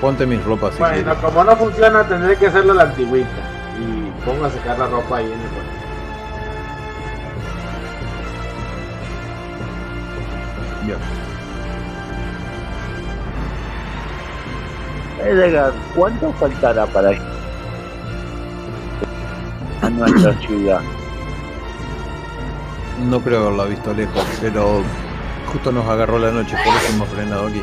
[0.00, 1.18] Ponte mis ropas si Bueno, quieres.
[1.18, 3.28] como no funciona, tendré que hacerlo a la antigüita.
[3.80, 5.78] Y pongo a secar la ropa ahí en el cuarto.
[10.86, 10.98] Ya.
[15.24, 17.10] Edgar, ¿cuánto faltará para
[19.88, 20.80] a nuestra ciudad?
[23.08, 24.82] No creo haberla visto lejos, pero
[25.46, 27.62] justo nos agarró la noche, por eso hemos frenado aquí.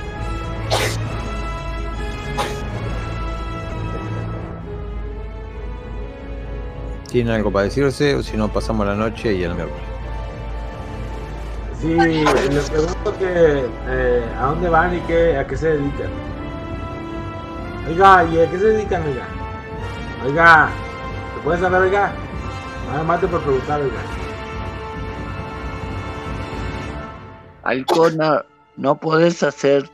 [7.09, 8.15] ¿Tienen algo para decirse?
[8.15, 9.83] O si no, pasamos la noche y el miércoles.
[11.79, 16.09] Sí, les pregunto que eh, a dónde van y qué, a qué se dedican.
[17.87, 19.25] Oiga, ¿y a qué se dedican, oiga?
[20.25, 20.69] Oiga,
[21.45, 22.11] ¿se puede saber, oiga?
[22.87, 23.99] Nada más te por preguntar, oiga.
[27.61, 28.43] Alcona,
[28.77, 29.87] ¿no podés hacer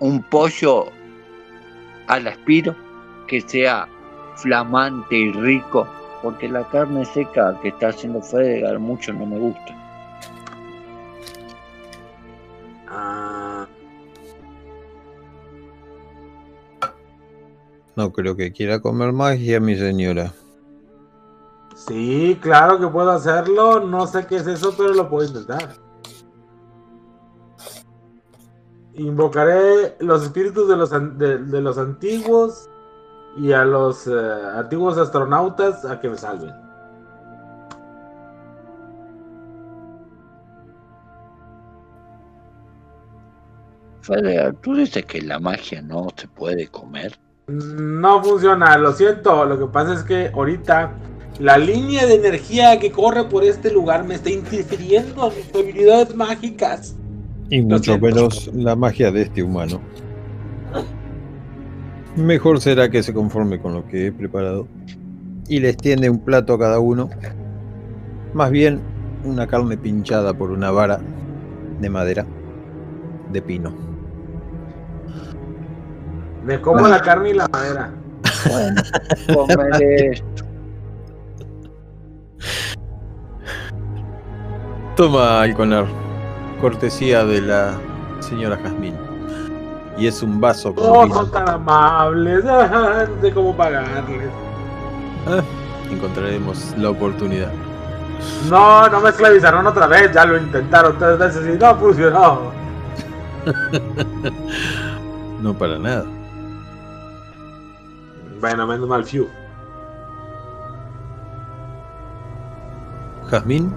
[0.00, 0.88] un pollo
[2.08, 2.76] al aspiro
[3.26, 3.88] que sea
[4.36, 5.88] flamante y rico?
[6.22, 9.74] Porque la carne seca que está haciendo Fedegar mucho no me gusta.
[12.88, 13.55] Ah,
[17.96, 20.32] No creo que quiera comer magia, mi señora.
[21.74, 23.80] sí, claro que puedo hacerlo.
[23.80, 25.74] No sé qué es eso, pero lo puedo intentar.
[28.94, 32.68] Invocaré los espíritus de los, an- de, de los antiguos
[33.36, 34.12] y a los eh,
[34.54, 36.54] antiguos astronautas a que me salven.
[44.00, 47.18] Fedegar, tú dices que la magia no se puede comer.
[47.48, 49.44] No funciona, lo siento.
[49.44, 50.92] Lo que pasa es que ahorita
[51.38, 56.14] la línea de energía que corre por este lugar me está interfiriendo en mis habilidades
[56.16, 56.96] mágicas.
[57.50, 59.80] Y mucho menos la magia de este humano.
[62.16, 64.66] Mejor será que se conforme con lo que he preparado.
[65.48, 67.10] Y les tiende un plato a cada uno.
[68.34, 68.80] Más bien
[69.24, 71.00] una carne pinchada por una vara
[71.80, 72.26] de madera
[73.32, 73.85] de pino.
[76.46, 77.90] Me como la carne y la madera.
[78.48, 78.82] Bueno.
[84.96, 85.86] Toma, Alconar.
[86.60, 87.72] Cortesía de la
[88.20, 88.94] señora Jazmín.
[89.98, 91.14] Y es un vaso con Oh, vino.
[91.14, 92.44] son tan amables.
[92.46, 94.30] Ah, No sé cómo pagarles.
[95.26, 95.42] Ah,
[95.90, 97.50] encontraremos la oportunidad.
[98.48, 100.12] No, no me esclavizaron otra vez.
[100.12, 102.52] Ya lo intentaron tres veces y no funcionó.
[105.40, 106.06] No para nada.
[108.40, 109.28] Bueno, menos mal, Fiu.
[113.30, 113.72] Jazmín,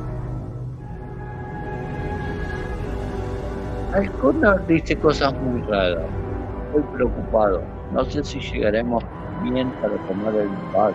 [3.93, 6.03] Alcona dice cosas muy raras.
[6.67, 7.63] Estoy preocupado.
[7.91, 9.03] No sé si llegaremos
[9.43, 10.93] bien para tomar el bar.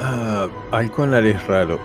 [0.00, 1.78] Ah, Alconar es raro.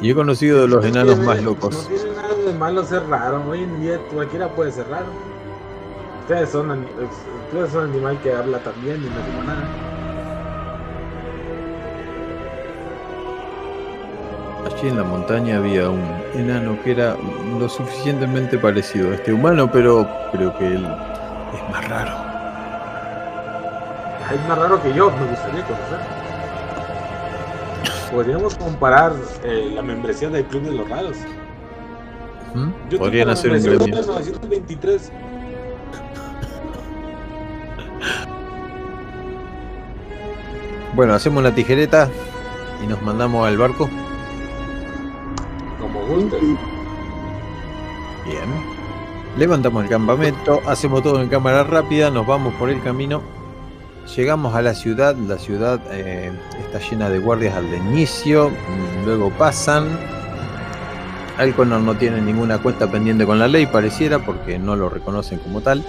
[0.00, 1.88] Y he conocido de los enanos más locos.
[1.90, 3.42] No tiene nada de malo ser raro.
[3.48, 5.06] Hoy en día cualquiera puede ser raro
[6.32, 6.86] ustedes son,
[7.46, 9.42] ustedes animal que habla también y no digo.
[14.64, 16.02] Allí en la montaña había un
[16.34, 17.16] enano que era
[17.58, 20.86] lo suficientemente parecido a este humano, pero creo que él
[21.54, 22.12] es más raro.
[24.24, 25.98] Ah, es más raro que yo, me gustaría conocer.
[28.10, 29.12] Podríamos comparar
[29.44, 31.16] eh, la membresía del Club de los Raros.
[32.54, 32.70] ¿Mm?
[32.90, 33.86] Yo Podrían hacer un gremio.
[33.86, 35.12] 1923
[40.94, 42.10] Bueno, hacemos una tijereta
[42.82, 43.88] y nos mandamos al barco.
[45.80, 46.40] Como gustes.
[48.26, 48.82] Bien.
[49.38, 53.22] Levantamos el campamento, hacemos todo en cámara rápida, nos vamos por el camino.
[54.14, 58.50] Llegamos a la ciudad, la ciudad eh, está llena de guardias al inicio,
[59.06, 59.98] luego pasan.
[61.38, 65.62] Alconor no tiene ninguna cuenta pendiente con la ley, pareciera, porque no lo reconocen como
[65.62, 65.82] tal.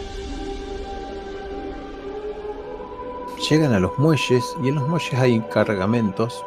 [3.49, 6.45] Llegan a los muelles y en los muelles hay cargamentos.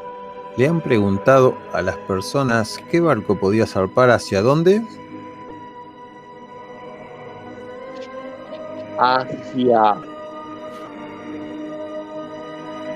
[0.57, 4.83] Le han preguntado a las personas qué barco podía zarpar hacia dónde.
[8.99, 9.97] Hacia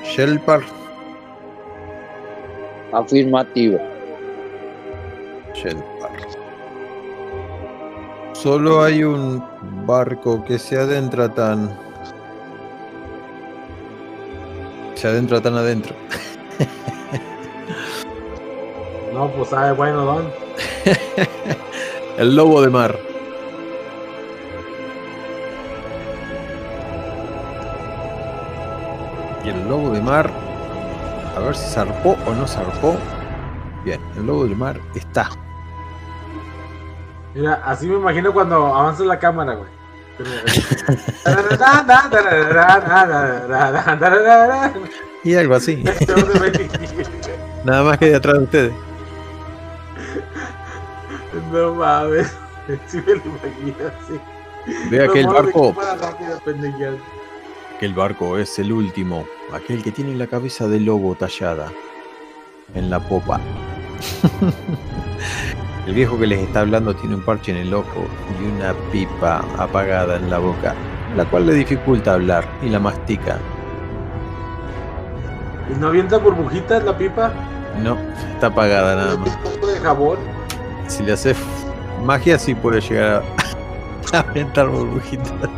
[0.02, 0.62] Shelpar,
[2.92, 3.78] afirmativo.
[5.54, 6.10] Shelpar.
[8.32, 9.44] Solo hay un
[9.86, 11.89] barco que se adentra tan.
[15.00, 15.96] Se adentra tan adentro.
[19.14, 20.30] No, pues sabe bueno, Don.
[22.18, 22.98] El lobo de mar.
[29.44, 30.30] Y el lobo de mar.
[31.36, 32.94] A ver si zarpó o no zarpó.
[33.84, 35.28] Bien, el lobo del mar está.
[37.34, 39.79] Mira, así me imagino cuando avanza la cámara, güey.
[45.22, 45.76] Y algo así.
[47.64, 48.72] Nada más que de atrás de ustedes.
[51.52, 52.34] No mames.
[52.86, 54.18] Sí me lo imagino así.
[54.90, 55.74] Vea que el barco.
[57.78, 61.70] que el barco es el último, aquel que tiene la cabeza de lobo tallada
[62.74, 63.38] en la popa.
[65.90, 68.06] el viejo que les está hablando tiene un parche en el ojo
[68.40, 70.72] y una pipa apagada en la boca,
[71.16, 73.38] la cual le dificulta hablar y la mastica.
[75.68, 77.32] ¿Y no avienta burbujitas la pipa?
[77.82, 77.98] No,
[78.34, 79.36] está apagada nada ¿Un más.
[79.38, 80.18] poco de jabón?
[80.86, 81.36] Si le haces
[82.04, 83.24] magia sí puede llegar
[84.12, 85.32] a, a aventar burbujitas.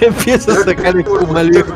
[0.00, 1.72] Empieza a sacar espuma el viejo.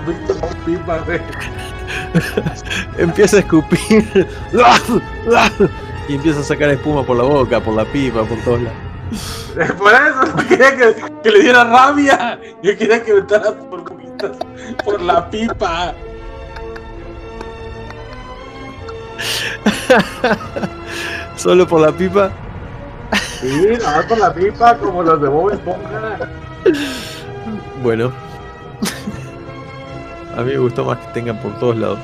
[2.99, 4.29] Empieza a escupir
[6.09, 8.79] y empieza a sacar espuma por la boca, por la pipa, por todos lados.
[9.79, 12.39] Por eso no quería que, que le diera rabia.
[12.63, 14.37] Yo quería que aventara burbujitas
[14.85, 15.95] por la pipa.
[21.37, 22.31] Solo por la pipa.
[23.41, 26.29] Sí, nada más por la pipa, como los de Bob Esponja.
[27.83, 28.13] Bueno.
[30.37, 31.99] A mí me gustó más que tengan por todos lados.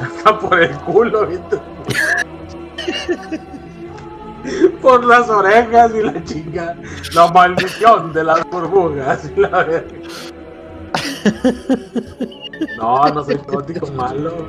[0.00, 1.58] Hasta por el culo, ¿viste?
[4.80, 6.76] Por las orejas y la chinga.
[7.14, 9.84] La maldición de las burbujas y la verga.
[12.78, 14.46] No, no soy tótico malo.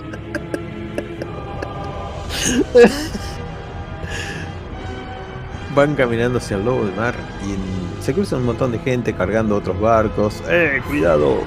[5.75, 7.15] Van caminando hacia el lobo del mar
[7.45, 10.41] y se cruzan un montón de gente cargando otros barcos.
[10.47, 11.41] ¡Eh, cuidado!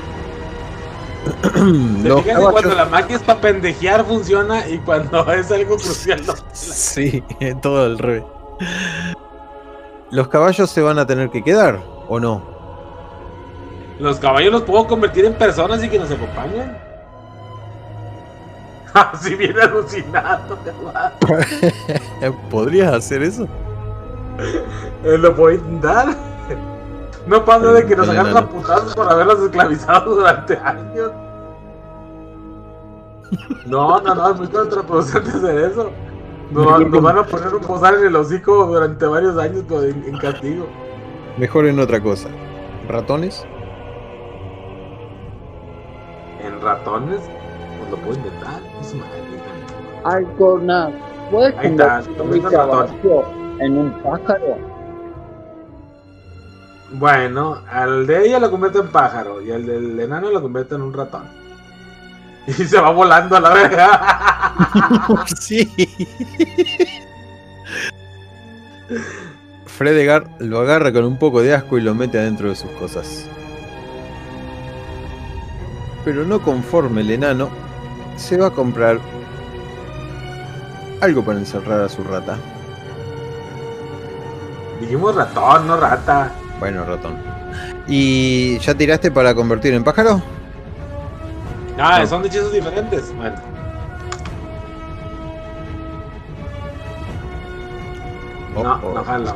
[1.53, 6.25] ¿Te Los fijas cuando la magia es para pendejear funciona y cuando es algo crucial
[6.27, 6.35] no?
[6.53, 7.23] Sí,
[7.61, 8.25] todo al revés.
[10.11, 11.79] Los caballos se van a tener que quedar,
[12.09, 12.43] ¿o no?
[13.99, 16.77] Los caballos los puedo convertir en personas y que nos acompañen.
[18.95, 20.59] Así viene alucinado.
[22.51, 23.47] ¿Podrías hacer eso?
[25.05, 26.30] Eh, Lo puedo intentar.
[27.27, 31.13] No pasa de que nos agarran a putazos por haberlos esclavizado durante años.
[33.67, 35.91] No, no, no, es muy contraproducente hacer eso.
[36.51, 40.19] Nos, nos van a poner un bozal en el hocico durante varios años en, en
[40.19, 40.67] castigo.
[41.37, 42.29] Mejor en otra cosa.
[42.89, 43.47] ¿Ratones?
[46.43, 47.21] ¿En ratones?
[47.79, 48.61] Pues lo puedo intentar.
[48.81, 49.21] Es madre,
[50.05, 50.93] Alcornaz,
[51.31, 53.25] ¿puedes convertir mi caballo
[53.61, 54.70] en un pájaro?
[56.93, 60.83] Bueno, al de ella lo convierte en pájaro y al del enano lo convierte en
[60.83, 61.25] un ratón.
[62.47, 65.25] Y se va volando a la verga.
[65.39, 65.71] sí.
[69.67, 73.27] Fredegar lo agarra con un poco de asco y lo mete adentro de sus cosas.
[76.05, 77.51] Pero no conforme el enano,
[78.17, 78.99] se va a comprar
[81.01, 82.37] algo para encerrar a su rata.
[84.81, 86.33] Dijimos ratón, no rata.
[86.61, 87.17] Bueno, ratón.
[87.89, 90.23] ¿Y ya tiraste para convertir en pájaro?
[91.79, 92.07] Ah, No.
[92.07, 93.13] son hechizos diferentes.
[93.17, 93.37] Bueno,
[98.57, 98.95] Oh, no, oh.
[98.95, 99.35] no jalo.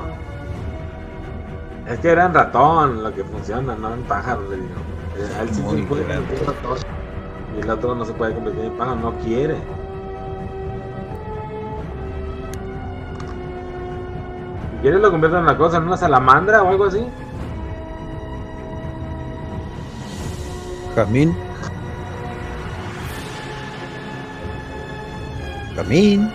[1.88, 4.74] Es que era en ratón lo que funciona, no en pájaro, le digo.
[5.16, 6.78] Eh, él sí Muy se puede convertir en ratón.
[7.56, 9.56] Y el otro no se puede convertir en pájaro, no quiere.
[14.84, 17.02] Quieres lo convierto en una cosa, en una salamandra o algo así.
[20.94, 21.34] Jazmín.
[25.74, 26.30] Jazmín.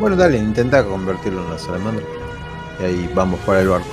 [0.00, 2.06] Bueno, dale, intenta convertirlo en una salamandra.
[2.80, 3.86] Y ahí vamos para el barco.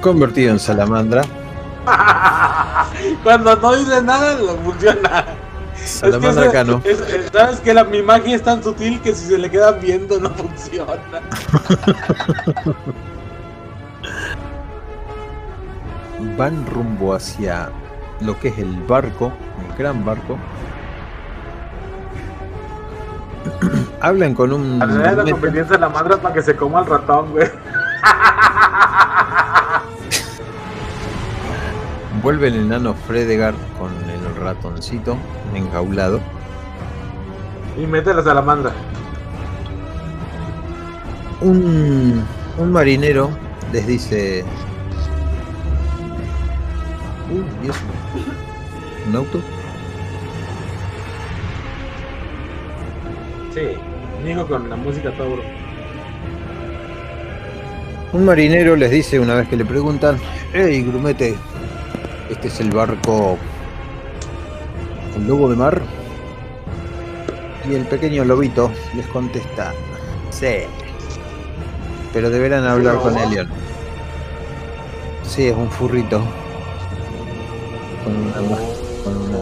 [0.00, 1.24] Convertido en salamandra.
[3.22, 5.35] Cuando no dices nada, lo funciona.
[5.96, 6.80] Salamandra es que Cano.
[6.84, 9.80] es- es- Sabes que la, mi magia es tan sutil que si se le quedan
[9.80, 10.92] viendo no funciona.
[16.36, 17.70] Van rumbo hacia
[18.20, 19.32] lo que es el barco,
[19.70, 20.36] el gran barco.
[24.00, 24.78] Hablan con un.
[24.78, 27.48] La conveniencia de la madre para que se coma el ratón, güey.
[32.22, 34.15] Vuelve el enano Fredegar con el
[34.46, 35.16] ratoncito
[35.54, 36.20] enjaulado.
[37.76, 38.70] Y mete la salamandra.
[41.40, 42.24] Un,
[42.56, 43.28] un marinero
[43.72, 44.44] les dice.
[47.28, 47.72] Dios mío.
[49.08, 49.40] ¿Un auto?
[53.52, 53.66] Sí,
[54.20, 55.42] un hijo con la música bro.
[58.12, 60.18] Un marinero les dice una vez que le preguntan:
[60.52, 61.36] Hey, grumete,
[62.30, 63.36] este es el barco.
[65.16, 65.80] El lobo de mar.
[67.68, 69.72] Y el pequeño lobito les contesta:
[70.30, 70.64] Sí.
[72.12, 73.16] Pero deberán hablar con?
[73.16, 73.48] Elion.
[75.24, 76.20] Sí, es un furrito.
[78.04, 78.32] Con una
[79.04, 79.38] con una-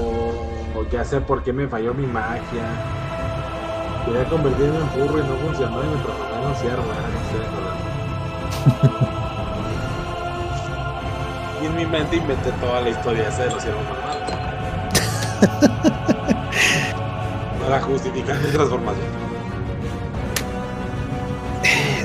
[0.77, 2.65] Oh, ya sé por qué me falló mi magia.
[4.07, 7.05] Quería convertirme en burro y no funcionó y me ahora no sé, joder.
[11.63, 13.83] Y en mi mente inventé toda la historia esa de los ciervos.
[17.62, 19.07] Para justificar mi transformación.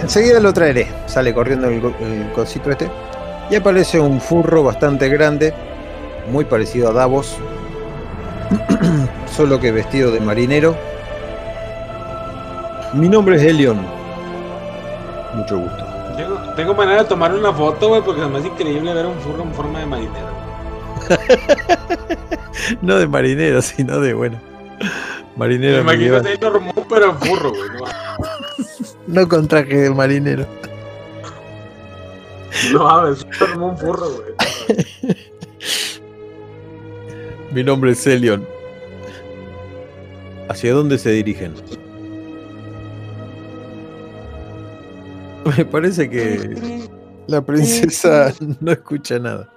[0.01, 0.87] Enseguida lo traeré.
[1.05, 2.89] Sale corriendo el, el cosito este.
[3.49, 5.53] Y aparece un furro bastante grande,
[6.31, 7.35] muy parecido a Davos,
[9.35, 10.75] solo que vestido de marinero.
[12.93, 13.79] Mi nombre es Elion.
[15.35, 15.85] Mucho gusto.
[16.15, 19.43] Tengo, tengo manera de tomar una foto, güey, porque me hace increíble ver un furro
[19.43, 20.48] en forma de marinero.
[22.81, 24.39] No de marinero, sino de bueno.
[25.35, 26.21] Marinero Me imagino medieval.
[26.21, 27.69] a Sailor Moon, pero en furro, güey.
[29.07, 30.45] No, No con traje de marinero.
[32.73, 34.33] no mames, Sailor Moon furro, güey.
[37.53, 38.45] Mi nombre es Elion.
[40.49, 41.53] ¿Hacia dónde se dirigen?
[45.57, 46.87] Me parece que
[47.27, 49.49] la princesa no escucha nada.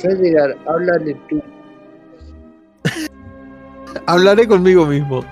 [0.00, 1.42] Fredegar, háblale tú.
[4.06, 5.24] Hablaré conmigo mismo.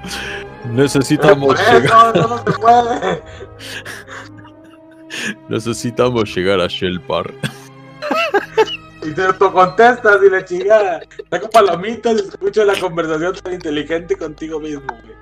[0.72, 3.22] Necesitamos Por eso, llegar, no, no se puede.
[5.48, 7.32] necesitamos llegar a Shellpar.
[9.00, 11.00] Y te autocontestas y la chingada.
[11.30, 15.14] Saco palomitas y escucho la conversación tan inteligente contigo mismo, güey.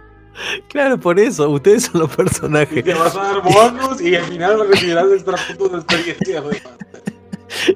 [0.70, 2.82] Claro, por eso, ustedes son los Y personajes.
[2.84, 6.60] te vas a dar bonus y al final recibirás extra puntos de experiencia, güey.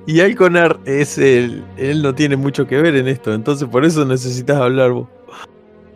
[0.06, 1.64] Y Alconar es el.
[1.76, 5.08] Él no tiene mucho que ver en esto, entonces por eso necesitas hablar vos.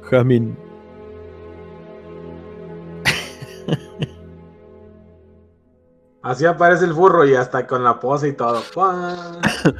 [0.02, 0.56] Jazmín.
[6.22, 8.62] Así aparece el furro y hasta con la pose y todo.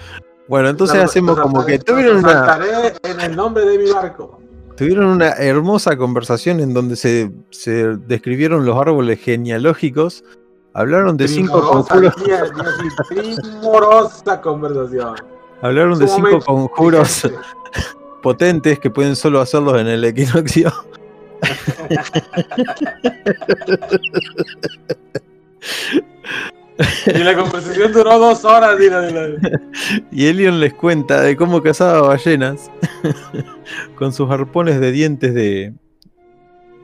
[0.47, 2.59] Bueno, entonces hacemos como que tuvieron una,
[3.02, 4.39] en el nombre de mi barco.
[4.76, 10.22] tuvieron una hermosa conversación en donde se, se describieron los árboles genealógicos
[10.74, 12.14] Hablaron de cinco conjuros.
[13.09, 15.14] primorosa conversación.
[15.62, 17.30] Hablaron de cinco conjuros
[18.22, 20.72] potentes que pueden solo hacerlos en el equinoccio.
[27.06, 28.76] Y la conversación duró dos horas.
[28.76, 29.38] Dile, dile.
[30.10, 32.68] Y Elion les cuenta de cómo cazaba ballenas
[33.94, 35.72] con sus arpones de dientes de,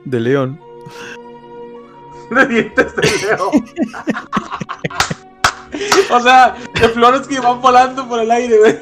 [0.04, 0.60] de león.
[2.31, 3.65] De dientes de león.
[6.11, 8.78] o sea, de flores que van volando por el aire, güey.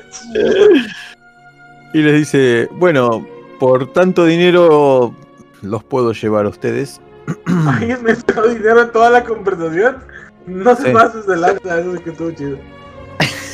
[1.94, 3.26] Y les dice, bueno,
[3.58, 5.14] por tanto dinero
[5.62, 7.00] los puedo llevar a ustedes.
[8.02, 9.98] Me echó dinero en toda la conversación.
[10.46, 10.90] No se Sí.
[10.92, 12.58] pases de lanza, eso es que estuvo chido.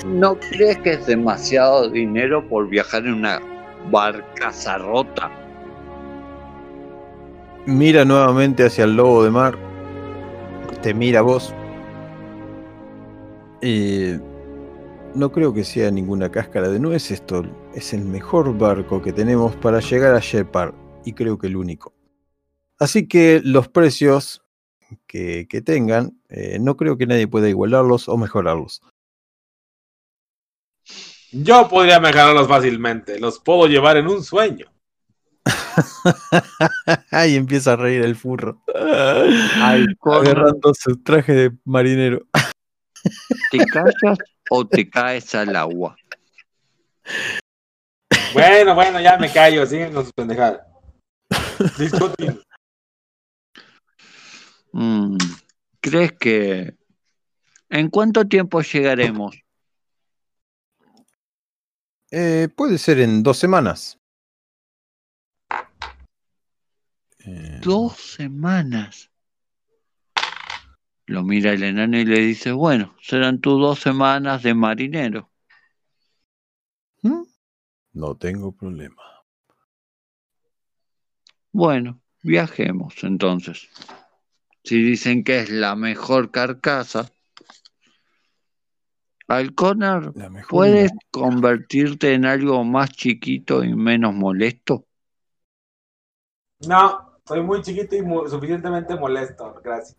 [0.07, 3.41] ¿No crees que es demasiado dinero por viajar en una
[3.91, 5.31] barcaza rota?
[7.66, 9.57] Mira nuevamente hacia el lobo de mar.
[10.82, 11.55] Te mira vos.
[15.14, 17.10] No creo que sea ninguna cáscara de nuez.
[17.10, 17.44] Esto
[17.74, 20.74] es el mejor barco que tenemos para llegar a Shepard.
[21.05, 21.94] Y creo que el único.
[22.78, 24.42] Así que los precios
[25.06, 28.82] que, que tengan, eh, no creo que nadie pueda igualarlos o mejorarlos.
[31.30, 33.18] Yo podría mejorarlos fácilmente.
[33.18, 34.73] Los puedo llevar en un sueño.
[37.27, 38.62] y empieza a reír el furro.
[40.03, 42.27] Agarrando su traje de marinero.
[43.51, 44.19] ¿te callas
[44.51, 45.97] o te caes al agua?
[48.33, 49.66] Bueno, bueno, ya me callo.
[49.66, 50.61] Siguen con sus pendejadas.
[51.79, 52.45] Discutimos.
[54.73, 55.16] Mm,
[55.81, 56.75] ¿Crees que...
[57.69, 59.37] ¿En cuánto tiempo llegaremos?
[62.11, 63.99] Eh, puede ser en dos semanas.
[67.26, 69.10] Eh, Dos semanas.
[71.06, 75.30] Lo mira el enano y le dice, bueno, serán tus dos semanas de marinero.
[77.02, 77.24] ¿Mm?
[77.92, 79.02] No tengo problema.
[81.52, 83.68] Bueno, viajemos entonces.
[84.64, 87.10] Si dicen que es la mejor carcasa,
[89.26, 90.12] Alconar,
[90.48, 90.98] ¿puedes idea.
[91.10, 94.86] convertirte en algo más chiquito y menos molesto?
[96.60, 99.55] No, soy muy chiquito y suficientemente molesto.
[99.62, 99.96] Gracias.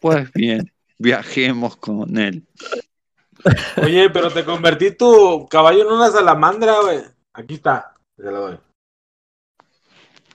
[0.00, 2.46] Pues bien, viajemos con él.
[3.82, 7.02] Oye, pero te convertí tu caballo en una salamandra, güey.
[7.32, 7.94] Aquí está.
[8.16, 8.58] Te lo doy.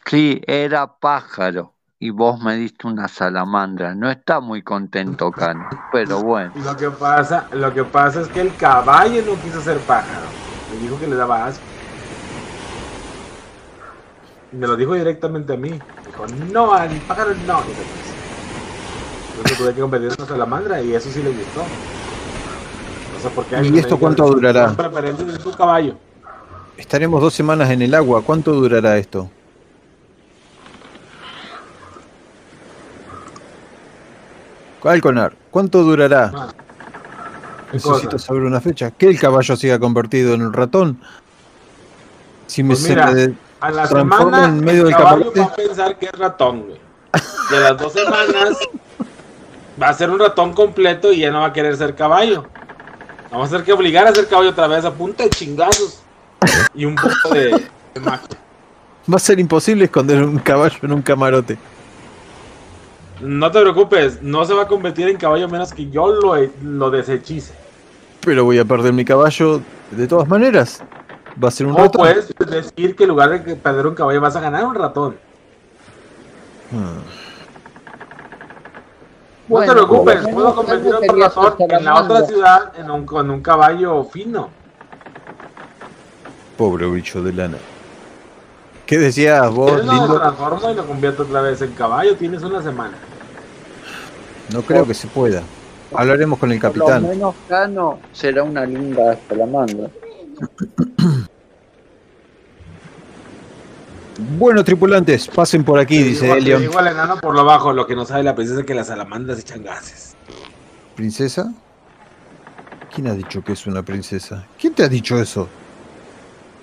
[0.05, 3.93] Sí, era pájaro y vos me diste una salamandra.
[3.93, 6.53] No está muy contento, Cano, pero bueno.
[6.55, 10.27] Lo que pasa, lo que pasa es que el caballo no quiso ser pájaro.
[10.71, 11.63] Me dijo que le daba asco.
[14.51, 15.69] Y me lo dijo directamente a mí.
[15.69, 17.61] Dijo, no, al pájaro no.
[19.37, 21.61] Entonces tuve que convertir en salamandra y eso sí le gustó.
[23.13, 23.61] No sé por qué.
[23.67, 25.95] ¿Y esto cuánto "Son durará?" de tu caballo.
[26.77, 28.21] Estaremos dos semanas en el agua.
[28.23, 29.29] ¿Cuánto durará esto?
[34.83, 36.31] Alconar, ¿cuánto durará?
[36.33, 36.47] Ah,
[37.71, 38.19] ¿qué Necesito cosa?
[38.27, 38.91] saber una fecha.
[38.91, 40.99] ¿Que el caballo siga convertido en un ratón?
[42.47, 45.55] Si me, Pues se mira, me- A la semana, en medio el caballo va a
[45.55, 46.79] pensar que es ratón, güey.
[47.11, 48.57] A las dos semanas
[49.81, 52.45] va a ser un ratón completo y ya no va a querer ser caballo.
[53.31, 56.01] Vamos a tener que obligar a ser caballo otra vez a punta de chingazos
[56.73, 58.37] y un poco de, de magia.
[59.11, 61.57] Va a ser imposible esconder un caballo en un camarote.
[63.21, 66.89] No te preocupes, no se va a convertir en caballo menos que yo lo, lo
[66.89, 67.53] desechice.
[68.21, 69.61] Pero voy a perder mi caballo
[69.91, 70.81] de todas maneras.
[71.41, 71.91] Va a ser un ratón.
[72.01, 75.15] puedes decir que en lugar de que perder un caballo vas a ganar un ratón.
[79.47, 83.05] No te preocupes, lo puedo convertir otro ratón hacer en la otra ciudad en un,
[83.05, 84.49] con un caballo fino.
[86.57, 87.57] pobre bicho de lana.
[88.85, 90.19] ¿Qué decías vos, Él lo lindo?
[90.19, 92.15] transformo y lo convierto otra vez en caballo.
[92.15, 92.93] Tienes una semana.
[94.53, 95.41] No creo que se pueda.
[95.95, 97.07] Hablaremos con el Por lo capitán.
[97.09, 99.89] menos Cano será una linda salamandra.
[104.37, 106.63] Bueno, tripulantes, pasen por aquí, dice Igual- Elion.
[106.63, 107.71] Igual enano por lo bajo.
[107.71, 110.15] Lo que no sabe la princesa es que las salamandras echan gases.
[110.95, 111.53] ¿Princesa?
[112.93, 114.45] ¿Quién ha dicho que es una princesa?
[114.59, 115.47] ¿Quién te ha dicho eso?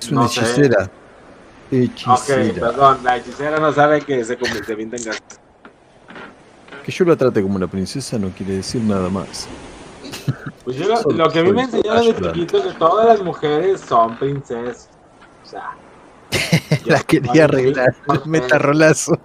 [0.01, 0.41] Es una No sé.
[0.41, 0.85] hechicera.
[0.85, 2.53] Ok, Hechicera.
[2.69, 2.99] perdón.
[3.03, 5.23] La hechicera no sabe que se convierte en gases.
[6.85, 9.49] Que yo la trate como una princesa no quiere decir nada más.
[10.65, 13.81] Pues yo lo, que a mí me enseñaron de chiquito es que todas las mujeres
[13.81, 14.89] son princesas.
[15.45, 15.71] O sea.
[16.87, 17.95] La quería arreglar.
[18.25, 19.19] Metarrolazo.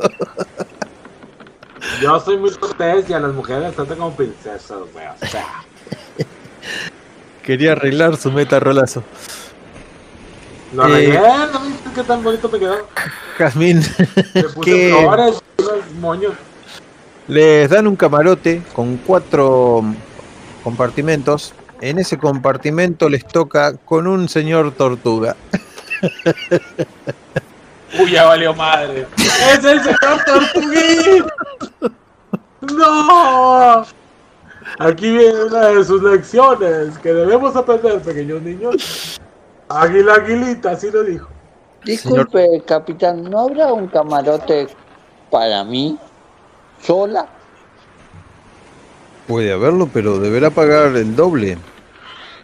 [2.01, 5.05] Yo soy muy cortés y a las mujeres las tratan como princesas, güey.
[5.21, 5.45] O sea,
[7.43, 9.03] Quería arreglar su meta rolazo.
[10.75, 11.17] lo Eh.
[11.17, 11.19] arreglé,
[11.53, 12.87] ¿no viste qué tan bonito me quedó?
[13.37, 13.81] Jazmín,
[14.35, 14.89] Le puse ¿Qué?
[15.01, 16.33] flores, unos moños.
[17.27, 19.83] les dan un camarote con cuatro
[20.63, 21.53] compartimentos.
[21.81, 25.35] En ese compartimento les toca con un señor tortuga.
[27.99, 29.07] Uy, ya valió madre.
[29.17, 31.25] ¡Es el señor Tortuguín!
[32.61, 33.85] ¡No!
[34.79, 39.19] Aquí viene una de sus lecciones que debemos aprender, pequeños niños.
[39.67, 41.27] Águila, aguilita, así lo dijo.
[41.83, 44.67] Disculpe, capitán, ¿no habrá un camarote
[45.29, 45.97] para mí?
[46.81, 47.27] ¿Sola?
[49.31, 51.57] Puede haberlo, pero deberá pagar el doble.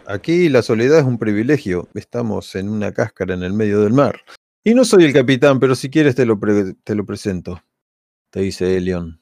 [0.06, 1.86] Aquí la soledad es un privilegio.
[1.92, 4.22] Estamos en una cáscara en el medio del mar.
[4.64, 7.62] Y no soy el capitán, pero si quieres te lo, pre- te lo presento.
[8.30, 9.20] Te dice Elion.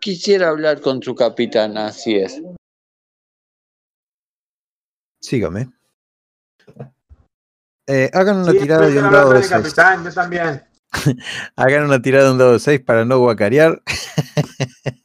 [0.00, 2.40] Quisiera hablar con su capitán, así es.
[5.20, 5.70] Sígame.
[7.86, 9.50] Eh, hagan una Sí, tirada de un dado de de 6.
[9.62, 10.67] capitán, yo también.
[11.56, 13.82] Hagan una tirada de un dado de 6 para no guacarear.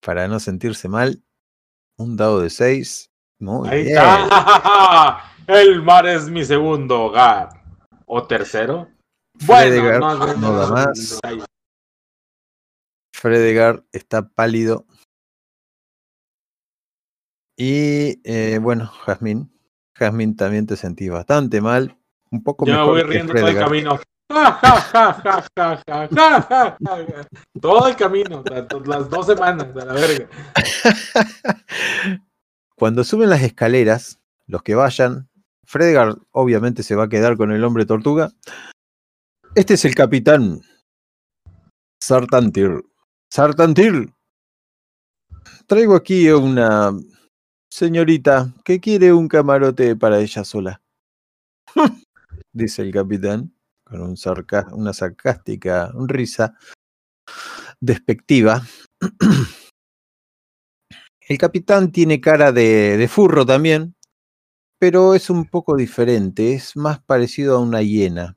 [0.00, 1.22] para no sentirse mal.
[1.96, 3.10] Un dado de 6.
[3.40, 3.96] Muy Ahí bien.
[3.96, 5.24] está.
[5.46, 7.48] El mar es mi segundo hogar.
[8.06, 8.88] ¿O tercero?
[9.38, 11.18] Fredegar Bueno, no, da más.
[13.12, 14.86] Fredegar está pálido.
[17.56, 19.52] Y eh, bueno, Jazmín.
[19.96, 21.98] Jazmín también te sentí bastante mal
[22.32, 22.86] un poco Yo mejor.
[22.86, 24.00] Yo me voy riendo todo el camino.
[27.60, 28.42] todo el camino,
[28.86, 30.28] las dos semanas, de la verga.
[32.76, 35.28] Cuando suben las escaleras, los que vayan,
[35.64, 38.32] Fredgar obviamente se va a quedar con el hombre tortuga.
[39.54, 40.62] Este es el capitán
[42.02, 42.82] Sartantir.
[43.30, 44.12] Sartantir,
[45.66, 46.92] traigo aquí una
[47.70, 50.82] señorita que quiere un camarote para ella sola.
[52.52, 53.54] Dice el capitán
[53.84, 54.14] con
[54.72, 56.54] una sarcástica risa
[57.80, 58.62] despectiva.
[61.28, 63.94] El capitán tiene cara de furro también,
[64.82, 68.36] pero es un poco diferente, es más parecido a una hiena.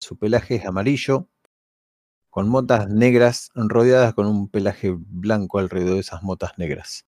[0.00, 1.28] Su pelaje es amarillo,
[2.30, 7.04] con motas negras rodeadas con un pelaje blanco alrededor de esas motas negras.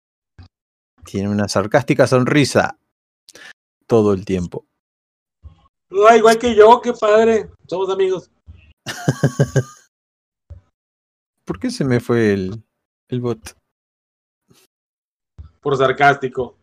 [1.05, 2.78] Tiene una sarcástica sonrisa
[3.86, 4.66] todo el tiempo.
[6.05, 7.51] Ah, igual que yo, qué padre.
[7.66, 8.31] Somos amigos.
[11.44, 12.62] ¿Por qué se me fue el,
[13.09, 13.56] el bot?
[15.60, 16.59] Por sarcástico.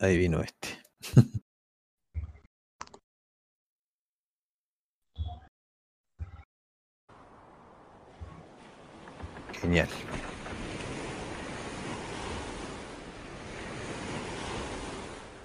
[0.00, 0.80] Ahí vino este.
[9.60, 9.88] Genial.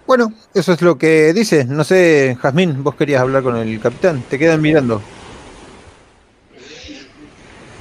[0.06, 1.66] Bueno, eso es lo que dice.
[1.66, 4.24] No sé, Jazmín, vos querías hablar con el capitán.
[4.30, 5.02] Te quedan mirando.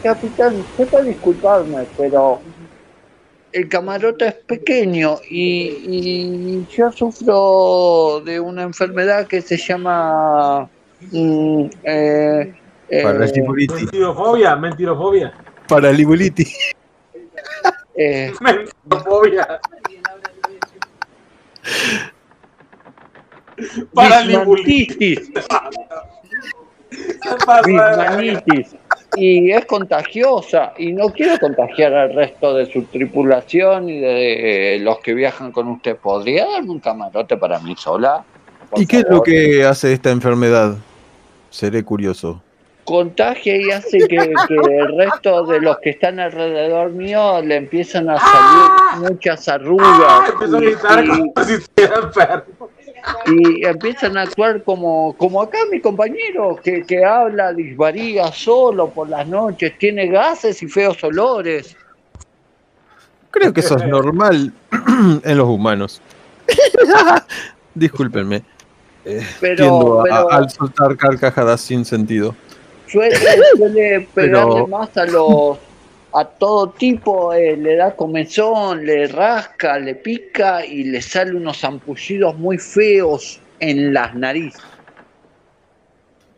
[0.02, 2.40] Capitán, sepa disculparme, pero
[3.52, 10.68] el camarote es pequeño y, y yo sufro de una enfermedad que se llama
[11.12, 12.54] mm, eh,
[12.88, 13.04] eh.
[13.04, 15.32] Mentirofobia, mentirofobia.
[15.68, 16.46] Paralibuliti.
[17.94, 19.60] eh, Mentirofobia.
[23.92, 25.30] Bismanitis,
[26.90, 27.62] ¿Qué pasa?
[27.66, 28.76] bismanitis.
[29.16, 34.98] y es contagiosa y no quiero contagiar al resto de su tripulación y de los
[35.00, 35.96] que viajan con usted.
[35.96, 38.24] ¿Podría darme un camarote para mí sola?
[38.76, 40.76] ¿Y qué es lo que hace esta enfermedad?
[41.50, 42.42] Seré curioso.
[42.84, 44.16] contagia y hace que,
[44.48, 49.54] que el resto de los que están alrededor mío le empiezan a salir muchas Ah,
[49.54, 52.68] arrugas empiezo a gritar y, como si estuviera enfermo.
[53.26, 59.08] Y- empiezan a actuar como, como acá mi compañero que, que habla, disvaría solo por
[59.08, 61.76] las noches, tiene gases y feos olores.
[63.30, 64.52] Creo que eso es normal
[65.24, 66.00] en los humanos.
[67.74, 68.42] Discúlpenme.
[69.04, 72.34] Eh, Pero, a- al soltar carcajadas sin sentido.
[72.86, 73.16] suele,
[73.56, 75.58] suele pegarle Pero- más a los
[76.14, 81.64] a todo tipo, eh, le da comezón, le rasca, le pica y le sale unos
[81.64, 84.62] ampullidos muy feos en las narices.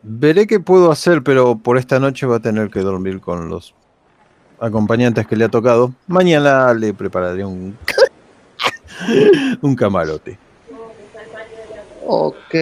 [0.01, 3.73] Veré qué puedo hacer, pero por esta noche va a tener que dormir con los
[4.59, 5.93] acompañantes que le ha tocado.
[6.07, 7.75] Mañana le prepararé un,
[9.61, 10.37] Un camarote.
[12.07, 12.53] Ok.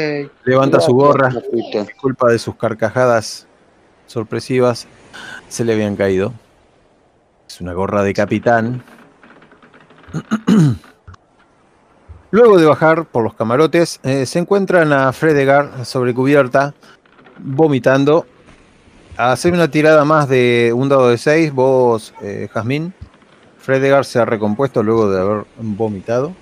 [0.46, 1.30] Levanta su gorra.
[1.30, 1.86] Papito.
[2.00, 3.46] Culpa de sus carcajadas
[4.08, 4.88] sorpresivas,
[5.50, 6.34] se le habían caído.
[7.48, 8.84] Es una gorra de capitán.
[12.32, 16.74] Luego de bajar por los camarotes, eh, se encuentran a Fredegar sobre cubierta,
[17.38, 18.26] vomitando.
[19.18, 22.94] Hacer una tirada más de un dado de 6, vos, eh, Jazmín.
[23.60, 26.34] Fredegar se ha recompuesto luego de haber vomitado.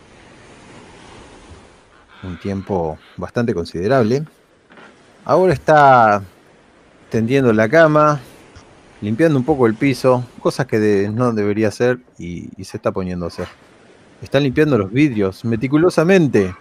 [2.24, 4.24] Un tiempo bastante considerable.
[5.26, 6.24] Ahora está
[7.10, 8.22] tendiendo la cama,
[9.02, 13.26] limpiando un poco el piso, cosas que de- no debería hacer y, se está poniendo
[13.26, 13.48] a hacer.
[14.22, 16.56] Está limpiando los vidrios meticulosamente,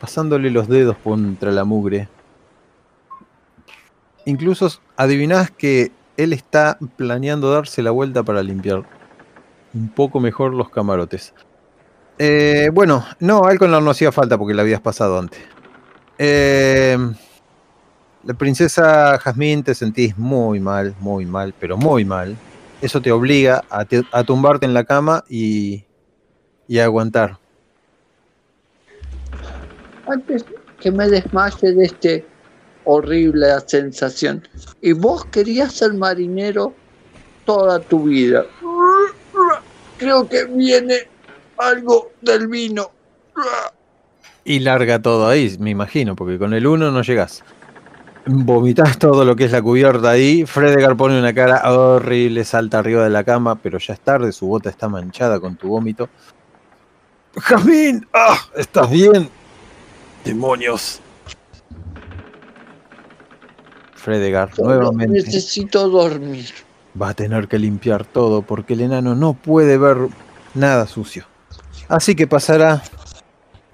[0.00, 2.08] pasándole los dedos contra la mugre.
[4.26, 8.84] Incluso adivinás que él está planeando darse la vuelta para limpiar
[9.72, 11.32] un poco mejor los camarotes.
[12.18, 15.40] Eh, bueno, no, Alconor no hacía falta porque la habías pasado antes.
[16.18, 16.96] Eh,
[18.26, 22.36] la princesa Jazmín te sentís muy mal, muy mal, pero muy mal.
[22.80, 25.84] Eso te obliga a, te- a tumbarte en la cama y,
[26.68, 27.38] y a aguantar.
[30.06, 30.44] Antes
[30.80, 32.26] que me desmaye de este
[32.84, 34.46] horrible sensación.
[34.82, 36.74] Y vos querías ser marinero
[37.46, 38.44] toda tu vida.
[39.98, 41.08] Creo que viene
[41.56, 42.90] algo del vino.
[44.44, 47.42] Y larga todo ahí, me imagino, porque con el 1 no llegás.
[48.26, 50.46] Vomitas todo lo que es la cubierta ahí.
[50.46, 54.46] Fredegar pone una cara horrible, salta arriba de la cama, pero ya es tarde, su
[54.46, 56.08] bota está manchada con tu vómito.
[57.36, 58.06] ¡Jazmín!
[58.12, 58.38] ¡Ah!
[58.56, 59.28] ¿Estás bien?
[60.24, 61.00] ¡Demonios!
[63.94, 65.22] Fredegar, nuevamente.
[65.22, 66.50] necesito dormir.
[67.00, 69.96] Va a tener que limpiar todo porque el enano no puede ver
[70.54, 71.24] nada sucio.
[71.88, 72.82] Así que pasará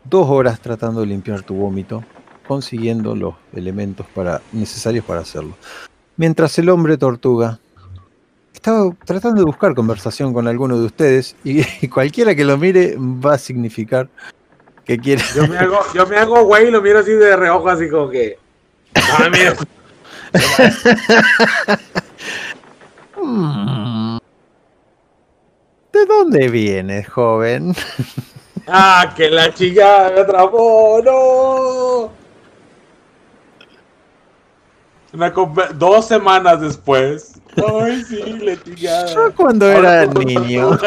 [0.05, 2.02] dos horas tratando de limpiar tu vómito,
[2.51, 5.55] consiguiendo los elementos para, necesarios para hacerlo.
[6.16, 7.60] Mientras el hombre tortuga
[8.52, 12.97] estaba tratando de buscar conversación con alguno de ustedes y, y cualquiera que lo mire
[12.98, 14.09] va a significar
[14.85, 15.22] que quiere...
[15.32, 18.10] Yo me hago, yo me hago güey y lo miro así de reojo, así como
[18.10, 18.36] que.
[18.97, 19.55] Ah, mira.
[25.93, 27.77] ¿De dónde vienes, joven?
[28.66, 32.20] Ah, que la chica me atrapó, no.
[35.12, 35.31] Una
[35.74, 37.41] dos semanas después.
[37.57, 38.20] Ay, sí.
[38.77, 40.70] Yo cuando era niño.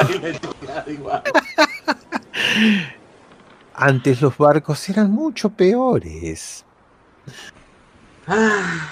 [3.75, 6.63] Antes los barcos eran mucho peores.
[8.27, 8.89] Ah.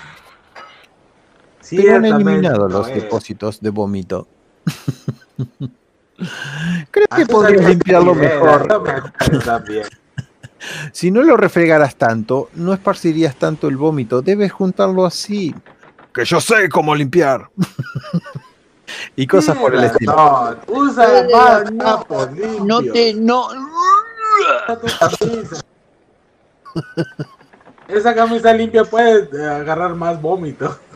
[1.70, 4.28] Pero han eliminado los depósitos de vómito.
[6.92, 8.68] Creo que podrías limpiarlo mejor.
[9.46, 9.86] también.
[10.92, 14.22] Si no lo refregaras tanto, no esparcirías tanto el vómito.
[14.22, 15.56] Debes juntarlo así.
[16.14, 17.50] Que yo sé cómo limpiar.
[19.16, 20.14] y cosas por el estilo.
[20.14, 22.06] No, usa Pero más no.
[22.66, 23.48] No te, no.
[27.88, 30.78] Esa camisa limpia puede eh, agarrar más vómito.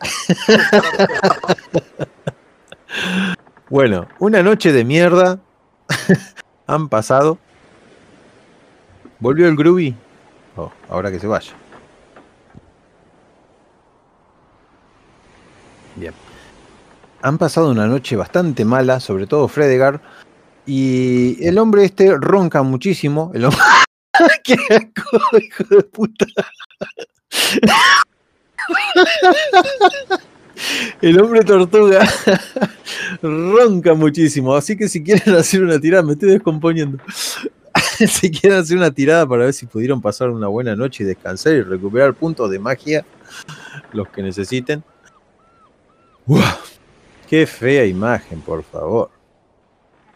[3.68, 5.40] Bueno, una noche de mierda.
[6.68, 7.38] Han pasado.
[9.18, 9.94] Volvió el Groovy.
[10.56, 11.52] Oh, ahora que se vaya.
[15.96, 16.12] Bien.
[17.22, 20.00] Han pasado una noche bastante mala, sobre todo Fredegar.
[20.66, 23.30] Y el hombre este ronca muchísimo.
[23.34, 23.60] El hombre...
[24.44, 26.26] ¡Qué asco, hijo de puta!
[31.02, 32.08] El hombre tortuga
[33.22, 34.54] ronca muchísimo.
[34.54, 36.98] Así que si quieren hacer una tirada, me estoy descomponiendo.
[38.08, 41.54] si quieren hacer una tirada para ver si pudieron pasar una buena noche y descansar
[41.54, 43.04] y recuperar puntos de magia,
[43.92, 44.82] los que necesiten.
[46.26, 46.58] ¡Uah!
[47.28, 49.10] Qué fea imagen, por favor.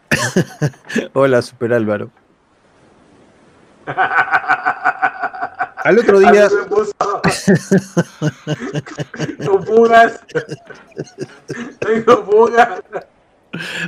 [1.13, 2.09] Hola, Super Álvaro.
[5.83, 6.47] Al otro día.
[9.45, 10.21] Con pugas.
[11.79, 12.83] Tengo pugas.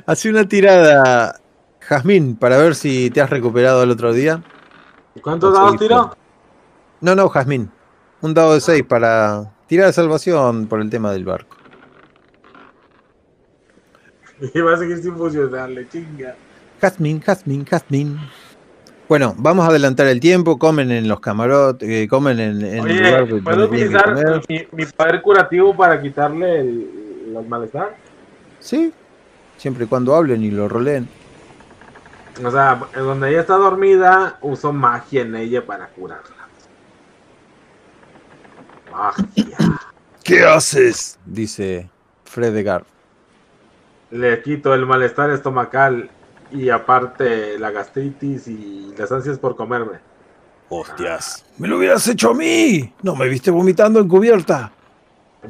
[0.06, 1.40] hace una tirada,
[1.88, 4.42] Jazmín, para ver si te has recuperado al otro día.
[5.22, 6.16] ¿Cuántos dados tiró?
[7.02, 7.70] No, no, Jazmín.
[8.22, 11.58] Un dado de 6 para tirar de salvación por el tema del barco.
[14.54, 16.36] Y va a seguir sin funcionarle, chinga.
[16.82, 18.18] Jazmín, Jazmín, Jazmín.
[19.10, 20.58] Bueno, vamos a adelantar el tiempo.
[20.58, 25.22] Comen en los camarotes, eh, comen en, en el lugar donde ¿puedo utilizar mi poder
[25.22, 27.96] curativo para quitarle el, el malestar?
[28.60, 28.94] Sí,
[29.58, 31.08] siempre y cuando hablen y lo roleen.
[32.42, 36.48] O sea, en donde ella está dormida, uso magia en ella para curarla.
[38.92, 39.58] Magia.
[40.24, 41.20] ¿Qué haces?
[41.26, 41.90] Dice
[42.24, 42.86] Fredegar.
[44.10, 46.10] Le quito el malestar estomacal
[46.52, 50.00] y aparte la gastritis y las ansias por comerme.
[50.70, 52.94] Hostias, me lo hubieras hecho a mí.
[53.04, 54.72] No me viste vomitando en cubierta.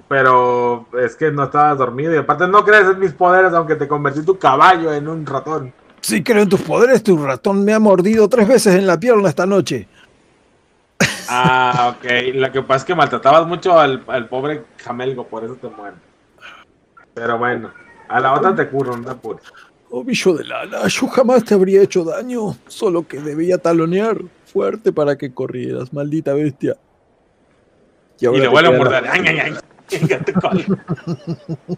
[0.10, 3.88] Pero es que no estabas dormido y aparte no crees en mis poderes aunque te
[3.88, 5.74] convertí tu caballo en un ratón.
[6.04, 9.30] Sí creo en tus poderes, tu ratón me ha mordido tres veces en la pierna
[9.30, 9.88] esta noche.
[11.30, 12.12] Ah, ok.
[12.34, 15.96] Lo que pasa es que maltratabas mucho al, al pobre Jamelgo, por eso te muere.
[17.14, 17.72] Pero bueno,
[18.10, 19.46] a la otra te curo, no te apures.
[19.92, 24.92] Oh, bicho del ala, yo jamás te habría hecho daño, solo que debía talonear fuerte
[24.92, 26.76] para que corrieras, maldita bestia.
[28.20, 29.08] Y, ahora le vuelvo a morder.
[29.10, 29.54] Ay, ay, ay.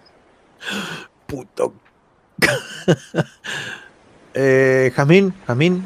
[1.28, 1.74] Puto.
[4.36, 5.84] Eh, Jazmín, Jazmín.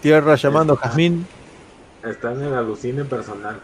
[0.00, 1.26] Tierra llamando Jazmín.
[2.04, 3.60] Están en el alucine personal.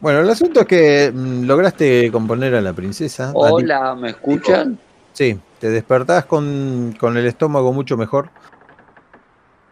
[0.00, 3.32] Bueno, el asunto es que mm, lograste componer a la princesa.
[3.34, 4.78] Hola, ¿me escuchan?
[5.12, 8.30] Sí, te despertás con, con el estómago mucho mejor.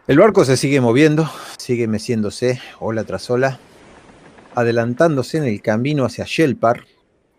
[0.07, 3.59] El barco se sigue moviendo, sigue meciéndose, ola tras ola,
[4.55, 6.85] adelantándose en el camino hacia Shelpar.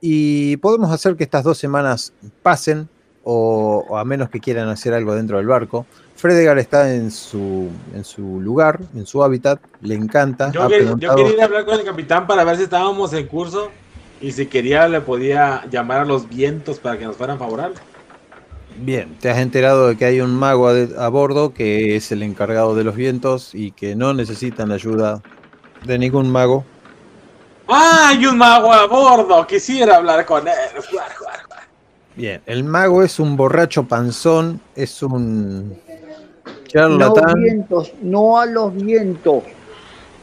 [0.01, 2.13] Y podemos hacer que estas dos semanas
[2.43, 2.89] pasen,
[3.31, 5.85] o, o a menos que quieran hacer algo dentro del barco.
[6.17, 10.51] Fredegar está en su, en su lugar, en su hábitat, le encanta.
[10.51, 13.71] Yo, quería ir a hablar con el capitán para ver si estábamos en curso
[14.23, 17.79] y si quería le podía llamar a los vientos para que nos fueran favorables.
[18.79, 22.23] Bien, te has enterado de que hay un mago a, a bordo que es el
[22.23, 25.21] encargado de los vientos y que no necesitan la ayuda
[25.85, 26.65] de ningún mago.
[27.69, 29.47] ¡Ah, hay un mago a bordo!
[29.47, 30.55] Quisiera hablar con él.
[32.19, 35.77] Bien, el mago es un borracho panzón, es un No
[36.67, 39.45] charlatán, vientos, no a los vientos.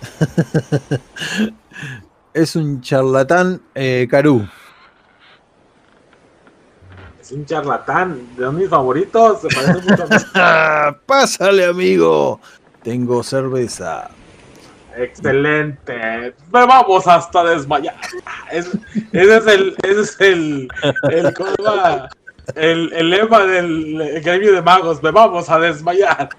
[2.34, 4.46] es un charlatán eh, carú.
[7.22, 8.36] Es un charlatán.
[8.36, 9.40] De mis favoritos.
[9.40, 10.88] Se parece mucho a.
[10.90, 10.98] ¡Ah!
[11.06, 12.42] Pásale, amigo.
[12.84, 14.10] Tengo cerveza.
[14.98, 16.36] Excelente.
[16.52, 17.96] Bebamos hasta desmayar.
[18.52, 18.70] Es-
[19.12, 19.76] ese es el.
[19.84, 20.68] Ese es el.
[22.56, 25.02] el, lema del gremio de magos.
[25.02, 26.30] Bebamos a desmayar.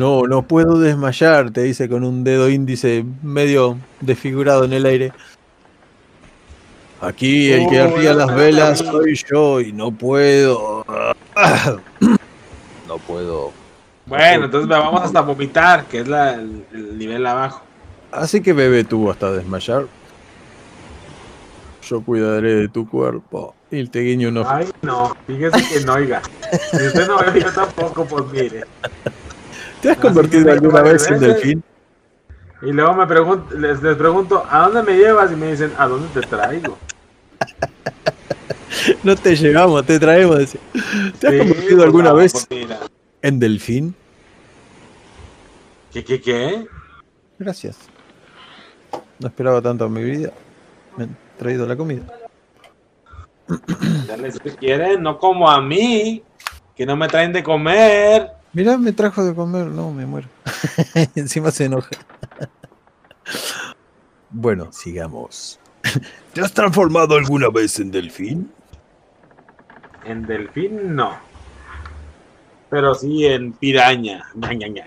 [0.00, 5.12] No, no puedo desmayar, te dice con un dedo índice medio desfigurado en el aire.
[7.02, 10.84] Aquí el que arría las velas soy yo y no puedo.
[12.86, 13.50] No puedo.
[14.06, 17.62] Bueno, entonces bebamos hasta vomitar, que es la- el, el nivel abajo.
[18.12, 19.86] Así que bebe tú hasta desmayar.
[21.88, 23.54] Yo cuidaré de tu cuerpo.
[23.70, 24.50] Y te guiño un ojo.
[24.50, 26.22] Ay, no, fíjese que no, oiga.
[26.70, 28.64] Si usted no ve, yo tampoco, pues mire.
[29.82, 31.64] ¿Te has así convertido alguna vez en delfín?
[32.62, 35.30] Y luego me pregunto, les, les pregunto, ¿a dónde me llevas?
[35.32, 36.78] Y me dicen, ¿a dónde te traigo?
[39.02, 40.36] No te llevamos, te traemos.
[41.20, 42.80] ¿Te has Sí, convertido pues, alguna no, vez pues, mira.
[43.22, 43.94] en delfín?
[45.92, 46.66] ¿Qué, qué, qué?
[47.38, 47.76] Gracias.
[49.20, 50.32] No esperaba tanto en mi vida.
[50.98, 52.02] Han traído la comida.
[54.06, 56.22] Dale, si quieren, no como a mí,
[56.74, 58.30] que no me traen de comer.
[58.52, 59.66] Mirá, me trajo de comer.
[59.66, 60.28] No, me muero.
[61.14, 61.90] Encima se enoja.
[64.30, 65.58] bueno, sigamos.
[66.32, 68.50] ¿Te has transformado alguna vez en delfín?
[70.04, 71.16] En delfín, no.
[72.70, 74.24] Pero sí en piraña.
[74.34, 74.84] Ña, ña, ña.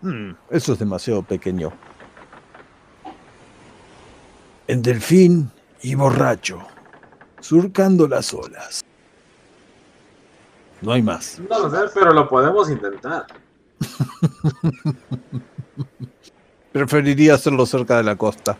[0.00, 1.72] Mm, eso es demasiado pequeño.
[4.66, 5.50] En delfín
[5.82, 6.60] y borracho.
[7.40, 8.84] Surcando las olas.
[10.80, 11.40] No hay más.
[11.48, 13.26] No lo sé, pero lo podemos intentar.
[16.72, 18.56] Preferiría hacerlo cerca de la costa.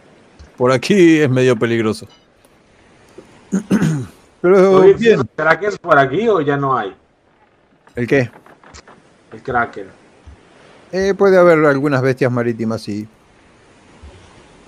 [0.56, 2.06] Por aquí es medio peligroso.
[4.40, 5.22] Pero Oye, bien.
[5.36, 6.94] ¿Será que es por aquí o ya no hay?
[7.94, 8.30] ¿El qué?
[9.32, 9.86] El Kraken.
[10.90, 13.08] Eh, puede haber algunas bestias marítimas y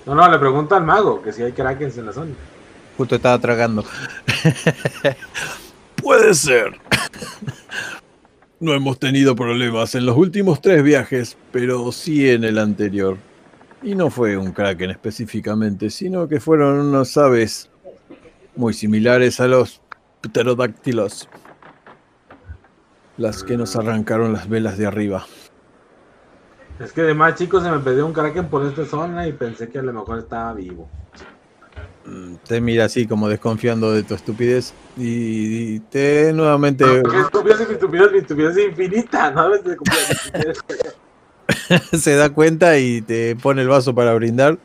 [0.05, 2.31] No, no, le pregunto al mago que si hay Krakens en la zona.
[2.97, 3.83] justo estaba tragando.
[5.95, 6.79] puede ser.
[8.59, 13.17] No hemos tenido problemas en los últimos tres viajes, pero sí en el anterior.
[13.83, 17.69] Y no fue un kraken específicamente, sino que fueron unas aves
[18.55, 19.81] muy similares a los
[20.21, 21.27] pterodáctilos.
[23.17, 25.25] Las que nos arrancaron las velas de arriba.
[26.79, 29.69] Es que de más chico se me perdió un Kraken por esta zona y pensé
[29.69, 30.89] que a lo mejor estaba vivo.
[32.05, 37.73] Mm, Te mira así como desconfiando de tu estupidez y, te nuevamente Mi estupidez, mi
[37.73, 39.31] estupidez, mi estupidez es infinita.
[39.31, 39.49] No
[41.97, 44.57] se da cuenta y te pone el vaso para brindar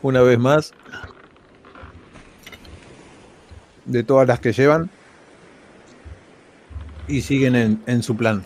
[0.00, 0.72] una vez más.
[3.84, 4.88] De todas las que llevan.
[7.06, 8.44] Y siguen en, en su plan.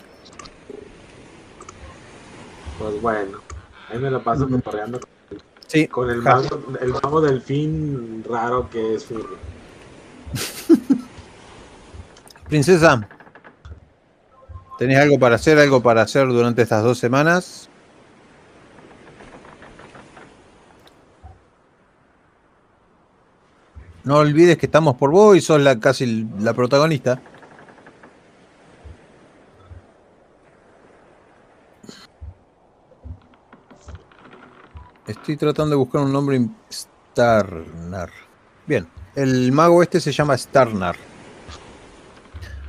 [2.85, 3.39] Pues bueno,
[3.89, 4.99] ahí me lo paso cotorreando
[5.65, 9.37] Sí, con el mago, el mago delfín raro que es furro.
[12.47, 13.09] Princesa,
[14.77, 17.71] ¿tenés algo para hacer, algo para hacer durante estas dos semanas?
[24.03, 27.19] No olvides que estamos por vos y sos la, casi la protagonista.
[35.07, 36.47] Estoy tratando de buscar un nombre.
[36.69, 38.09] Starnar.
[38.65, 40.95] Bien, el mago este se llama Starnar.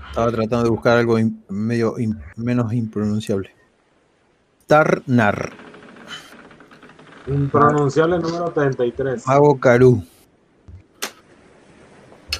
[0.08, 1.16] Estaba tratando de buscar algo
[1.48, 1.94] medio
[2.36, 3.54] menos impronunciable.
[4.64, 5.52] Starnar,
[7.26, 9.26] Impronunciable número 33.
[9.26, 10.02] mago Karú.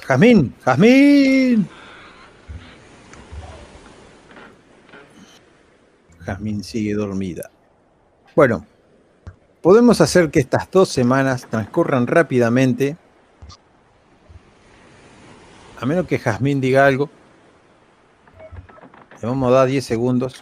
[0.07, 1.67] Jazmín, Jazmín.
[6.19, 7.49] Jazmín sigue dormida.
[8.35, 8.65] Bueno,
[9.61, 12.97] podemos hacer que estas dos semanas transcurran rápidamente.
[15.79, 17.09] A menos que Jazmín diga algo.
[19.21, 20.39] Le vamos a dar 10 segundos.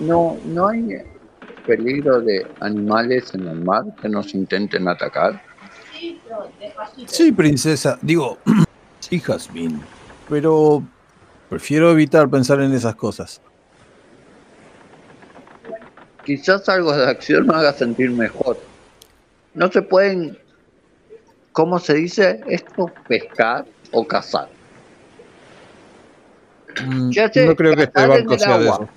[0.00, 1.02] No, no hay
[1.66, 5.42] peligro de animales en el mar que nos intenten atacar.
[7.06, 7.98] Sí, princesa.
[8.02, 8.38] Digo,
[9.00, 9.80] sí, Jazmín.
[10.28, 10.82] Pero
[11.48, 13.40] prefiero evitar pensar en esas cosas.
[16.26, 18.58] Quizás algo de acción me haga sentir mejor.
[19.54, 20.36] No se pueden,
[21.52, 22.90] ¿cómo se dice esto?
[23.06, 24.48] Pescar o cazar.
[26.84, 28.88] Mm, Ya sé, no creo que este el sea de eso.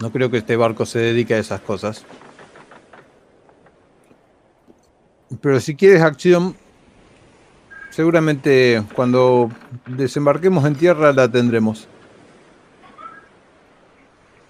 [0.00, 2.04] No creo que este barco se dedique a esas cosas.
[5.40, 6.56] Pero si quieres acción,
[7.90, 9.52] seguramente cuando
[9.86, 11.86] desembarquemos en tierra la tendremos.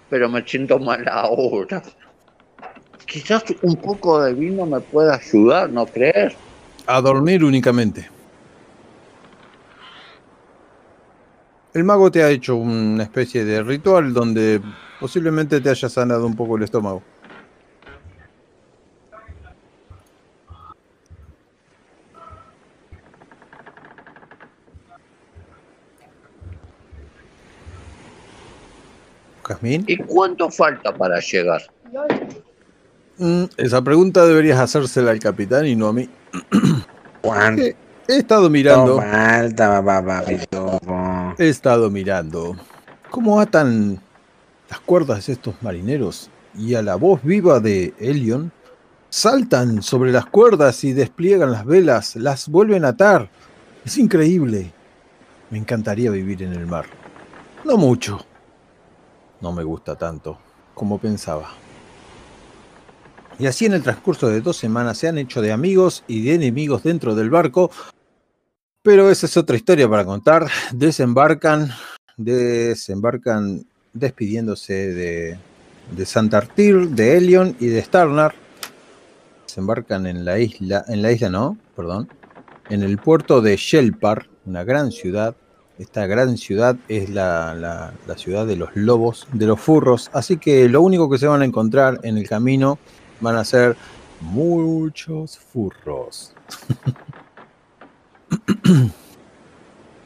[0.08, 1.82] Pero me siento mal ahora.
[3.06, 6.34] Quizás un poco de vino me pueda ayudar, ¿no crees?
[6.86, 8.08] A dormir únicamente.
[11.74, 14.62] El mago te ha hecho una especie de ritual donde
[14.98, 17.02] posiblemente te haya sanado un poco el estómago.
[29.46, 31.62] Jazmín, ¿Y cuánto falta para llegar?
[33.18, 36.08] Mm, esa pregunta deberías hacérsela al capitán y no a mí.
[37.22, 37.62] ¿Cuánto
[38.08, 38.98] He estado mirando.
[38.98, 40.24] falta, papá?
[41.38, 42.56] He estado mirando
[43.10, 44.00] cómo atan
[44.70, 48.52] las cuerdas estos marineros y a la voz viva de Elion
[49.10, 53.28] saltan sobre las cuerdas y despliegan las velas, las vuelven a atar.
[53.84, 54.72] Es increíble.
[55.50, 56.86] Me encantaría vivir en el mar.
[57.64, 58.24] No mucho.
[59.40, 60.38] No me gusta tanto
[60.74, 61.50] como pensaba.
[63.38, 66.34] Y así en el transcurso de dos semanas se han hecho de amigos y de
[66.34, 67.70] enemigos dentro del barco,
[68.82, 70.46] pero esa es otra historia para contar.
[70.72, 71.70] Desembarcan,
[72.16, 75.38] desembarcan despidiéndose de,
[75.90, 78.34] de Santartir, de Elion y de Starnar.
[79.46, 82.08] Desembarcan en la isla, en la isla no, perdón,
[82.70, 85.34] en el puerto de Shelpar, una gran ciudad.
[85.78, 90.10] Esta gran ciudad es la, la- ciudad de los lobos, de los furros.
[90.14, 92.78] Así que lo único que se van a encontrar en el camino
[93.20, 93.76] van a ser
[94.22, 96.32] muchos furros.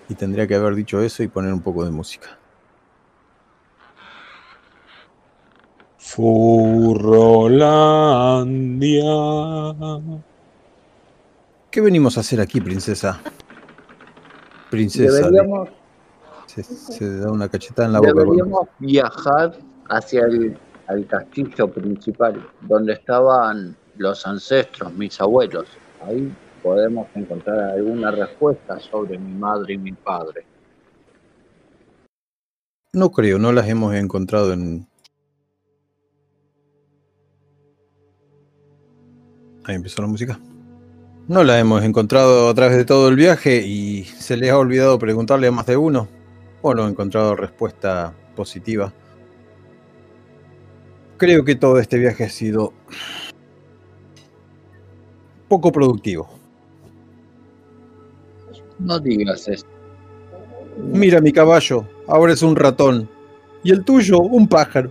[0.09, 2.37] y tendría que haber dicho eso y poner un poco de música.
[8.51, 10.21] Furrolandia.
[11.71, 13.21] ¿Qué venimos a hacer aquí, princesa?
[14.71, 15.13] Princesa.
[15.13, 15.69] de- Deberíamos,
[16.47, 18.13] se, se da una cachetada en la boca.
[18.15, 19.57] deberíamos viajar
[19.89, 20.57] hacia el
[20.87, 25.69] al castillo principal, donde estaban los ancestros, mis abuelos.
[26.03, 26.35] Ahí
[26.65, 30.45] podemos encontrar alguna respuesta sobre mi madre y mi padre.
[32.93, 34.85] No creo, no las hemos encontrado en.
[39.65, 40.41] Ahí empezó la música.
[41.31, 44.99] No las hemos encontrado a través de todo el viaje y se les ha olvidado
[44.99, 46.09] preguntarle a más de uno.
[46.61, 48.93] O no he encontrado respuesta positiva.
[51.19, 52.73] creo que todo este viaje ha sido
[55.47, 56.29] poco productivo.
[58.81, 59.67] No digas eso.
[60.79, 63.09] Mira mi caballo, ahora es un ratón.
[63.63, 64.91] Y el tuyo, un pájaro.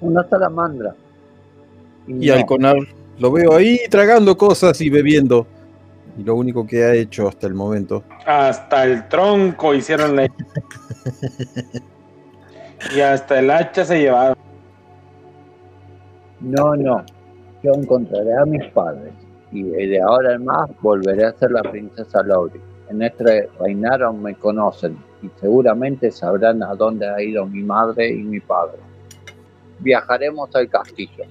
[0.00, 0.96] Una salamandra.
[2.08, 2.76] Y al conar
[3.18, 5.46] lo veo ahí tragando cosas y bebiendo.
[6.18, 8.02] Y lo único que ha hecho hasta el momento.
[8.26, 10.26] Hasta el tronco hicieron la...
[12.94, 14.36] y hasta el hacha se llevaron.
[16.40, 17.04] No, no.
[17.62, 19.12] Yo encontraré a mis padres.
[19.52, 22.60] Y de ahora en más volveré a ser la princesa Lauri.
[22.88, 28.22] En este reinado me conocen y seguramente sabrán a dónde ha ido mi madre y
[28.22, 28.78] mi padre.
[29.80, 31.24] Viajaremos al castillo.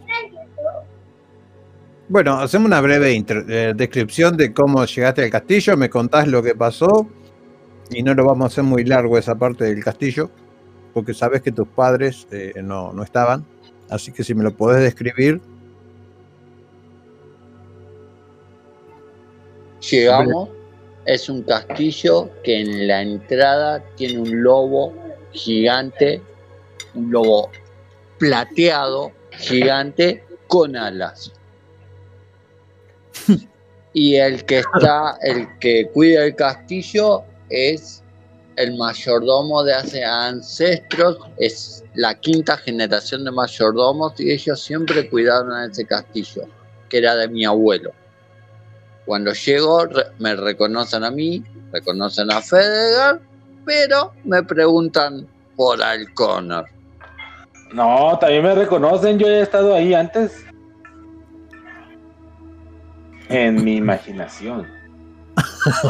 [2.07, 6.53] Bueno, hacemos una breve eh, descripción de cómo llegaste al castillo, me contás lo que
[6.53, 7.07] pasó
[7.90, 10.30] y no lo vamos a hacer muy largo esa parte del castillo,
[10.94, 13.44] porque sabes que tus padres eh, no, no estaban,
[13.90, 15.41] así que si me lo podés describir,
[19.91, 20.49] Llegamos,
[21.06, 24.94] es un castillo que en la entrada tiene un lobo
[25.32, 26.22] gigante,
[26.95, 27.52] un lobo
[28.18, 31.34] plateado, gigante, con alas.
[33.93, 38.03] Y el que está, el que cuida el castillo es
[38.57, 45.69] el mayordomo de hace ancestros, es la quinta generación de mayordomos y ellos siempre cuidaron
[45.69, 46.43] ese castillo,
[46.89, 47.91] que era de mi abuelo.
[49.05, 49.87] Cuando llego
[50.19, 53.21] me reconocen a mí, reconocen a Federer,
[53.65, 56.65] pero me preguntan por Alconor.
[57.73, 60.44] No, también me reconocen, yo he estado ahí antes.
[63.30, 64.65] En mi imaginación.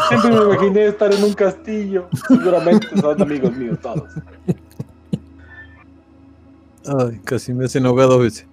[0.09, 2.07] Siempre me imaginé estar en un castillo.
[2.27, 4.09] Seguramente son amigos míos todos.
[6.87, 8.47] ay, casi me hacen ahogar dos veces.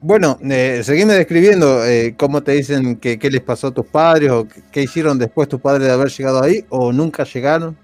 [0.00, 4.32] Bueno, eh, seguime describiendo eh, cómo te dicen que qué les pasó a tus padres
[4.32, 7.76] o qué- qué hicieron después tus padres de haber llegado ahí o nunca llegaron.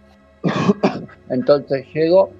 [1.31, 2.33] Entonces llego,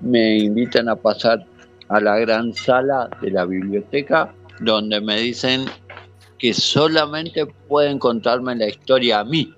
[0.00, 1.44] me invitan a pasar
[1.90, 5.66] a la gran sala de la biblioteca, donde me dicen
[6.38, 9.52] que solamente pueden contarme la historia a mí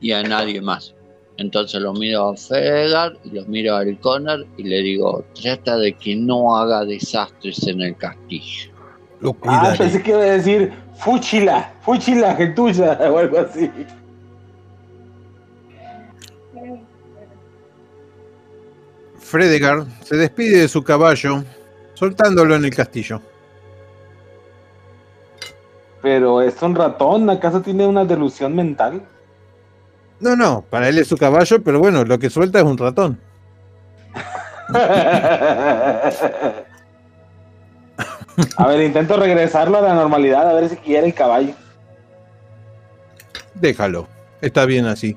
[0.00, 0.94] y a nadie más.
[1.36, 5.92] Entonces lo miro a Federer y lo miro a Alconar y le digo, trata de
[5.92, 8.72] que no haga desastres en el castillo.
[9.20, 13.70] Lo Ah, pensé que iba a decir Fuchila, Fuchila, gentuya o algo así.
[19.28, 21.44] Fredegar se despide de su caballo,
[21.92, 23.20] soltándolo en el castillo.
[26.00, 29.02] Pero es un ratón, ¿acaso tiene una delusión mental?
[30.18, 33.20] No, no, para él es su caballo, pero bueno, lo que suelta es un ratón.
[38.56, 41.54] A ver, intento regresarlo a la normalidad, a ver si quiere el caballo.
[43.54, 44.06] Déjalo,
[44.40, 45.16] está bien así.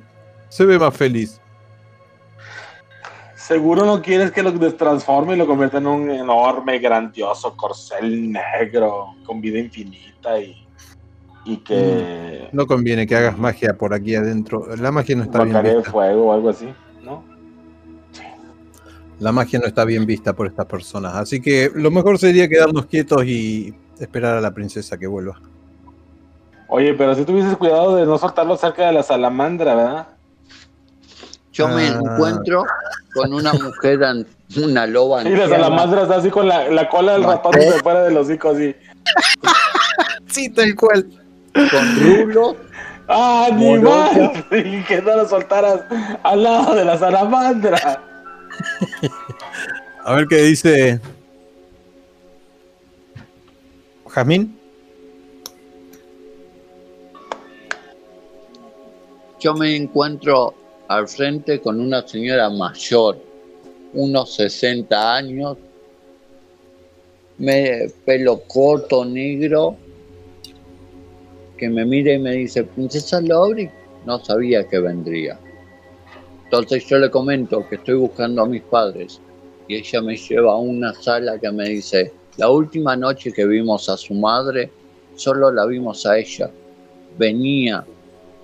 [0.49, 1.40] Se ve más feliz.
[3.51, 9.07] Seguro no quieres que lo destransforme y lo convierta en un enorme, grandioso corcel negro
[9.25, 10.55] con vida infinita y,
[11.43, 14.73] y que No conviene que hagas magia por aquí adentro.
[14.77, 15.91] La magia no está bien de vista.
[15.91, 16.73] fuego o algo así,
[17.03, 17.25] ¿no?
[19.19, 21.13] La magia no está bien vista por estas personas.
[21.15, 25.41] Así que lo mejor sería quedarnos quietos y esperar a la princesa que vuelva.
[26.69, 30.07] Oye, pero si tuvieses cuidado de no soltarlo cerca de la salamandra, ¿verdad?
[31.51, 31.99] Yo me Ah.
[31.99, 32.63] encuentro
[33.13, 34.25] con una mujer, an-
[34.57, 38.03] una loba Y la salamandra está así con la, la cola del ratón de fuera
[38.03, 38.75] del hocico así.
[40.27, 41.05] Sí, tal cual.
[41.53, 42.55] con
[43.09, 44.09] ¡Ah, Morocha.
[44.11, 44.45] animal!
[44.51, 45.81] Y que no lo soltaras
[46.23, 48.01] al lado de la salamandra.
[50.05, 51.01] A ver qué dice.
[54.07, 54.57] Jazmín.
[59.41, 60.53] Yo me encuentro
[60.95, 63.17] al frente con una señora mayor,
[63.93, 65.57] unos 60 años,
[68.05, 69.77] pelo corto, negro,
[71.57, 73.69] que me mira y me dice, Princesa Lauri,
[74.05, 75.39] no sabía que vendría.
[76.43, 79.21] Entonces yo le comento que estoy buscando a mis padres
[79.69, 83.87] y ella me lleva a una sala que me dice, la última noche que vimos
[83.87, 84.69] a su madre,
[85.15, 86.51] solo la vimos a ella.
[87.17, 87.85] Venía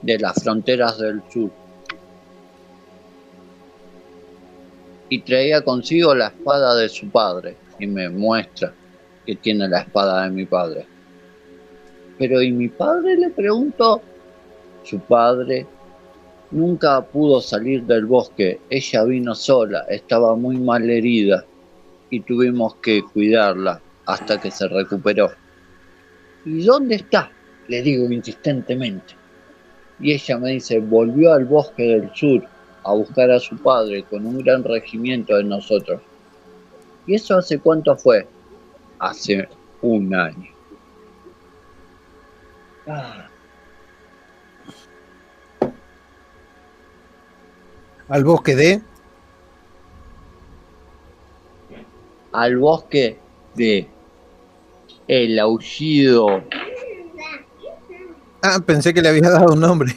[0.01, 1.51] de las fronteras del sur.
[5.09, 8.73] Y traía consigo la espada de su padre y me muestra
[9.25, 10.85] que tiene la espada de mi padre.
[12.17, 13.17] Pero ¿y mi padre?
[13.17, 14.01] Le pregunto.
[14.83, 15.67] Su padre
[16.51, 18.61] Nunca pudo salir del bosque.
[18.69, 21.45] Ella vino sola, estaba muy mal herida
[22.09, 25.29] y tuvimos que cuidarla hasta que se recuperó.
[26.45, 27.29] ¿Y dónde está?
[27.67, 29.13] Le digo insistentemente.
[29.99, 32.43] Y ella me dice, volvió al bosque del sur
[32.87, 36.01] a buscar a su padre con un gran regimiento de nosotros.
[37.05, 38.25] ¿Y eso hace cuánto fue?
[38.99, 39.49] Hace
[39.81, 40.49] un año.
[42.87, 43.27] Ah,
[48.07, 48.81] Al bosque de.
[52.31, 53.17] al bosque
[53.55, 53.89] de
[55.07, 56.43] el aullido.
[58.41, 59.93] Ah, pensé que le había dado un nombre.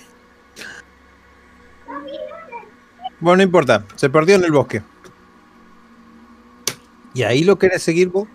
[3.21, 3.85] Bueno, no importa.
[3.97, 4.83] Se perdió en el bosque.
[7.13, 8.29] ¿Y ahí lo querés seguir vos?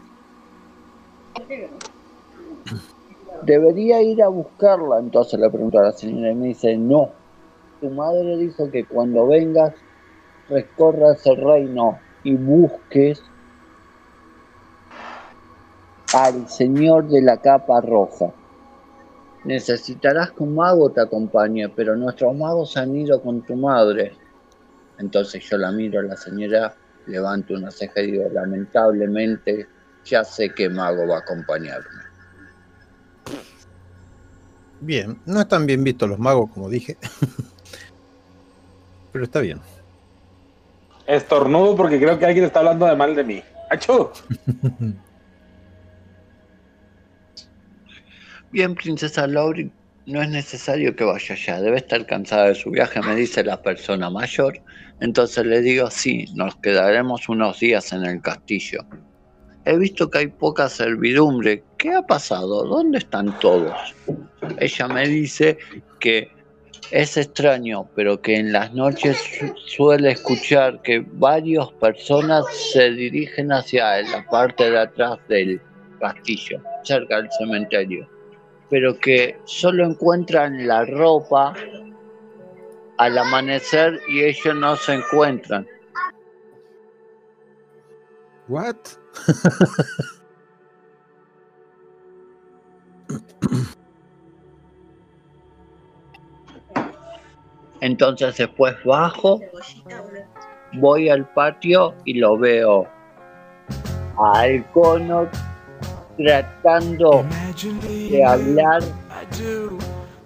[3.43, 7.09] Debería ir a buscarla, entonces le pregunto a la señora y me dice, no.
[7.79, 9.73] Tu madre dijo que cuando vengas
[10.49, 13.23] recorras el reino y busques
[16.13, 18.31] al señor de la capa roja.
[19.43, 24.13] Necesitarás que un mago te acompañe, pero nuestros magos han ido con tu madre.
[24.99, 26.75] Entonces yo la miro a la señora,
[27.07, 29.67] levanto una ceja y digo, lamentablemente
[30.03, 32.01] ya sé qué mago va a acompañarme.
[34.81, 36.97] Bien, no están bien vistos los magos, como dije.
[39.11, 39.59] Pero está bien.
[41.07, 43.43] Estornudo porque creo que alguien está hablando de mal de mí.
[43.69, 44.09] ¡Achú!
[48.51, 49.69] Bien, princesa Laurie,
[50.05, 53.61] no es necesario que vaya allá, debe estar cansada de su viaje, me dice la
[53.61, 54.61] persona mayor.
[54.99, 58.79] Entonces le digo, sí, nos quedaremos unos días en el castillo.
[59.65, 61.63] He visto que hay poca servidumbre.
[61.77, 62.63] ¿Qué ha pasado?
[62.65, 63.73] ¿Dónde están todos?
[64.59, 65.57] Ella me dice
[65.99, 66.29] que
[66.91, 73.51] es extraño, pero que en las noches su- suele escuchar que varias personas se dirigen
[73.51, 75.59] hacia la parte de atrás del
[75.99, 78.07] castillo, cerca del cementerio,
[78.69, 81.53] pero que solo encuentran la ropa
[82.97, 85.67] al amanecer y ellos no se encuentran.
[88.47, 88.75] ¿What?
[97.81, 99.41] Entonces después bajo,
[100.73, 102.87] voy al patio y lo veo
[104.17, 105.29] al cono
[106.17, 107.25] tratando
[108.09, 108.81] de hablar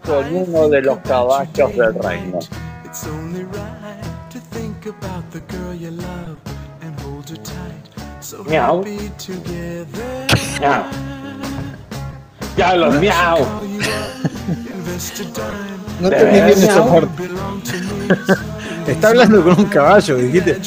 [0.06, 2.40] con uno de los caballos del reino.
[2.86, 6.38] It's only right to think about the girl you love
[6.82, 8.24] and hold her tight.
[8.24, 8.78] So Meow.
[8.80, 10.28] happy together.
[10.60, 10.84] Miau.
[12.58, 13.40] Ya los miau.
[16.02, 16.90] No te bien veras, esa miau.
[17.08, 17.30] parte.
[18.92, 20.60] Está hablando con un caballo, dijiste.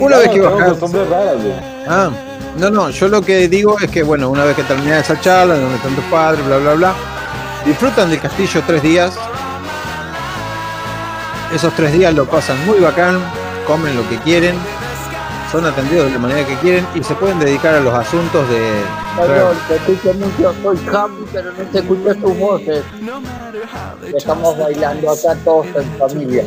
[0.00, 0.68] Una vez que Tengo bajas.
[0.70, 1.54] costumbres raras, güey.
[1.88, 2.10] Ah,
[2.56, 5.54] no, no, yo lo que digo es que, bueno, una vez que termina esa charla,
[5.54, 6.94] donde están tus padres, bla, bla, bla,
[7.64, 9.14] disfrutan del castillo tres días.
[11.54, 13.18] Esos tres días lo pasan muy bacán,
[13.66, 14.56] comen lo que quieren,
[15.50, 18.82] son atendidos de la manera que quieren y se pueden dedicar a los asuntos de...
[19.16, 22.84] Perdón, escucho mucho, soy Javi, pero no te escucho tus voces.
[24.00, 26.44] They Estamos bailando acá todos en familia.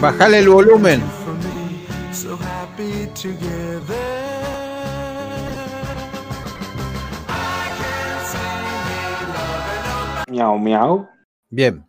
[0.00, 1.02] Bajale el volumen.
[2.12, 3.96] So happy together.
[10.28, 11.08] Miau, miau.
[11.48, 11.86] Bien,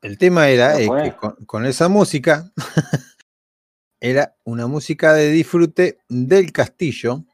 [0.00, 2.50] el tema era eh, que con, con esa música
[4.00, 7.24] era una música de disfrute del castillo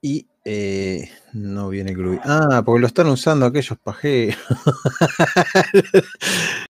[0.00, 2.20] y eh, no viene Groovy.
[2.22, 4.38] Ah, porque lo están usando aquellos pajeros.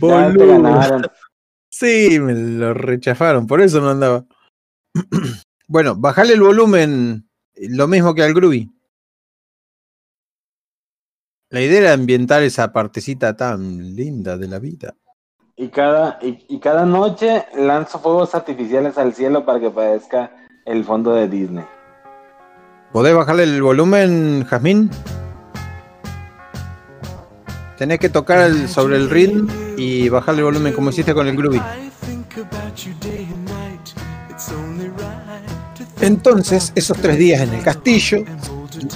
[0.00, 1.12] Ya te Boludo.
[1.82, 4.24] Sí, me lo rechafaron, por eso no andaba.
[5.66, 8.70] bueno, bajale el volumen, eh, lo mismo que al Groovy.
[11.50, 14.94] La idea era ambientar esa partecita tan linda de la vida.
[15.56, 20.30] Y cada, y, y cada noche lanzo fuegos artificiales al cielo para que parezca
[20.64, 21.64] el fondo de Disney.
[22.92, 24.88] ¿Podés bajarle el volumen, Jazmín?
[27.82, 31.60] Tenés que tocar sobre el ritmo y bajarle el volumen como hiciste con el Groovy.
[36.00, 38.18] Entonces, esos tres días en el castillo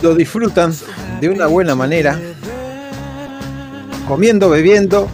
[0.02, 0.73] lo disfrutan
[1.20, 2.16] de una buena manera,
[4.06, 5.08] comiendo, bebiendo,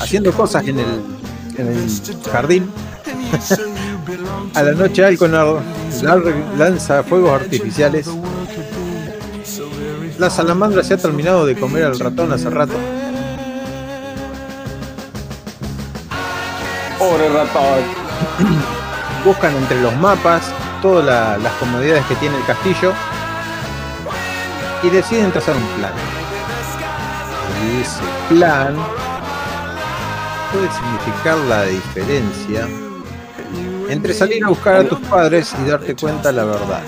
[0.00, 2.70] haciendo cosas en el, jardín.
[4.54, 5.62] A la noche Alconar
[6.56, 8.06] lanza fuegos artificiales
[10.16, 12.74] La salamandra se ha terminado de comer al ratón hace rato.
[19.24, 20.42] Buscan entre los mapas
[20.82, 22.92] todas la- las comodidades que tiene el castillo
[24.82, 25.92] y deciden trazar un plan.
[27.64, 28.76] Y ese plan
[30.52, 32.68] puede significar la diferencia
[33.88, 36.82] entre salir a buscar a tus padres y darte cuenta la verdad.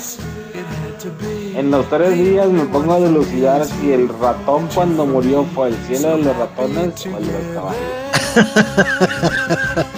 [1.59, 5.77] En los tres días me pongo a dilucidar si el ratón cuando murió fue el
[5.89, 7.83] cielo de los ratones o el de los caballos.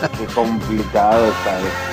[0.18, 1.90] Qué complicado está esto.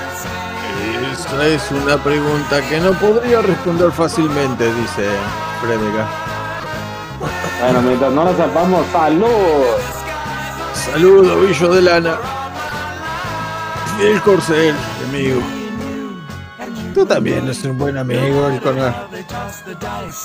[1.12, 5.06] Esa es una pregunta que no podría responder fácilmente, dice
[5.60, 6.08] Fredega.
[7.60, 9.28] Bueno, mientras no nos sepamos, ¡salud!
[10.72, 12.16] Saludo, Billo de Lana.
[14.00, 14.74] El corcel,
[15.10, 15.57] amigo.
[16.98, 19.06] Tú también eres un buen amigo, el conar.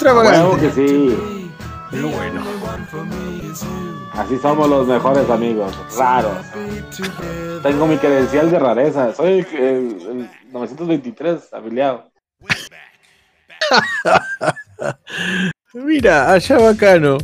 [0.01, 1.15] Huevo que sí.
[1.91, 2.41] pero bueno.
[4.13, 6.35] Así somos los mejores amigos, raros.
[7.61, 9.13] Tengo mi credencial de rareza.
[9.13, 12.09] Soy el, el- el 923 afiliado.
[15.75, 17.19] Mira, allá va Cano.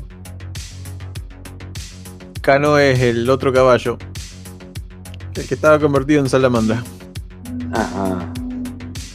[2.42, 3.98] Cano es el otro caballo.
[5.34, 6.84] El que estaba convertido en salamandra.
[7.74, 8.32] Ajá.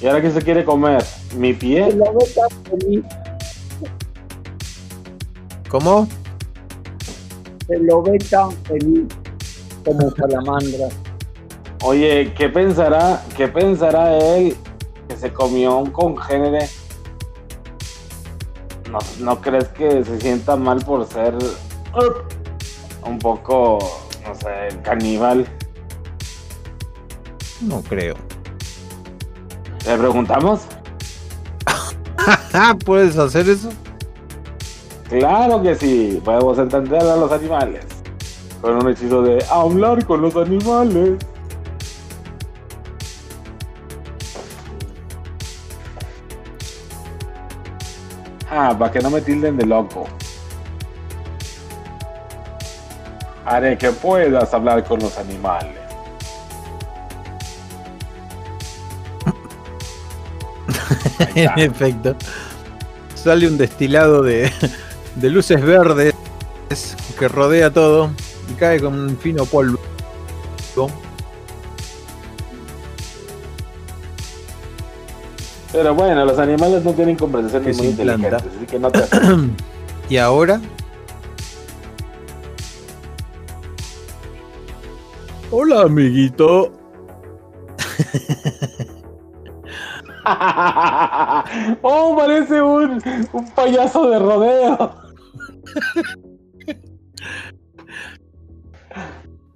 [0.04, 1.02] ¿Y ahora qué se quiere comer?
[1.34, 1.92] ¿Mi Se pie?
[1.94, 3.04] lo ve tan feliz,
[5.70, 6.06] ¿Cómo?
[7.66, 9.04] se lo ve tan feliz
[9.82, 10.88] como salamandra.
[11.84, 14.54] Oye, ¿qué pensará, qué pensará él
[15.08, 16.68] que se comió un congénere?
[18.90, 21.34] ¿No, ¿No crees que se sienta mal por ser
[23.06, 23.78] un poco,
[24.22, 25.46] no sé, caníbal?
[27.62, 28.16] No creo.
[29.86, 30.62] ¿Le preguntamos?
[32.86, 33.70] ¿puedes hacer eso?
[35.08, 37.84] Claro que sí, podemos entender a los animales.
[38.62, 41.18] Con un hechizo de hablar con los animales.
[48.50, 50.06] Ah, para que no me tilden de loco.
[53.44, 55.83] Haré que puedas hablar con los animales.
[61.34, 62.16] En efecto.
[63.14, 64.50] Sale un destilado de,
[65.16, 66.14] de luces verdes
[67.18, 68.10] que rodea todo
[68.50, 69.78] y cae con un fino polvo.
[75.72, 79.02] Pero bueno, los animales no tienen conversaciones Que muy inteligentes, así que no te
[80.08, 80.60] Y ahora.
[85.50, 86.72] Hola, amiguito.
[91.82, 94.94] oh, parece un, un payaso de rodeo.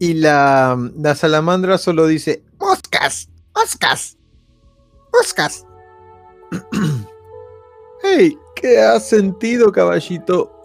[0.01, 3.29] Y la, la salamandra solo dice: ¡Moscas!
[3.55, 4.17] ¡Moscas!
[5.13, 5.67] ¡Moscas!
[8.03, 8.39] ¡Hey!
[8.55, 10.63] ¿Qué has sentido, caballito?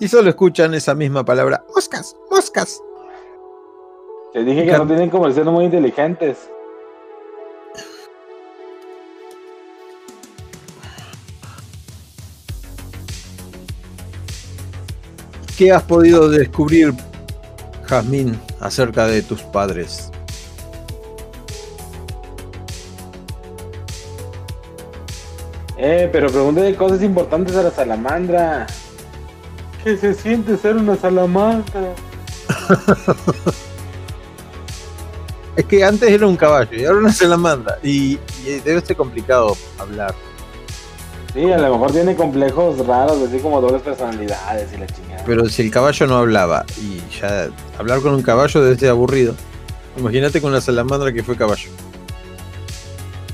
[0.00, 2.14] Y solo escuchan esa misma palabra: ¡Moscas!
[2.30, 2.78] ¡Moscas!
[4.34, 6.50] Te dije que no tienen conversaciones muy inteligentes.
[15.56, 16.92] ¿Qué has podido descubrir,
[17.84, 20.10] Jazmín, acerca de tus padres?
[25.78, 28.66] Eh, pero pregúntale cosas importantes a la salamandra.
[29.84, 31.94] ¿Qué se siente ser una salamandra?
[35.56, 37.78] Es que antes era un caballo y ahora una salamandra.
[37.80, 40.12] Y, y debe ser complicado hablar.
[41.34, 45.24] Sí, a lo mejor tiene complejos raros, así como dobles personalidades y la chingada.
[45.26, 49.34] Pero si el caballo no hablaba y ya hablar con un caballo debe ser aburrido.
[49.96, 51.70] Imagínate con la salamandra que fue caballo.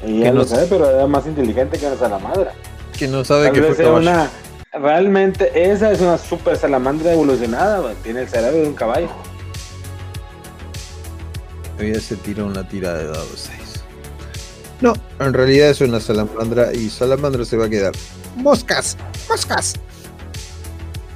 [0.07, 0.57] y ya no lo sé.
[0.57, 2.53] sé, pero era más inteligente que una salamandra.
[2.99, 3.97] Que no sabe Tal que fue caballo.
[3.99, 4.31] una.
[4.73, 7.93] Realmente, esa es una super salamandra evolucionada.
[8.03, 9.09] Tiene el cerebro de un caballo.
[11.79, 13.70] Hoy se tiró una tira de dado 6.
[14.81, 17.93] No, en realidad es una salamandra y salamandra se va a quedar.
[18.37, 18.97] ¡Moscas!
[19.29, 19.75] ¡Moscas!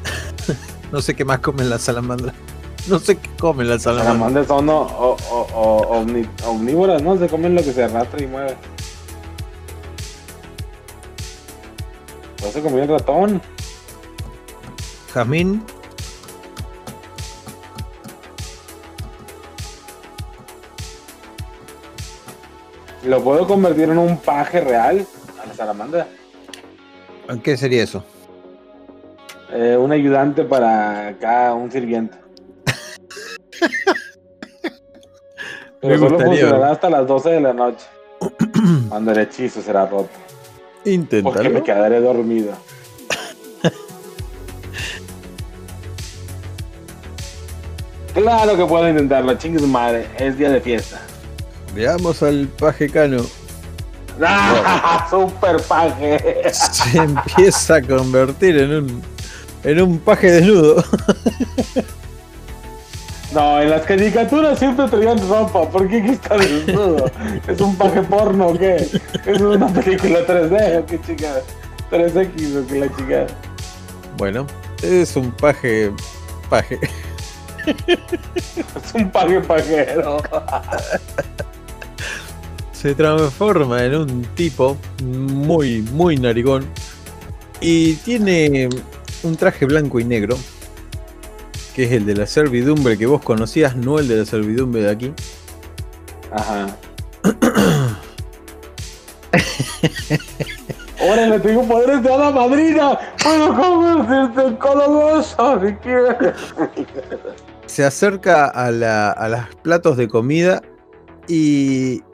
[0.93, 2.35] no sé qué más comen las salamandras.
[2.89, 4.47] No sé qué comen las Las salamandras.
[4.47, 7.17] salamandras son o- o- o- o- omni- omnívoras, ¿no?
[7.19, 8.55] Se comen lo que se arrastra y mueve.
[12.43, 13.41] No se comió el ratón.
[15.15, 15.63] Jazmín,
[23.05, 25.07] ¿Lo puedo convertir en un paje real
[25.43, 26.07] a la salamandra?
[27.43, 28.05] ¿qué sería eso?
[29.53, 32.17] Eh, un ayudante para acá, un sirviente.
[35.81, 37.87] Pero Me solo gustaría, funcionará hasta las 12 de la noche.
[38.89, 40.09] cuando el hechizo será roto.
[40.09, 41.51] Porque Inténtalo.
[41.51, 42.53] me quedaré dormido.
[48.15, 50.07] Claro que puedo intentarlo, chingue su madre.
[50.19, 51.01] Es día de fiesta.
[51.75, 53.25] Veamos al paje cano.
[54.23, 55.07] ¡Ah!
[55.11, 56.53] ¡Super paje!
[56.53, 59.03] Se empieza a convertir en un
[59.65, 60.85] en un paje desnudo.
[63.33, 65.69] No, en las caricaturas siempre traían ropa.
[65.69, 67.11] ¿Por qué aquí está desnudo?
[67.49, 68.77] ¿Es un paje porno o qué?
[69.27, 71.43] ¿Es una película 3D o qué chingada?
[71.91, 73.27] 3X o qué la chingada.
[74.17, 74.47] Bueno,
[74.83, 75.91] es un paje
[76.49, 76.79] paje.
[77.67, 80.23] Es un paje pajero.
[82.85, 86.67] Se transforma en un tipo muy muy narigón
[87.63, 88.69] y tiene
[89.23, 90.37] un traje blanco y negro
[91.75, 94.91] que es el de la servidumbre que vos conocías, no el de la servidumbre de
[94.91, 95.13] aquí.
[96.31, 96.77] Ajá.
[101.01, 102.99] Órale, tengo poderes de hada madrina.
[103.23, 106.35] Puedo convertirte en calabaza si quieres.
[107.65, 110.61] se acerca a, la- a los platos de comida
[111.27, 112.14] y le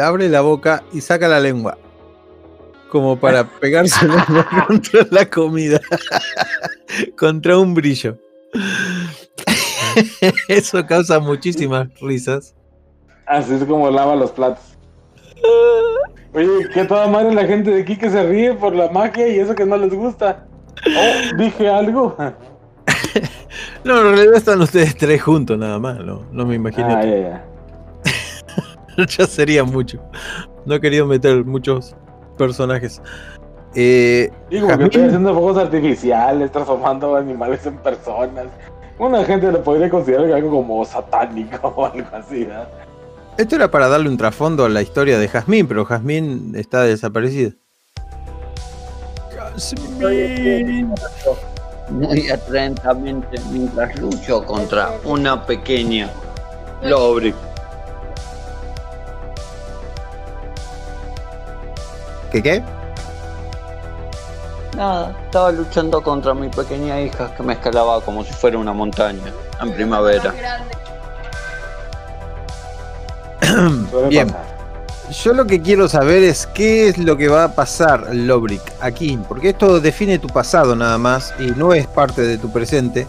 [0.00, 1.78] abre la boca y saca la lengua.
[2.88, 5.80] Como para pegarse la lengua contra la comida.
[7.16, 8.18] contra un brillo.
[10.48, 12.54] Eso causa muchísimas risas.
[13.26, 14.64] Así es como lava los platos.
[16.32, 19.38] Oye, que toda madre la gente de aquí que se ríe por la magia y
[19.38, 20.46] eso que no les gusta.
[20.86, 22.16] Oh, dije algo.
[23.84, 25.98] No, en realidad están ustedes tres juntos nada más.
[25.98, 26.94] No, no me imaginé.
[26.94, 27.49] Ah, ya, ya.
[29.18, 30.00] ya sería mucho.
[30.64, 31.94] No he querido meter muchos
[32.36, 33.02] personajes.
[33.74, 38.46] Eh, Digo, que estoy haciendo fuegos artificiales, transformando animales en personas.
[38.98, 42.68] Una gente lo podría considerar algo como satánico o algo así, ¿verdad?
[43.38, 47.52] Esto era para darle un trasfondo a la historia de Jazmín, pero Jazmín está desaparecida.
[49.34, 50.92] Jazmín.
[51.90, 56.10] muy atentamente mientras lucho contra una pequeña
[56.82, 57.49] Lobrick.
[62.30, 62.62] ¿Qué qué?
[64.76, 69.32] Nada, estaba luchando contra mi pequeña hija que me escalaba como si fuera una montaña
[69.60, 70.32] en primavera.
[74.08, 74.32] Bien.
[75.10, 79.18] Yo lo que quiero saber es qué es lo que va a pasar, Lobrick, aquí,
[79.28, 83.08] porque esto define tu pasado nada más y no es parte de tu presente.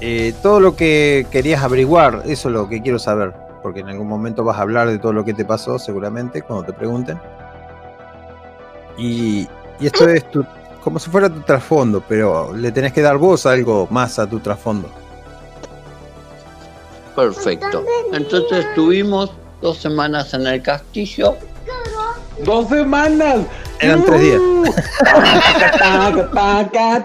[0.00, 4.08] Eh, todo lo que querías averiguar, eso es lo que quiero saber, porque en algún
[4.08, 7.20] momento vas a hablar de todo lo que te pasó, seguramente, cuando te pregunten.
[9.00, 9.48] Y,
[9.80, 10.44] y esto es tu,
[10.84, 14.40] como si fuera tu trasfondo, pero le tenés que dar vos algo más a tu
[14.40, 14.90] trasfondo.
[17.16, 17.84] Perfecto.
[18.12, 21.36] Entonces estuvimos dos semanas en el castillo.
[22.44, 23.40] ¡Dos semanas!
[23.80, 24.40] Eran tres días.
[26.32, 27.04] Taca.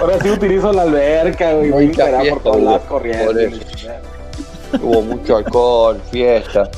[0.00, 1.70] Ahora sí utilizo la alberca, güey.
[1.70, 3.60] Voy por todas las por corrientes.
[4.80, 6.70] Hubo mucho alcohol, fiesta,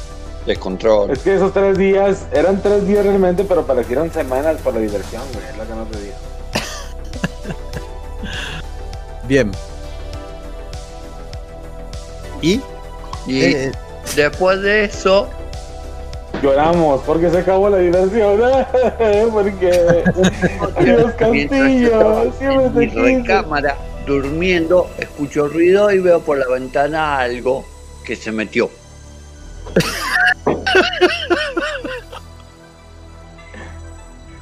[0.47, 1.11] descontrol.
[1.11, 5.23] Es que esos tres días eran tres días realmente, pero parecieron semanas por la diversión,
[5.33, 5.45] güey.
[5.47, 6.15] Es lo que no te digo.
[9.29, 9.51] Bien.
[12.43, 12.61] ¿Y?
[13.27, 13.73] Y Eh,
[14.17, 15.29] después de eso,
[16.43, 18.39] Lloramos porque se acabó la diversión.
[19.33, 19.71] porque.
[19.71, 22.33] Estaba Castillo.
[22.39, 23.03] Siempre en mi te quise.
[23.03, 27.65] recámara durmiendo, escucho ruido y veo por la ventana algo
[28.05, 28.69] que se metió.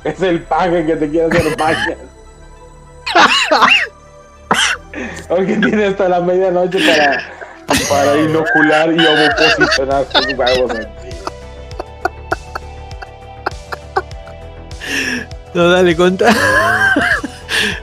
[0.04, 1.96] Es el paje que te quiere hacer magia.
[5.28, 7.22] Porque tiene hasta la medianoche para,
[7.88, 10.72] para inocular y ovoposicionar sus huevos.
[15.54, 16.34] No, dale, conta.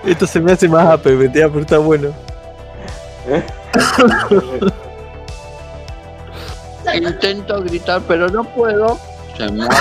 [0.06, 2.14] Esto se me hace más APBTA, pero está bueno.
[6.96, 9.00] Intento gritar, pero no puedo.
[9.38, 9.76] Se mueve.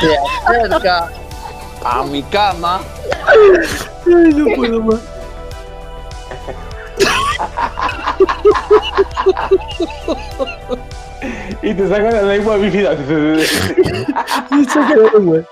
[0.00, 0.16] Se
[0.46, 1.08] acerca
[1.84, 2.80] a mi cama.
[3.26, 5.00] Ay, no puedo más.
[11.62, 12.94] Y te sacan la lengua bífida.
[14.50, 15.42] Me saca la lengua.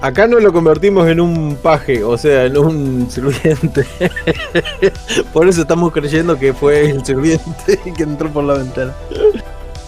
[0.00, 3.86] Acá no lo convertimos en un paje, o sea, en un sirviente.
[5.32, 8.92] Por eso estamos creyendo que fue el sirviente que entró por la ventana.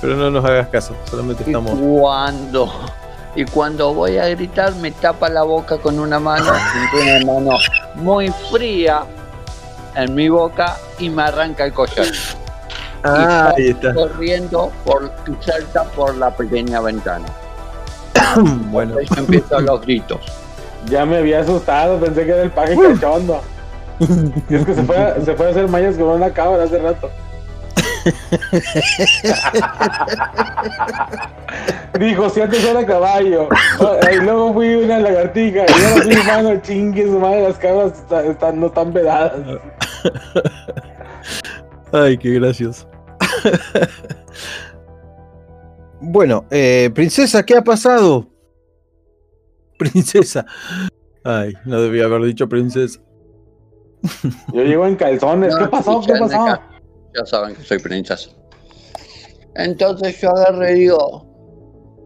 [0.01, 1.79] Pero no nos hagas caso, solamente Y estamos.
[1.79, 2.73] cuando
[3.35, 6.51] y cuando voy a gritar me tapa la boca con una mano,
[7.03, 7.57] una mano
[7.97, 9.03] muy fría
[9.95, 12.07] en mi boca y me arranca el collar.
[13.05, 13.95] Ah, y ahí está.
[13.95, 17.27] corriendo por, y salta por la pequeña ventana.
[18.71, 20.21] Bueno, Ahí empiezan los gritos.
[20.87, 23.41] Ya me había asustado, pensé que era el paje cachondo.
[24.01, 24.05] Y
[24.55, 27.11] es que se fue, a, se fue a hacer mayas con una cabra hace rato.
[31.99, 33.49] Dijo, si antes era caballo.
[34.13, 35.65] Y luego fui una lagartija.
[35.69, 39.33] Y ahora soy humano, chingue su madre, las cabras está- están, no están vedadas.
[41.93, 42.87] ay, qué gracioso.
[46.01, 48.27] Bueno, eh, princesa, ¿qué ha pasado?
[49.79, 50.45] Princesa.
[51.25, 53.01] Ay, no debía haber dicho princesa.
[54.53, 55.55] Yo llego en calzones.
[55.57, 56.01] ¿Qué pasó?
[56.07, 56.61] ¿Qué pasó?
[57.17, 58.31] Ya saben que soy princesa.
[59.55, 61.27] Entonces yo agarré y digo,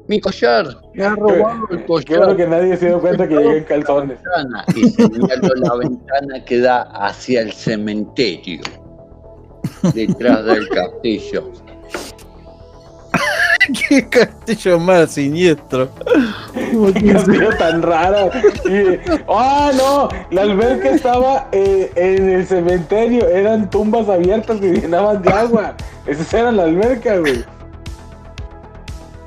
[0.09, 2.19] mi collar, me ha robado el collar.
[2.19, 4.19] bueno que nadie se dio cuenta que llegué en calzones.
[4.23, 8.62] ventana", Y señalo la ventana que da hacia el cementerio,
[9.93, 11.53] detrás del castillo.
[13.89, 15.89] qué castillo más siniestro.
[16.53, 18.31] Qué castillo tan raro.
[19.29, 20.09] ¡Ah, no!
[20.31, 23.29] La alberca estaba eh, en el cementerio.
[23.29, 25.75] Eran tumbas abiertas que llenaban de agua.
[26.07, 27.45] Esas eran la alberca, güey.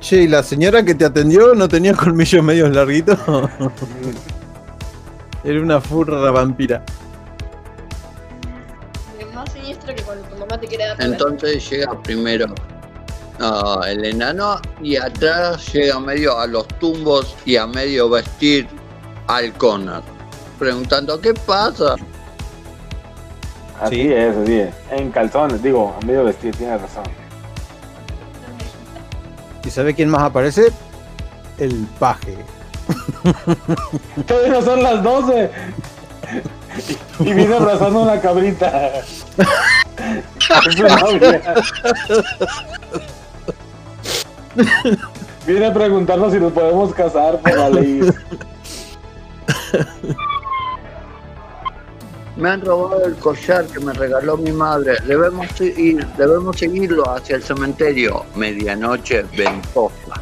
[0.00, 3.18] Che, ¿y la señora que te atendió no tenía colmillos medios larguitos?
[5.44, 6.84] Era una furra vampira.
[9.18, 12.46] Es más siniestro que cuando tu mamá te quiere dar Entonces llega primero
[13.40, 18.68] ah, el enano y atrás llega medio a los tumbos y a medio vestir
[19.26, 20.02] al Connor.
[20.58, 21.96] Preguntando, ¿qué pasa?
[23.80, 24.12] Así Sí.
[24.12, 24.74] es, así es.
[24.90, 27.04] En calzones, digo, a medio vestido, tienes razón.
[29.64, 30.68] ¿Y sabe quién más aparece?
[31.58, 32.36] El paje.
[34.26, 35.50] Todavía no son las 12.
[37.20, 38.92] Y, y viene abrazando una cabrita.
[39.00, 39.24] Es.
[45.46, 48.00] Viene a preguntarnos si nos podemos casar por la ley.
[52.36, 54.98] Me han robado el collar que me regaló mi madre.
[55.06, 58.24] Debemos ir, debemos seguirlo hacia el cementerio.
[58.34, 60.20] Medianoche ventosa.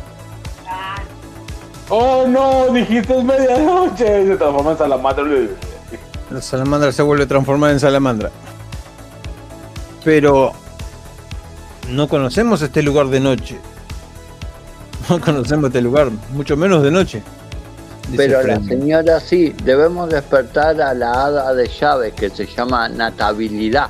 [1.89, 4.23] Oh no, dijiste es medianoche.
[4.23, 5.25] Y se transforma en salamandra.
[6.31, 8.31] La salamandra se vuelve a transformar en salamandra.
[10.05, 10.53] Pero
[11.91, 13.59] no conocemos este lugar de noche.
[15.09, 17.23] No conocemos este lugar, mucho menos de noche.
[18.17, 23.89] Pero la señora sí, debemos despertar a la hada de llaves que se llama Natabilidad.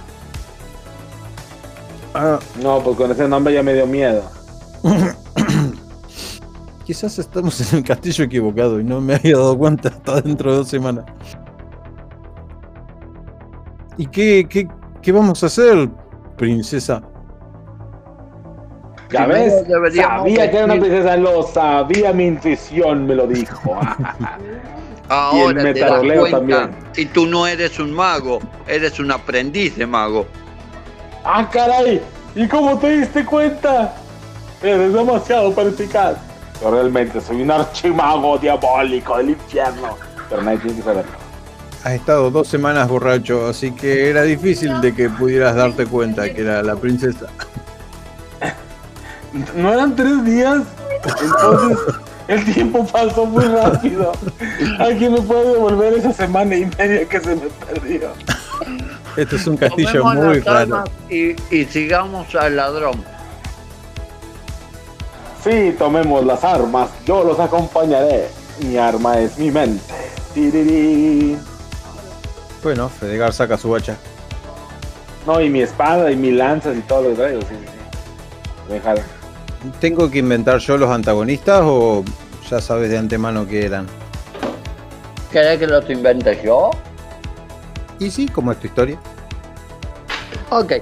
[2.15, 4.23] Ah, No, pues con ese nombre ya me dio miedo.
[6.85, 10.57] quizás estamos en el castillo equivocado y no me había dado cuenta hasta dentro de
[10.59, 11.05] dos semanas.
[13.97, 14.69] ¿Y qué, qué,
[15.03, 15.89] qué vamos a hacer,
[16.37, 17.03] princesa?
[19.15, 23.79] Ya ves, sabía que era una princesa, lo sabía, mi intuición me lo dijo.
[25.09, 26.71] Ahora te das cuenta también.
[26.93, 30.27] si tú no eres un mago, eres un aprendiz de mago.
[31.25, 32.01] ¡Ah, caray!
[32.35, 33.95] ¿Y cómo te diste cuenta?
[34.61, 36.17] Eres demasiado perspicaz.
[36.61, 39.97] Yo realmente soy un archimago diabólico del infierno.
[40.29, 41.13] Pero nadie tiene que saberlo.
[41.85, 46.41] Has estado dos semanas borracho, así que era difícil de que pudieras darte cuenta que
[46.41, 47.27] era la princesa.
[49.57, 50.63] ¿No eran tres días?
[51.21, 51.79] Entonces,
[52.29, 54.13] el tiempo pasó muy rápido.
[54.79, 58.11] ¿Alguien me puede devolver esa semana y media que se me perdió?
[59.17, 60.61] Esto es un castillo Tomemos muy las raro.
[60.77, 63.05] armas y, y sigamos al ladrón.
[65.43, 66.89] Sí, tomemos las armas.
[67.05, 68.29] Yo los acompañaré.
[68.61, 69.83] Mi arma es mi mente.
[72.63, 73.97] Bueno, Fedegar saca su hacha.
[75.27, 77.41] No, y mi espada y mi lanzas y todo lo que traigo.
[77.43, 78.73] Sí, sí, sí.
[78.73, 79.03] Déjala.
[79.81, 82.05] ¿Tengo que inventar yo los antagonistas o
[82.51, 83.87] ya sabes de antemano que eran?
[85.33, 86.71] ¿Querés que los invente yo?
[87.99, 88.99] Y sí, como es tu historia.
[90.51, 90.75] Ok.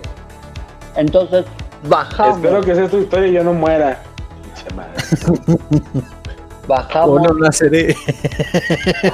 [0.97, 1.44] Entonces,
[1.89, 2.36] bajamos.
[2.39, 4.02] Espero que sea tu historia y yo no muera.
[4.43, 6.02] Pinche madre.
[6.69, 7.20] Bajamos.
[7.20, 7.97] O no naceré.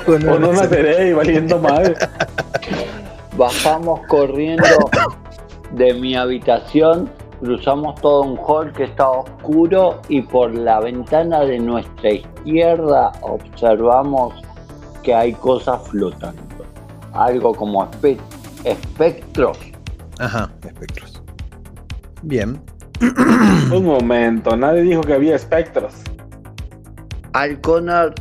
[0.06, 0.82] o no O no naceré.
[0.82, 1.94] naceré y valiendo madre.
[3.36, 4.66] Bajamos corriendo
[5.70, 7.08] de mi habitación,
[7.40, 14.34] cruzamos todo un hall que está oscuro y por la ventana de nuestra izquierda observamos
[15.02, 16.42] que hay cosas flotando.
[17.12, 18.18] Algo como espe-
[18.64, 19.58] espectros.
[20.18, 21.22] Ajá, espectros.
[22.22, 22.60] Bien.
[23.72, 25.94] Un momento, nadie dijo que había espectros.
[27.32, 28.14] Alconar,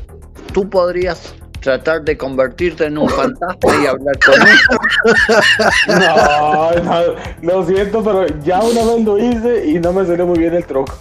[0.54, 1.34] tú podrías
[1.68, 4.58] tratar de convertirte en un fantasma y hablar con él.
[6.00, 7.02] No, no,
[7.42, 10.66] lo siento, pero ya una vez lo hice y no me salió muy bien el
[10.66, 10.94] truco.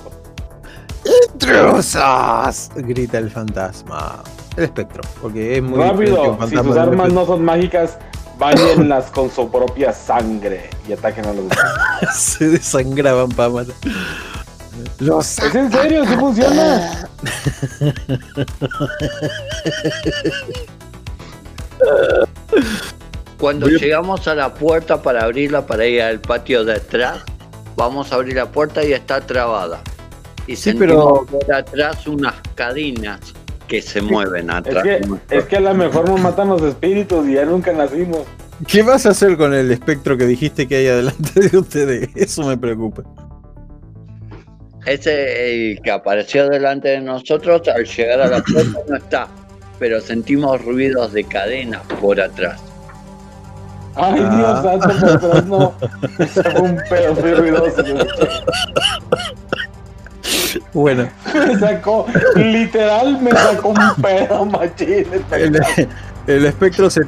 [1.32, 2.70] ¡Intrusos!
[2.74, 4.24] Grita el fantasma.
[4.56, 7.96] El espectro, porque es muy Rápido, si sus armas no son mágicas,
[8.36, 12.16] bañenlas con su propia sangre y ataquen a los demás.
[12.16, 13.74] Se desangraban para matar.
[14.98, 16.04] Los ¿Es en serio?
[16.06, 17.08] ¿Sí funciona?
[23.38, 27.18] Cuando llegamos a la puerta para abrirla para ir al patio de atrás,
[27.76, 29.80] vamos a abrir la puerta y está trabada.
[30.46, 33.20] Y Sí, sentimos por atrás unas cadenas
[33.68, 34.82] que se mueven Es atrás.
[34.84, 35.00] que,
[35.30, 38.20] es que a lo mejor nos matan los espíritus y ya nunca nacimos.
[38.66, 42.08] ¿Qué vas a hacer con el espectro que dijiste que hay adelante de ustedes?
[42.14, 43.02] Eso me preocupa.
[44.86, 49.28] Ese el que apareció delante de nosotros al llegar a la puerta no está,
[49.78, 52.60] pero sentimos ruidos de cadenas por atrás.
[53.96, 54.36] Ay, Ah.
[54.36, 55.74] Dios santo, por atrás no.
[56.52, 57.82] Fue un pedo muy ruidoso.
[60.72, 65.06] Bueno, Me sacó, literal, me sacó un pedo machín.
[65.32, 65.60] el,
[66.26, 67.02] el espectro se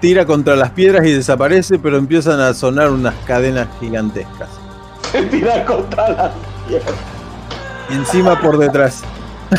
[0.00, 4.48] tira contra las piedras y desaparece, pero empiezan a sonar unas cadenas gigantescas.
[5.12, 6.30] Se tira contra la
[7.88, 9.02] Y encima por detrás.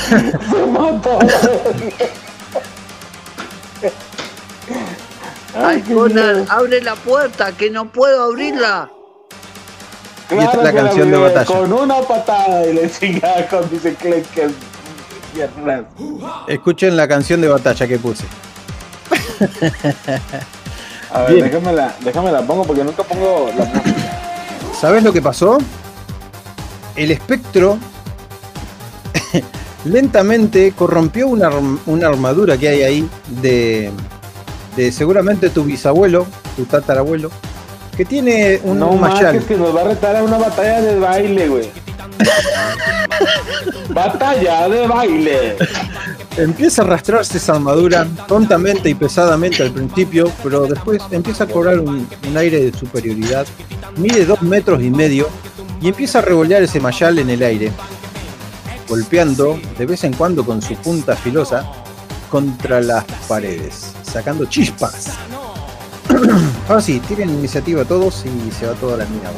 [0.10, 1.20] se mató.
[5.54, 8.90] ¡Ay, qué Conan, abre la puerta, que no puedo abrirla!
[10.30, 11.46] Y esta es la canción de vive batalla.
[11.46, 13.70] Con una patada y le chingada con
[15.34, 15.86] piernas.
[16.48, 18.26] Escuchen la canción de batalla que puse.
[21.14, 23.92] A ver, déjame la, déjame la pongo porque nunca pongo la música.
[24.80, 25.58] ¿Sabes lo que pasó?
[27.02, 27.80] El espectro
[29.86, 33.10] lentamente corrompió una, arm- una armadura que hay ahí
[33.42, 33.90] de,
[34.76, 37.32] de seguramente tu bisabuelo, tu tatarabuelo,
[37.98, 41.48] que tiene un no más que nos va a retar a una batalla de baile,
[41.48, 41.72] güey.
[43.90, 45.56] batalla de baile.
[46.38, 51.80] Empieza a arrastrarse esa armadura tontamente y pesadamente al principio, pero después empieza a cobrar
[51.80, 53.48] un, un aire de superioridad.
[53.98, 55.28] Mide dos metros y medio
[55.82, 57.72] y empieza a revolear ese mayal en el aire,
[58.88, 61.66] golpeando de vez en cuando con su punta filosa
[62.30, 65.08] contra las paredes, sacando chispas.
[66.70, 69.32] Ahora sí, tienen iniciativa todos y se va toda la mierda.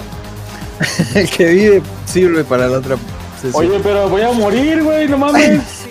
[1.19, 2.97] El que vive sirve para la otra
[3.41, 3.63] sesión.
[3.65, 5.61] Oye, pero voy a morir, güey, no mames.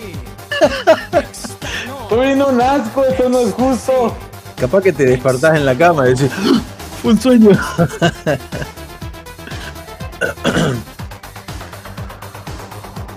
[2.03, 4.15] Estoy viendo un asco, esto no es justo.
[4.55, 6.61] Capaz que te despertás en la cama y decís, "¡Ah!
[7.03, 7.49] un sueño.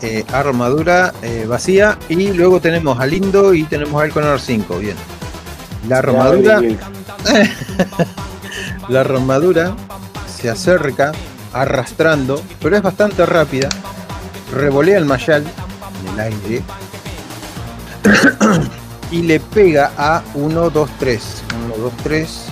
[0.03, 4.97] Eh, armadura eh, vacía y luego tenemos a Lindo y tenemos a Elconor 5, bien.
[5.89, 6.61] La armadura,
[8.89, 9.75] la armadura
[10.27, 11.13] se acerca
[11.53, 13.69] arrastrando, pero es bastante rápida.
[14.53, 16.63] Revolea el mayal en el aire
[19.11, 21.43] y le pega a 1, 2, 3.
[21.67, 22.45] 1, 2, 3.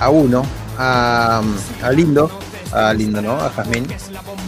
[0.00, 0.46] A 1.
[0.78, 1.42] A,
[1.82, 2.43] a Lindo.
[2.74, 3.40] A Lindo, ¿no?
[3.40, 3.86] A Jazmín.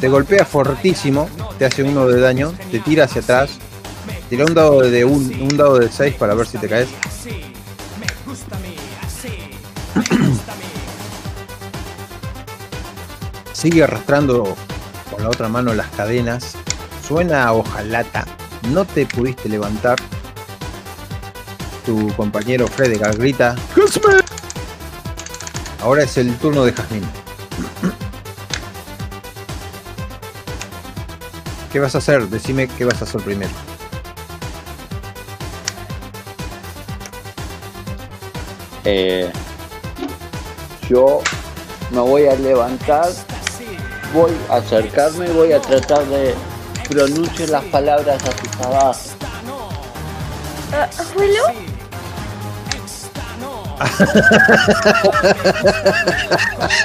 [0.01, 1.31] Te golpea fortísimo.
[1.59, 2.53] Te hace uno de daño.
[2.71, 3.51] Te tira hacia atrás.
[4.29, 6.89] Tira un dado de un, un dado de 6 para ver si te caes.
[13.53, 14.57] Sigue arrastrando
[15.11, 16.57] con la otra mano las cadenas.
[17.07, 18.27] Suena a hojalata.
[18.73, 19.99] No te pudiste levantar.
[21.85, 23.55] Tu compañero Fredegard grita.
[25.81, 27.05] Ahora es el turno de Jazmín.
[31.77, 32.27] ¿Qué vas a hacer?
[32.29, 33.51] Decime qué vas a hacer primero.
[38.87, 39.31] Eh,
[40.89, 41.21] yo
[41.91, 43.11] me voy a levantar,
[44.15, 46.35] voy a acercarme y voy a tratar de
[46.89, 49.15] pronunciar las palabras asustadas.
[50.73, 51.43] Ah, ¿Abuelo?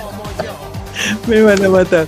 [1.28, 2.08] Me van a matar.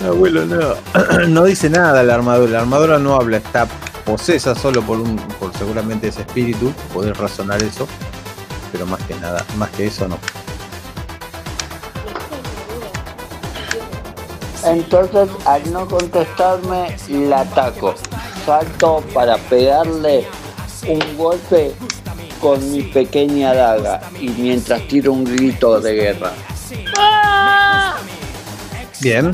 [0.00, 0.74] Abuelo, no.
[1.28, 2.52] No dice nada la armadura.
[2.52, 3.38] La armadura no habla.
[3.38, 3.66] Está
[4.04, 6.72] posesa solo por un, por seguramente ese espíritu.
[6.92, 7.86] Podés razonar eso.
[8.70, 10.18] Pero más que nada, más que eso no.
[14.64, 17.94] Entonces, al no contestarme, la ataco.
[18.46, 20.26] Salto para pegarle
[20.88, 21.72] un golpe
[22.40, 26.32] con mi pequeña daga y mientras tiro un grito de guerra.
[29.02, 29.04] ¡Ah!
[29.04, 29.32] Bien.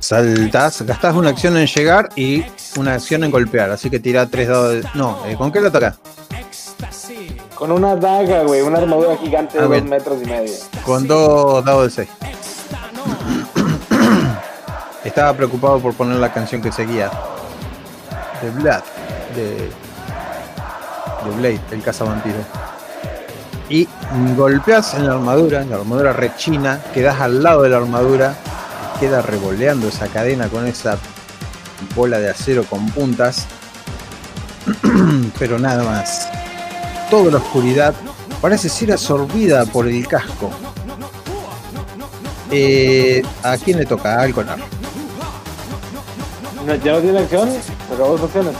[0.00, 2.44] Saltás, gastás una acción en llegar y
[2.76, 3.70] una acción en golpear.
[3.70, 4.84] Así que tira tres dados de.
[4.94, 5.98] No, eh, ¿con qué lo atacás?
[7.54, 9.84] Con una daga, güey, una armadura gigante de A dos ver.
[9.84, 10.52] metros y medio.
[10.84, 12.08] Con dos dados de 6.
[15.04, 17.08] Estaba preocupado por poner la canción que seguía.
[18.42, 18.82] De Blood.
[19.36, 19.70] De,
[21.24, 22.38] de Blade, el cazavampiro.
[23.68, 23.88] Y
[24.36, 28.34] golpeas en la armadura, la armadura rechina, quedas al lado de la armadura,
[28.98, 30.98] queda revoleando esa cadena con esa
[31.94, 33.46] bola de acero con puntas.
[35.38, 36.28] Pero nada más.
[37.10, 37.94] Toda la oscuridad
[38.40, 40.50] parece ser absorbida por el casco.
[42.50, 44.20] Eh, ¿A quién le toca?
[44.20, 44.58] Al Conar.
[46.66, 47.48] No, ¿Ya no tiene acción?
[47.88, 48.54] Sacó dos acciones.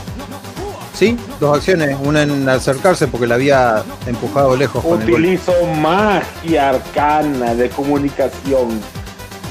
[0.93, 1.97] Sí, dos acciones.
[2.03, 5.11] Una en acercarse porque la había empujado lejos con el.
[5.11, 8.79] Utilizo magia arcana de comunicación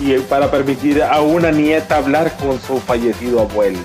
[0.02, 3.78] y para permitir a una nieta hablar con su fallecido abuelo.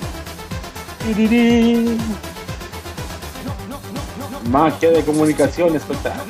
[4.49, 6.25] Magia de comunicación espectacular.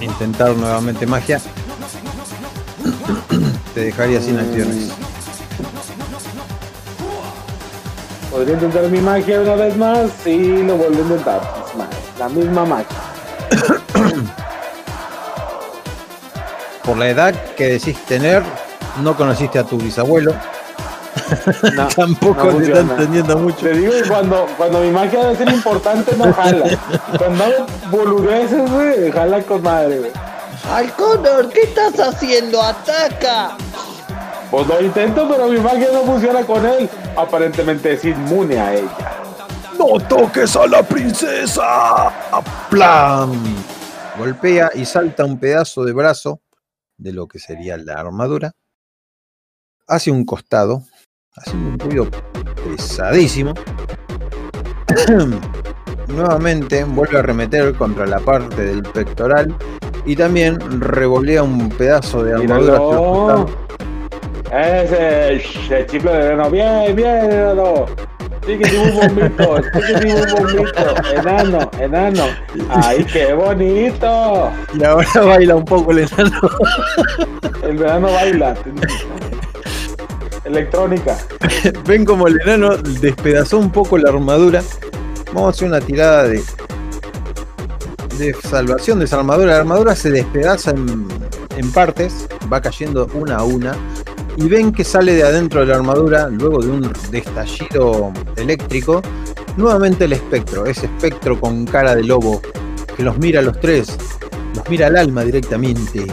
[0.00, 1.40] Intentar nuevamente magia.
[3.74, 4.90] Te dejaría sin acciones.
[8.30, 11.64] Podría intentar mi magia una vez más y lo vuelvo a intentar.
[12.18, 12.96] La misma magia.
[16.90, 18.42] Por la edad que decís tener,
[19.00, 20.34] no conociste a tu bisabuelo.
[21.76, 22.80] No, Tampoco no te está funciona.
[22.80, 23.58] entendiendo mucho.
[23.60, 26.64] Te digo cuando, cuando mi magia debe ser importante, no jala.
[27.16, 30.10] Cuando hago boludeces, güey, jala con madre, güey.
[30.72, 32.60] Alconor, ¿qué estás haciendo?
[32.60, 33.56] ¡Ataca!
[34.50, 36.90] Pues lo intento, pero mi magia no funciona con él.
[37.16, 39.12] Aparentemente es inmune a ella.
[39.78, 42.10] ¡No toques a la princesa!
[42.68, 43.30] ¡Plan!
[44.18, 46.40] Golpea y salta un pedazo de brazo
[47.00, 48.52] de lo que sería la armadura
[49.88, 50.84] hacia un costado,
[51.34, 52.08] haciendo un ruido
[52.64, 53.54] pesadísimo.
[56.08, 59.54] Nuevamente vuelve a arremeter contra la parte del pectoral
[60.04, 63.46] y también revolea un pedazo de armadura Míralo.
[63.46, 63.50] costados.
[64.52, 66.50] Ese el chifle de.
[66.50, 68.09] Bien, bien.
[68.46, 70.94] Sigue un bombito, sigue un bombito.
[71.14, 72.24] Enano, enano.
[72.70, 74.50] ¡Ay, qué bonito!
[74.74, 76.40] Y ahora baila un poco el enano.
[77.62, 78.56] El enano baila.
[80.44, 81.18] Electrónica.
[81.86, 84.62] Ven como el enano despedazó un poco la armadura.
[85.32, 86.42] Vamos a hacer una tirada de,
[88.18, 89.52] de salvación de esa armadura.
[89.52, 91.06] La armadura se despedaza en,
[91.56, 93.76] en partes, va cayendo una a una.
[94.40, 99.02] Y ven que sale de adentro de la armadura, luego de un destallido eléctrico,
[99.58, 100.64] nuevamente el espectro.
[100.64, 102.40] Ese espectro con cara de lobo
[102.96, 103.98] que los mira a los tres,
[104.54, 106.06] los mira al alma directamente.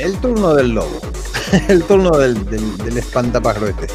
[0.00, 1.00] El turno del lobo.
[1.68, 3.86] El turno del, del, este.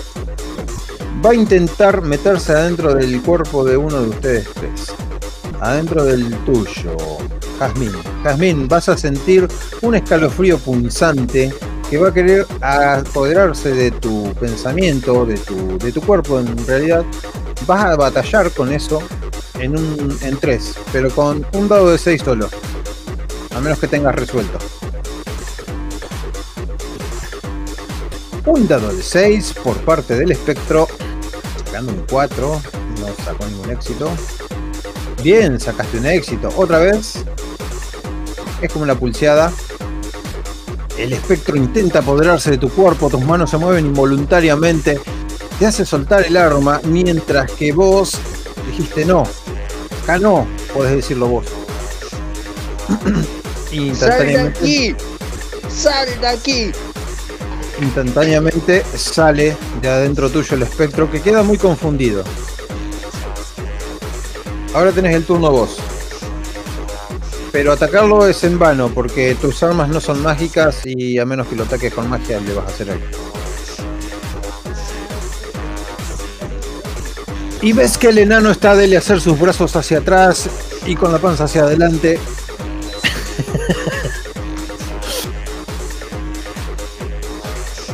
[1.24, 4.94] Va a intentar meterse adentro del cuerpo de uno de ustedes tres.
[5.60, 6.96] Adentro del tuyo,
[7.60, 7.92] Jazmín.
[8.24, 9.48] Jazmín, vas a sentir
[9.82, 11.54] un escalofrío punzante
[11.90, 17.04] que va a querer apoderarse de tu pensamiento, de tu, de tu cuerpo en realidad.
[17.68, 19.02] Vas a batallar con eso
[19.56, 22.50] en, un, en tres, pero con un dado de 6 solo.
[23.54, 24.58] A menos que tengas resuelto.
[28.46, 30.88] Un dado de 6 por parte del espectro.
[31.66, 32.62] Sacando un 4.
[33.00, 34.10] No sacó ningún éxito.
[35.24, 36.50] Bien, sacaste un éxito.
[36.56, 37.24] Otra vez.
[38.62, 39.52] Es como una pulseada.
[40.98, 43.10] El espectro intenta apoderarse de tu cuerpo.
[43.10, 45.00] Tus manos se mueven involuntariamente.
[45.58, 46.82] Te hace soltar el arma.
[46.86, 48.18] Mientras que vos
[48.68, 49.24] dijiste no.
[50.04, 50.48] Acá no.
[50.74, 51.46] Podés decirlo vos.
[53.94, 54.96] ¡Sal de aquí!
[55.70, 56.72] ¡Sal de aquí!
[57.82, 62.24] instantáneamente sale de adentro tuyo el espectro que queda muy confundido.
[64.74, 65.78] Ahora tenés el turno vos.
[67.52, 71.56] Pero atacarlo es en vano porque tus armas no son mágicas y a menos que
[71.56, 73.06] lo ataques con magia le vas a hacer algo.
[77.62, 80.50] Y ves que el enano está de hacer sus brazos hacia atrás
[80.86, 82.20] y con la panza hacia adelante.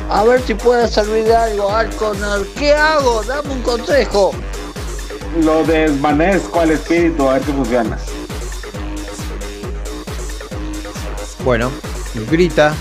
[0.10, 2.46] A ver si puede servir de algo, Alconor.
[2.58, 3.24] ¿Qué hago?
[3.24, 4.32] Dame un consejo.
[5.44, 7.98] Lo desvanezco al espíritu a ver si funciona.
[11.44, 11.72] Bueno,
[12.32, 12.74] grita.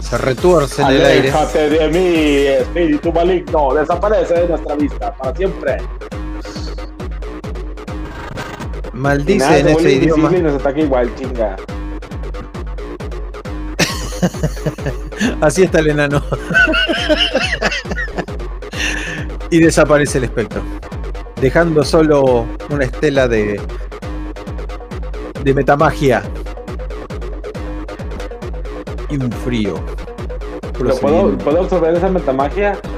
[0.00, 1.30] Se retuerce en el aire.
[1.30, 3.74] Aléjate de mí, espíritu maligno.
[3.74, 5.76] Desaparece de nuestra vista para siempre.
[8.92, 10.36] Maldice nada, en ese idioma.
[10.36, 11.56] y nos ataca igual, chinga.
[15.40, 16.22] Así está el enano.
[19.50, 20.60] y desaparece el espectro.
[21.40, 23.60] Dejando solo una estela de.
[25.42, 26.22] de metamagia.
[29.10, 29.74] Y un frío.
[30.78, 31.38] ¿Pero ¿Puedo.
[31.38, 32.78] ¿Puedo absorber esa metamagia?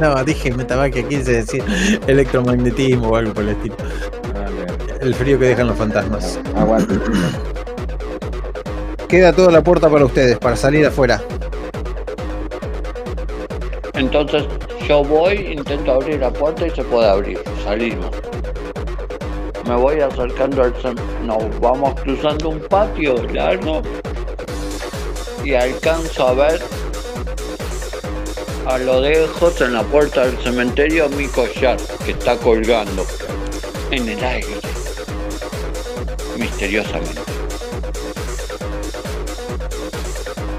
[0.00, 1.64] No, dije metamagia, quise decir
[2.06, 3.76] electromagnetismo o algo por el estilo.
[4.34, 4.66] Vale.
[5.00, 6.38] El frío que dejan los fantasmas.
[6.56, 6.98] Aguante.
[9.08, 11.22] Queda toda la puerta para ustedes, para salir afuera.
[14.14, 14.44] Entonces
[14.86, 17.40] yo voy, intento abrir la puerta y se puede abrir.
[17.64, 18.10] Salimos.
[19.66, 20.74] Me voy acercando al
[21.24, 23.80] Nos vamos cruzando un patio largo
[25.42, 26.60] y alcanzo a ver
[28.66, 33.06] a lo lejos en la puerta del cementerio mi collar que está colgando
[33.90, 34.56] en el aire
[36.36, 37.22] misteriosamente.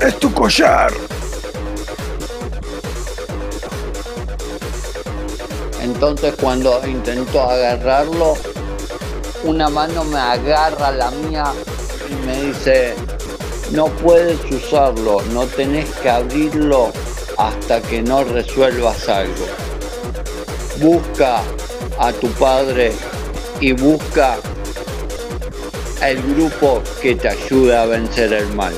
[0.01, 0.91] ¡Es tu collar!
[6.05, 8.33] Entonces cuando intento agarrarlo,
[9.45, 11.45] una mano me agarra la mía
[12.09, 12.93] y me dice,
[13.71, 16.91] no puedes usarlo, no tenés que abrirlo
[17.37, 19.45] hasta que no resuelvas algo.
[20.81, 21.41] Busca
[21.97, 22.91] a tu padre
[23.61, 24.35] y busca
[26.05, 28.73] el grupo que te ayude a vencer el mal.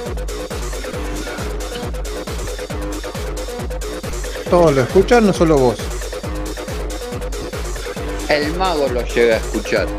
[4.48, 5.95] Todos lo escuchan, no solo vos.
[8.30, 9.88] El mago lo llega a escuchar.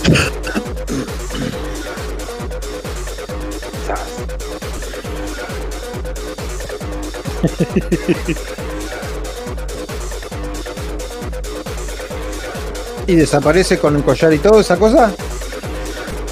[13.09, 15.13] Y desaparece con el collar y todo esa cosa.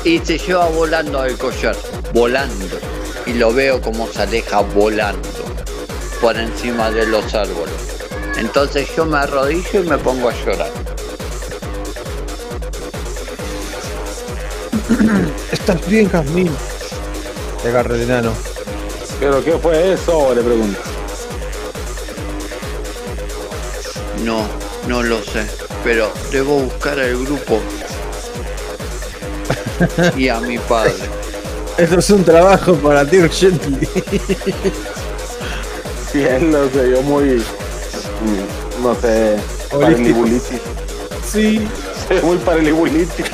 [0.05, 1.77] y se lleva volando el collar,
[2.13, 2.79] volando.
[3.27, 5.29] Y lo veo como se aleja volando
[6.21, 7.75] por encima de los árboles.
[8.37, 10.94] Entonces yo me arrodillo y me pongo a llorar.
[15.53, 16.51] ¿Estás bien, Jazmín?
[17.63, 18.33] Te agarra el enano.
[19.21, 20.35] ¿Pero qué fue eso?
[20.35, 20.79] Le pregunto.
[24.25, 24.47] No,
[24.89, 25.47] no lo sé,
[25.83, 27.61] pero debo buscar al grupo
[30.17, 30.95] y a mi padre.
[31.77, 33.89] Esto es un trabajo para Dirk Gently.
[36.11, 37.43] Sí, él lo se vio muy.
[38.83, 39.37] No sé.
[39.71, 40.61] Paralibulitis.
[41.27, 41.67] sí.
[42.07, 43.27] Se ve muy paralibulitis.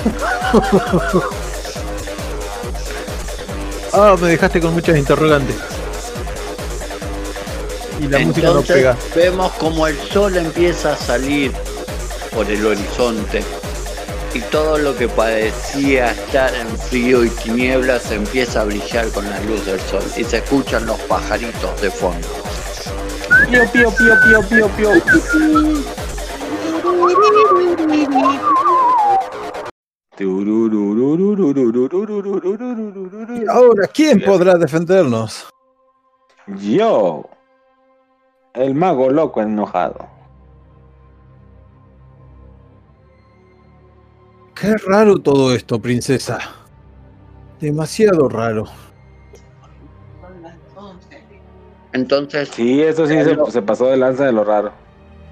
[3.93, 5.57] Ah, me dejaste con muchas interrogantes.
[8.01, 8.97] Y la música no Entonces pega.
[9.15, 11.53] vemos como el sol empieza a salir
[12.35, 13.43] por el horizonte
[14.33, 19.41] y todo lo que parecía estar en frío y tinieblas empieza a brillar con la
[19.41, 22.27] luz del sol y se escuchan los pajaritos de fondo.
[23.51, 25.03] Pío, pío, pío, pío, pío, pío.
[30.21, 30.25] Y
[33.49, 35.49] ahora, ¿quién podrá defendernos?
[36.47, 37.25] Yo,
[38.55, 40.07] el mago loco enojado.
[44.55, 46.39] Qué raro todo esto, princesa.
[47.61, 48.65] Demasiado raro.
[51.93, 54.73] Entonces Sí, eso sí se, se pasó de lanza de lo raro.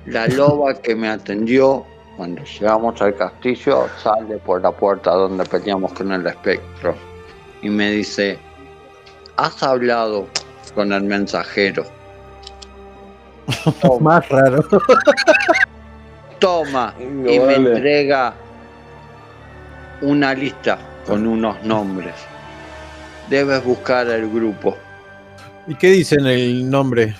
[0.06, 1.84] la loba que me atendió
[2.18, 6.96] cuando llegamos al castillo sale por la puerta donde peleamos con el espectro
[7.62, 8.36] y me dice,
[9.36, 10.26] ¿has hablado
[10.74, 11.86] con el mensajero?
[14.00, 14.64] Más raro.
[16.40, 18.34] Toma y me entrega
[20.00, 22.14] una lista con unos nombres.
[23.30, 24.76] Debes buscar el grupo.
[25.68, 27.14] ¿Y qué dicen el nombre?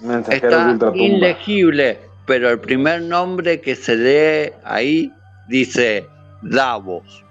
[0.00, 1.04] Mensajeros de Está ultratumba.
[1.04, 5.12] ilegible, pero el primer nombre que se lee ahí
[5.48, 6.06] dice
[6.42, 7.24] Davos.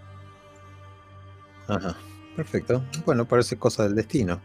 [1.70, 1.96] Ajá.
[2.36, 2.84] Perfecto.
[3.06, 4.42] Bueno, parece cosa del destino.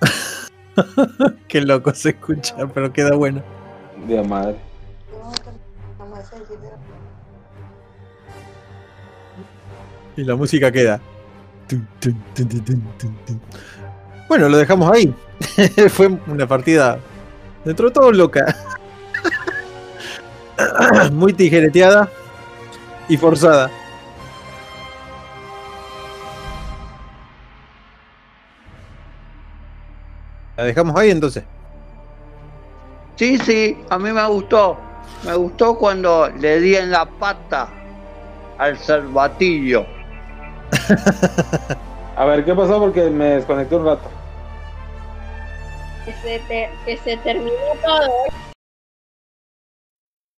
[1.48, 3.42] Qué loco se escucha, pero queda bueno.
[4.08, 4.56] De madre.
[10.16, 10.98] Y la música queda.
[14.28, 15.14] Bueno, lo dejamos ahí.
[15.90, 16.98] Fue una partida
[17.66, 18.56] dentro de todo loca.
[21.12, 22.08] Muy tijereteada
[23.08, 23.70] y forzada.
[30.56, 31.44] La dejamos ahí entonces.
[33.16, 34.78] Sí, sí, a mí me gustó.
[35.24, 37.68] Me gustó cuando le di en la pata
[38.58, 39.84] al cervatillo.
[42.16, 42.78] A ver, ¿qué pasó?
[42.78, 44.08] Porque me desconecté un rato.
[46.04, 47.50] Que se, te- que se terminó
[47.84, 48.10] todo.